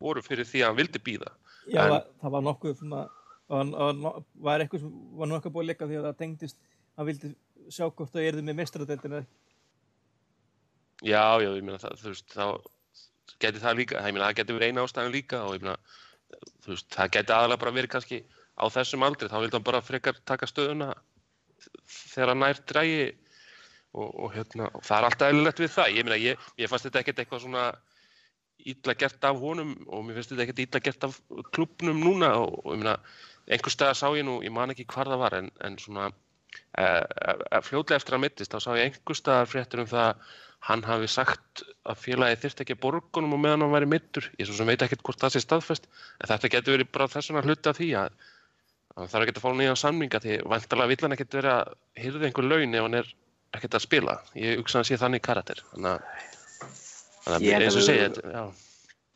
voru 0.00 0.22
fyrir 0.24 0.48
því 0.48 0.62
að 0.62 0.70
hann 0.70 0.80
vildi 0.80 1.02
býða. 1.10 1.32
Já, 1.66 1.82
En- 1.84 1.92
það, 1.92 2.10
það 2.22 2.34
var 2.36 2.46
nokkuð 2.46 2.76
svona, 2.78 3.04
var, 3.50 3.72
var, 4.04 4.20
var 4.48 4.64
eitthvað 4.64 4.84
sem 4.84 4.92
var 5.20 5.32
nokkuð 5.32 5.54
búið 5.56 5.64
að 5.66 5.70
leika 5.72 5.90
því 5.90 6.00
að 6.00 6.06
það 6.08 6.18
tengdist, 6.22 6.60
hann 6.96 7.10
vildi 7.10 7.32
sjá 7.70 7.84
hvort 7.88 8.14
það 8.14 8.28
erði 8.30 8.46
með 8.46 8.60
mestradeldina. 8.62 9.22
Já, 11.00 11.40
já, 11.40 11.48
ég 11.56 11.64
meina 11.64 11.80
það, 11.80 11.96
þú 12.02 12.12
veist, 12.12 12.34
þá 12.34 13.38
geti 13.40 13.62
það 13.62 13.78
líka, 13.78 14.02
ég 14.04 14.14
meina 14.14 14.26
það 14.28 14.38
geti 14.40 14.56
verið 14.56 14.72
eina 14.72 14.84
ástæðan 14.84 15.14
líka 15.14 15.42
og 15.46 15.56
ég 15.56 15.64
meina, 15.64 15.76
þú 16.64 16.74
veist, 16.74 16.88
það 16.92 17.12
geti 17.16 17.34
aðalega 17.36 17.62
bara 17.62 17.76
verið 17.76 17.92
kannski 17.94 18.18
á 18.60 18.64
þessum 18.74 19.06
aldri, 19.06 19.30
þá 19.32 19.38
vildi 19.40 19.56
hann 19.56 19.68
bara 19.70 19.80
frekar 19.84 20.20
taka 20.28 20.48
stöðuna 20.50 20.90
þegar 21.88 22.34
hann 22.34 22.42
nær 22.44 22.60
drægi 22.68 23.06
og, 23.96 24.10
og 24.10 24.34
hérna, 24.34 24.68
og 24.76 24.84
það 24.84 24.98
er 24.98 25.08
alltaf 25.08 25.32
eðlilegt 25.32 25.62
við 25.64 25.72
það, 25.76 25.94
ég 25.96 26.06
meina, 26.08 26.20
ég, 26.20 26.50
ég 26.60 26.70
fannst 26.70 26.88
þetta 26.88 27.02
ekkert 27.02 27.24
eitthvað 27.24 27.44
svona 27.46 27.64
illa 28.70 28.94
gert 29.00 29.24
af 29.24 29.40
honum 29.40 29.72
og 29.88 30.04
mér 30.04 30.18
finnst 30.18 30.34
þetta 30.34 30.44
ekkert 30.44 30.64
illa 30.66 30.82
gert 30.84 31.06
af 31.08 31.16
klubnum 31.56 32.02
núna 32.04 32.34
og, 32.42 32.58
og 32.60 32.74
ég 32.76 32.82
meina, 32.82 32.98
einhver 33.48 33.72
stað 33.72 33.96
sá 33.96 34.06
ég 34.12 34.26
nú, 34.28 34.36
ég 34.44 34.52
man 34.52 34.74
ekki 34.74 34.84
hvar 34.90 35.08
það 35.08 35.24
var 35.24 35.38
en, 35.40 35.48
en 35.64 35.80
svona 35.80 36.10
uh, 36.10 37.00
uh, 37.00 37.60
fljótlega 37.64 37.96
eftir 38.02 38.18
að 38.18 38.24
mittist, 38.26 38.52
þá 38.52 38.60
sá 38.60 38.70
ég 38.76 38.90
einhver 38.90 39.18
staðar 39.18 39.48
fréttur 39.48 39.84
um 39.86 39.90
það 39.90 40.10
að 40.10 40.38
hann 40.68 40.82
hafi 40.84 41.08
sagt 41.08 41.62
að 41.88 42.02
félagi 42.02 42.40
þyrfti 42.42 42.64
ekki 42.64 42.76
að 42.76 42.82
borgunum 42.82 43.36
og 43.36 43.40
meðan 43.40 43.64
hann 43.64 43.72
væri 43.72 43.88
mittur, 43.88 44.26
ég 44.38 44.48
svo 44.48 44.58
sem 44.58 44.68
veit 44.68 44.82
ekkert 44.84 45.04
hvort 45.06 45.22
það 45.22 45.34
sé 45.34 45.44
staðfest, 45.44 45.88
en 46.20 46.30
þetta 46.30 46.52
getur 46.52 46.76
verið 46.76 46.90
bara 46.92 47.08
þessuna 47.08 47.44
hluti 47.46 47.70
af 47.70 47.78
því 47.78 47.88
að 48.02 48.18
hann 48.96 49.10
þarf 49.12 49.26
ekki 49.26 49.36
að 49.38 49.44
fá 49.44 49.50
nýja 49.56 49.76
samninga 49.78 50.20
því 50.20 50.36
vantarlega 50.52 50.92
vill 50.92 51.04
hann 51.06 51.16
ekkert 51.16 51.38
vera 51.38 51.54
að 51.62 51.72
hyrða 52.04 52.28
einhver 52.28 52.48
laun 52.50 52.76
ef 52.76 52.86
hann 52.86 52.98
er 53.00 53.12
ekkert 53.56 53.78
að 53.78 53.86
spila 53.86 54.16
ég 54.38 54.60
hugsa 54.60 54.78
að 54.78 54.82
hann 54.82 54.90
sé 54.90 55.00
þannig 55.00 55.24
karakter 55.24 55.62
þannig 55.70 55.92
að, 55.94 56.02
held 57.30 57.66
eins 57.66 57.78
og 57.78 57.86
segja 57.86 58.10
þetta-. 58.10 58.44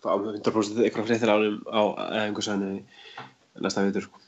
Fá 0.04 0.10
100% 0.12 0.84
eitthvað 0.84 1.08
fréttir 1.08 1.32
ánum 1.32 1.60
á 1.68 1.82
einhversæðinu 2.24 2.82
næsta 3.64 3.84
vitur. 3.86 4.08
sko. 4.08 4.23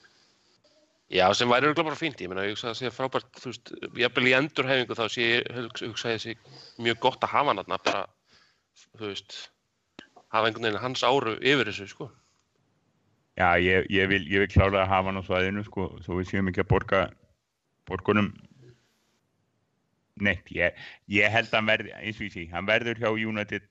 Já, 1.07 1.27
sem 1.39 1.47
væri 1.47 1.69
örugglega 1.69 1.87
bara 1.87 1.99
fínt, 1.99 2.19
ég 2.19 2.31
meina, 2.31 2.43
ég 2.43 2.57
hugsa 2.57 2.73
að 2.73 2.73
það 2.73 2.79
sé 2.81 2.89
frábært, 2.91 3.29
þú 3.39 3.51
veist, 3.53 3.71
jafnvel 4.01 4.27
í 4.27 4.33
endurhefingu 4.35 4.95
þá 4.99 5.05
sé 5.15 5.27
ég, 5.27 5.45
hugsa, 5.87 6.15
ég 6.17 6.23
sé 6.25 6.33
mjög 6.83 6.99
gott 7.05 7.23
að 7.23 7.31
hafa 7.31 7.53
hann 7.53 7.61
þarna, 7.61 7.79
bara, 7.87 8.01
þú 8.99 9.11
veist, 9.13 9.37
hafa 10.35 10.49
einhvern 10.49 10.67
veginn 10.67 10.83
hans 10.83 11.05
áru 11.07 11.37
yfir 11.39 11.71
þessu, 11.71 11.87
sko. 11.93 12.09
Já, 13.39 13.53
ég, 13.63 13.87
ég, 13.93 14.11
vil, 14.11 14.25
ég 14.33 14.43
vil 14.43 14.51
klára 14.51 14.83
að 14.83 14.91
hafa 14.97 15.13
hann 15.13 15.23
á 15.23 15.29
svæðinu 15.29 15.63
sko, 15.69 15.87
svo 16.03 16.19
við 16.19 16.33
séum 16.33 16.51
ekki 16.51 16.65
að 16.65 16.71
borga 16.75 17.05
borgunum. 17.87 18.33
Neitt, 20.27 20.51
ég, 20.57 20.75
ég 21.13 21.31
held 21.31 21.53
að 21.53 21.59
hann 21.61 21.71
verði 21.71 21.95
eins 22.01 22.19
og 22.19 22.27
ég 22.27 22.35
sé, 22.35 22.49
hann 22.51 22.67
verður 22.67 22.99
hjá 22.99 23.11
United 23.13 23.71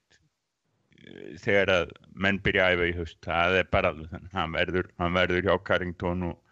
eh, 1.01 1.35
þegar 1.41 1.75
að 1.81 1.93
menn 2.13 2.39
byrja 2.45 2.69
að 2.69 2.77
æfa 2.77 2.89
í 2.93 2.97
haust, 3.01 3.21
það 3.25 3.59
er 3.59 3.71
bara 3.75 3.91
alveg 3.91 4.11
þannig, 4.13 4.33
hann 4.37 4.55
verður, 4.55 4.91
hann 5.01 5.17
verður 5.19 5.49
hjá 5.49 5.55
Carrington 5.67 6.27
og 6.29 6.44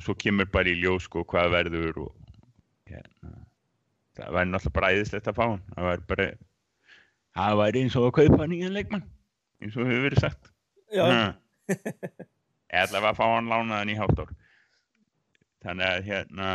svo 0.00 0.16
kemur 0.18 0.48
bara 0.52 0.72
í 0.72 0.78
ljós 0.80 1.06
sko 1.08 1.24
hvað 1.28 1.54
verður 1.54 2.02
og 2.06 2.36
hérna, 2.90 3.32
það 4.18 4.36
væri 4.36 4.50
náttúrulega 4.50 4.76
bara 4.80 4.92
æðislegt 4.96 5.30
að 5.30 5.38
fá 5.38 5.46
hann, 5.46 5.64
það 5.76 5.90
væri 5.90 6.06
bara 6.12 6.28
það 7.38 7.56
væri 7.62 7.84
eins 7.84 7.96
og 8.00 8.08
að 8.08 8.16
kaupa 8.18 8.50
nýjan 8.50 8.76
leikmann 8.76 9.08
eins 9.60 9.76
og 9.76 9.88
hefur 9.88 10.06
verið 10.08 10.22
sagt. 10.24 10.50
Ætla 12.70 13.02
að 13.10 13.18
fá 13.18 13.24
hann 13.28 13.50
lánaðan 13.50 13.92
í 13.92 13.96
hálft 13.98 14.22
ár. 14.22 14.30
Þannig 15.60 15.86
að 15.86 16.06
hérna, 16.08 16.52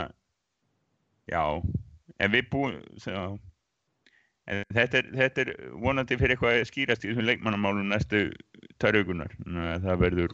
já, 1.29 1.41
en 2.17 2.33
við 2.33 2.47
búum, 2.49 2.79
já, 2.97 3.25
en 4.49 4.63
þetta 4.73 5.01
er, 5.01 5.11
þetta 5.21 5.43
er 5.43 5.51
vonandi 5.83 6.17
fyrir 6.17 6.35
eitthvað 6.35 6.57
að 6.57 6.69
skýrast 6.71 7.05
í 7.05 7.11
þessum 7.11 7.29
leikmannamálum 7.29 7.91
næstu 7.93 8.25
törgunar. 8.81 9.35
Það 9.45 10.01
verður, 10.01 10.33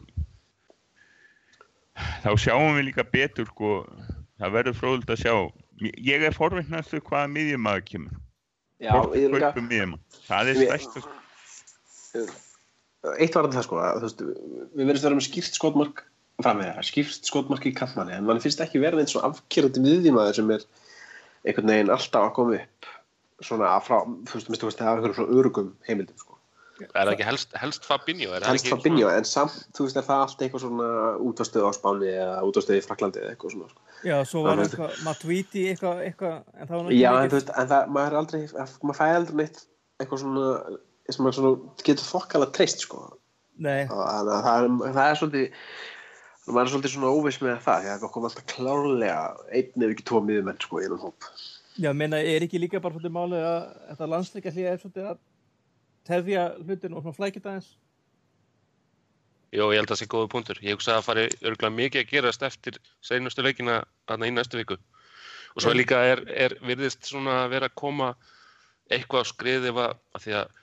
þá 2.24 2.30
sjáum 2.44 2.76
við 2.78 2.88
líka 2.90 3.04
betur, 3.08 3.48
sko, 3.50 3.72
það 4.40 4.54
verður 4.58 4.78
fróðult 4.78 5.12
að 5.14 5.22
sjá. 5.24 5.34
Ég 5.82 6.22
er 6.28 6.36
forvittnastu 6.36 7.00
hvaða 7.02 7.32
miðjumaður 7.32 7.84
kemur. 7.88 8.22
Já, 8.82 8.94
líka. 9.14 9.52
Það 10.28 10.52
er 10.52 10.56
Við- 10.58 10.66
stærst 10.68 12.40
eitt 13.18 13.34
var 13.34 13.48
þetta 13.48 13.58
það 13.58 13.66
sko, 13.66 13.78
að, 13.82 13.96
þú 13.98 14.06
veist, 14.06 14.22
við 14.22 14.86
verðum 14.86 14.98
að 15.00 15.06
vera 15.08 15.18
með 15.18 15.26
skýrt 15.26 15.56
skotmark 15.58 16.02
framvega, 16.42 16.84
skýrt 16.86 17.28
skotmark 17.28 17.66
í 17.66 17.74
kantmanni, 17.76 18.14
en 18.16 18.26
mann 18.28 18.40
finnst 18.42 18.62
ekki 18.62 18.82
verða 18.82 19.02
eins 19.02 19.16
og 19.18 19.26
afkjörandi 19.28 19.82
viðjumæður 19.86 20.38
sem 20.38 20.52
er 20.54 20.66
einhvern 21.46 21.72
veginn 21.72 21.92
alltaf 21.94 22.28
að 22.28 22.34
koma 22.38 22.60
upp 22.60 22.90
svona 23.42 23.72
frá, 23.82 23.96
þú 24.06 24.38
veist, 24.38 24.50
minnstu 24.52 24.68
veist, 24.68 24.78
það 24.78 24.86
er 24.88 25.00
einhverjum 25.00 25.18
svona 25.18 25.40
örugum 25.40 25.72
heimildum 25.88 26.20
sko. 26.22 26.31
Er 26.80 26.88
það 27.06 27.10
ekki 27.12 27.26
helst, 27.28 27.52
helst 27.60 27.84
Fabinho? 27.86 28.30
Er 28.32 28.42
það 28.42 28.54
helst 28.54 28.68
Fabinho, 28.72 29.08
en 29.12 29.26
samt, 29.28 29.56
þú 29.76 29.84
veist, 29.86 29.98
er 30.00 30.06
það 30.06 30.22
allt 30.24 30.44
eitthvað 30.46 30.62
svona 30.64 30.86
útvarstöð 31.28 31.66
á 31.68 31.70
Spáni 31.76 32.08
eða 32.12 32.38
útvarstöð 32.48 32.78
í 32.78 32.84
Fraklandi 32.86 33.20
eða 33.22 33.34
eitthvað 33.34 33.52
svona 33.54 33.68
sko. 33.70 33.82
já, 34.08 34.14
svo 34.30 34.42
var 34.46 34.56
Það 34.56 34.64
eitthvað 34.66 35.02
Matuidi 35.06 35.64
eitthvað, 35.72 36.00
eitthvað, 36.08 36.38
en 36.56 36.70
það 36.70 36.76
var 36.76 36.84
nú 36.88 36.96
Já, 36.96 37.10
en 37.12 37.30
þú 37.32 37.38
veist, 37.38 37.52
en 37.62 37.70
það, 37.72 37.90
maður 37.96 38.16
er 38.16 38.20
aldrei, 38.22 38.42
maður 38.82 38.98
fæði 39.02 39.18
aldrei 39.20 39.36
neitt 39.42 39.60
eitthvað 40.02 40.22
svona, 40.24 40.46
sem 41.12 41.26
maður 41.26 41.38
svona 41.38 41.82
getur 41.90 42.08
fokkala 42.08 42.48
treyst, 42.56 42.86
sko. 42.86 43.02
Nei, 43.62 43.82
Og 43.86 44.00
Þannig 44.00 44.32
að 44.32 44.46
það 44.48 44.64
er, 44.64 44.94
það 44.96 45.10
er 45.12 45.18
svolítið, 45.20 45.58
maður 46.48 46.64
er 46.64 46.72
svolítið 46.72 46.94
svona 46.96 47.12
óviss 47.12 47.42
með 47.44 47.58
það, 47.68 47.82
því 47.84 47.92
að 47.92 48.00
það 48.06 48.12
kom 48.16 48.28
alltaf 48.30 48.46
klárlega 48.50 49.18
einn 49.52 49.84
ef 49.86 49.92
ekki 49.92 50.06
tvo 50.08 50.22
miðumenn, 50.24 50.58
sko, 50.64 50.80
í 50.80 50.88
einum 50.88 51.04
hóp. 51.04 51.28
já, 51.78 51.92
meina, 51.96 52.18
er 52.18 52.42
ekki 52.48 52.58
líka 52.64 52.80
bara 52.82 52.96
svolítið 52.96 53.14
málið 53.14 53.44
að 53.52 53.60
þetta 53.92 54.08
landsleika 54.14 54.50
hlýja 54.56 54.72
er 54.74 54.80
svolítið 54.82 55.06
að 55.12 55.20
tefja 56.08 56.48
hlutin 56.62 56.94
og 56.96 57.02
svona 57.04 57.16
flækja 57.18 57.44
það 57.44 57.58
eins 57.58 57.70
Jó, 59.52 59.66
ég 59.68 59.82
held 59.82 59.90
að 59.90 59.92
það 59.92 59.98
sé 60.00 60.06
góða 60.08 60.28
punktur. 60.32 60.58
Ég 60.64 60.72
hugsa 60.78 60.94
að 60.94 60.96
það 60.96 61.06
fari 61.10 61.24
örgulega 61.44 61.76
mikið 61.76 62.00
að 62.00 62.12
gerast 62.14 62.44
eftir 62.46 62.78
seinustu 63.04 63.42
leikina 63.44 63.82
þarna 64.08 64.30
í 64.30 64.32
næstu 64.32 64.56
viku. 64.56 64.78
Og 65.52 65.60
svo 65.60 65.74
líka 65.76 65.98
er, 66.08 66.22
er 66.32 66.54
virðist 66.64 67.04
svona 67.04 67.42
að 67.42 67.50
vera 67.52 67.68
að 67.68 67.74
koma 67.76 68.06
eitthvað 68.88 69.26
á 69.28 69.28
skrið 69.28 69.66
ef 69.68 69.80
að, 69.82 69.92
því 70.24 70.32
að 70.38 70.54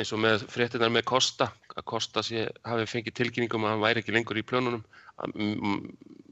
eins 0.00 0.12
og 0.16 0.22
með 0.24 0.46
fréttinar 0.54 0.94
með 0.94 1.04
Kosta, 1.12 1.50
að 1.76 1.84
Kosta 1.92 2.24
sé, 2.24 2.46
hafi 2.64 2.88
fengið 2.88 3.18
tilkynningum 3.20 3.68
að 3.68 3.74
hann 3.74 3.84
væri 3.84 4.00
ekki 4.00 4.16
lengur 4.16 4.40
í 4.40 4.46
plönunum. 4.48 4.80
Að 5.20 5.36
m- 5.36 5.60
m- 5.74 6.24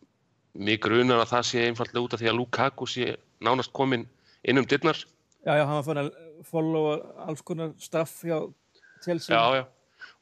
Mig 0.54 0.80
grunar 0.80 1.20
að 1.20 1.32
það 1.34 1.46
sé 1.50 1.66
einfallega 1.68 2.00
út 2.06 2.12
af 2.16 2.20
því 2.22 2.28
að 2.30 2.36
Lukaku 2.38 2.86
sé 2.88 3.12
nánast 3.44 3.72
komin 3.76 4.06
inn 4.46 4.60
um 4.60 4.64
dyrnar. 4.70 4.96
Já, 5.44 5.52
já, 5.60 5.64
hann 5.68 5.76
var 5.76 5.84
fann 5.86 6.00
að 6.04 6.10
followa 6.48 6.94
alls 7.28 7.42
konar 7.44 7.72
straff 7.82 8.22
hjá 8.24 8.38
Chelsea 9.04 9.34
Já, 9.36 9.60
já. 9.60 9.64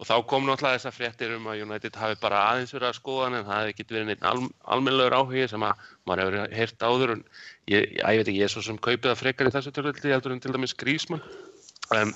Og 0.02 0.06
þá 0.08 0.14
kom 0.26 0.46
náttúrulega 0.48 0.78
þessar 0.80 0.94
fréttir 0.96 1.32
um 1.36 1.44
að 1.50 1.60
United 1.62 1.94
hafi 1.98 2.16
bara 2.22 2.40
aðeins 2.50 2.72
verið 2.74 2.88
að 2.88 2.96
skoða 2.98 3.24
hann 3.28 3.36
en 3.38 3.44
það 3.46 3.58
hefði 3.60 3.72
ekki 3.74 3.86
verið 3.92 4.08
neitt 4.08 4.24
al, 4.26 4.40
almennlegur 4.74 5.14
áhugi 5.18 5.44
sem 5.52 5.62
að 5.66 5.84
maður 6.10 6.36
hefur 6.38 6.56
heyrt 6.58 6.86
áður 6.88 7.12
en 7.14 7.22
ég, 7.70 7.84
ég, 7.84 8.00
ég 8.00 8.18
veit 8.22 8.28
ekki, 8.32 8.38
ég 8.40 8.48
er 8.48 8.52
svo 8.54 8.62
sem 8.66 8.80
kaupið 8.82 9.10
það 9.12 9.20
frekar 9.20 9.50
í 9.50 9.54
þessu 9.54 9.72
törlöldi 9.76 10.14
heldur 10.14 10.34
en 10.34 10.42
til 10.42 10.54
dæmis 10.56 10.74
Grísmann. 10.82 11.22
En, 11.94 12.14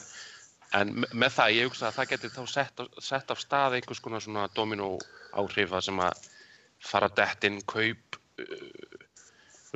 en 0.81 0.93
me- 1.05 1.11
með 1.15 1.37
það, 1.37 1.55
ég 1.61 1.71
hugsa 1.71 1.89
að 1.93 1.99
það 2.01 2.11
geti 2.15 2.33
þá 2.35 2.43
sett, 2.57 2.85
sett 3.07 3.31
af 3.37 3.43
stað 3.45 3.79
einhvers 3.79 4.03
konar 4.03 4.25
svona 4.25 4.49
domino 4.57 4.97
áhrifa 5.39 5.83
sem 5.85 6.01
að 6.03 6.27
fara 6.83 7.11
dett 7.15 7.47
inn 7.47 7.61
kaup 7.71 8.19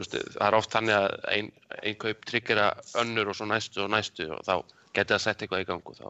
veist, 0.00 0.16
það 0.34 0.46
er 0.48 0.56
oft 0.58 0.72
þannig 0.74 0.96
að 0.96 1.14
ein, 1.34 1.48
ein 1.82 1.96
kaup 2.00 2.24
tryggera 2.28 2.66
önnur 3.02 3.30
og 3.32 3.36
svo 3.38 3.46
næstu 3.50 3.82
og 3.84 3.90
næstu 3.94 4.26
og 4.34 4.42
þá 4.46 4.54
geti 4.96 5.14
það 5.14 5.22
sett 5.26 5.42
eitthvað 5.44 5.64
í 5.64 5.68
gang 5.70 5.82
og 5.92 5.96
þá, 6.00 6.08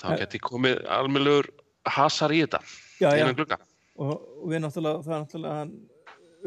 þá 0.00 0.06
Eh. 0.12 0.18
geti 0.24 0.38
komið 0.42 0.84
almennlegur 0.98 1.48
hasar 1.86 2.32
í 2.34 2.42
þetta 2.44 2.60
Já, 3.00 3.10
já, 3.18 3.26
og, 3.96 4.12
og 4.42 4.48
við 4.50 4.62
náttúrulega, 4.64 5.02
það 5.06 5.14
er 5.16 5.24
náttúrulega 5.24 5.58
hann 5.58 5.74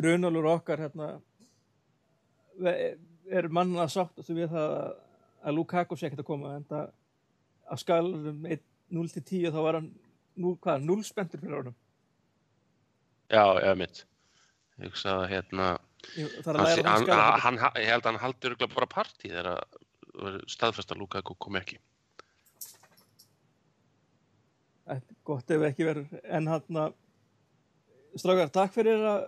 runalur 0.07 0.47
okkar 0.53 0.79
hérna 0.85 1.09
er 3.27 3.47
mann 3.51 3.75
að 3.77 3.91
sátt 3.93 4.23
við 4.29 4.49
það 4.51 4.71
að- 4.77 4.95
að 5.47 5.55
Lukaku 5.55 5.95
sé 5.97 6.07
ekkert 6.07 6.23
að 6.23 6.29
koma 6.31 6.55
en 6.55 6.63
það 6.65 6.91
að 7.71 7.79
skalum 7.83 8.47
0 8.89 9.09
til 9.11 9.21
10 9.23 9.51
þá 9.51 9.61
var 9.63 9.73
hann 9.81 9.91
nú, 10.37 10.55
hvað, 10.61 10.83
0 10.83 11.03
spenntur 11.03 11.39
fyrir 11.41 11.57
honum 11.59 11.75
Já, 13.29 13.43
eða 13.59 13.75
mitt. 13.75 14.05
Ég 14.79 14.87
hugsa 14.87 15.09
að 15.19 15.29
hérna, 15.33 15.65
Að 16.17 16.59
hann, 16.85 17.09
hann, 17.43 17.59
hann 17.61 17.77
ég 17.81 17.91
held 17.91 18.05
að 18.05 18.09
hann 18.11 18.21
haldi 18.23 18.49
örgulega 18.49 18.73
bara 18.73 18.89
partí 18.89 19.29
þegar 19.29 19.51
að 19.57 20.39
staðfesta 20.49 20.97
Lukaku 20.97 21.35
kom 21.37 21.59
ekki. 21.59 21.77
Gott 25.27 25.51
ef 25.51 25.65
ekki 25.67 25.87
verður. 25.87 26.21
En 26.23 26.47
hann 26.49 26.79
að 26.79 26.95
strákar, 28.17 28.51
takk 28.53 28.73
fyrir 28.75 29.03
að 29.03 29.25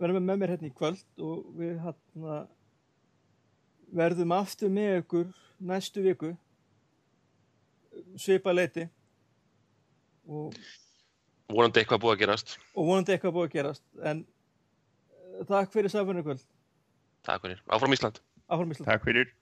vera 0.00 0.20
með 0.20 0.40
mér 0.40 0.54
hérna 0.54 0.70
í 0.70 0.74
kvöld 0.76 1.22
og 1.22 1.44
við 1.56 1.76
hann 1.84 2.48
verðum 3.96 4.34
aftur 4.36 4.72
með 4.72 5.02
ykkur 5.02 5.28
næstu 5.68 6.04
viku. 6.04 6.32
Svipa 8.20 8.52
leiti 8.52 8.88
og, 10.28 10.56
Vonandi 11.46 11.80
eitthvað 11.80 12.02
búið 12.02 12.16
að 12.16 12.22
gerast. 12.24 12.56
og 12.74 12.88
vonandi 12.88 13.14
eitthvað 13.14 13.36
búið 13.36 13.46
að 13.46 13.54
gerast. 13.54 13.84
En 14.02 14.24
takk 15.44 15.72
fyrir 15.72 15.88
samfunni 15.92 16.22
kvöld 16.22 16.40
Takk 17.26 17.42
fyrir. 17.42 17.62
Áfram 17.68 17.92
Ísland. 17.92 18.20
áfram 18.48 18.70
Ísland 18.70 18.86
Takk 18.90 19.04
fyrir. 19.04 19.32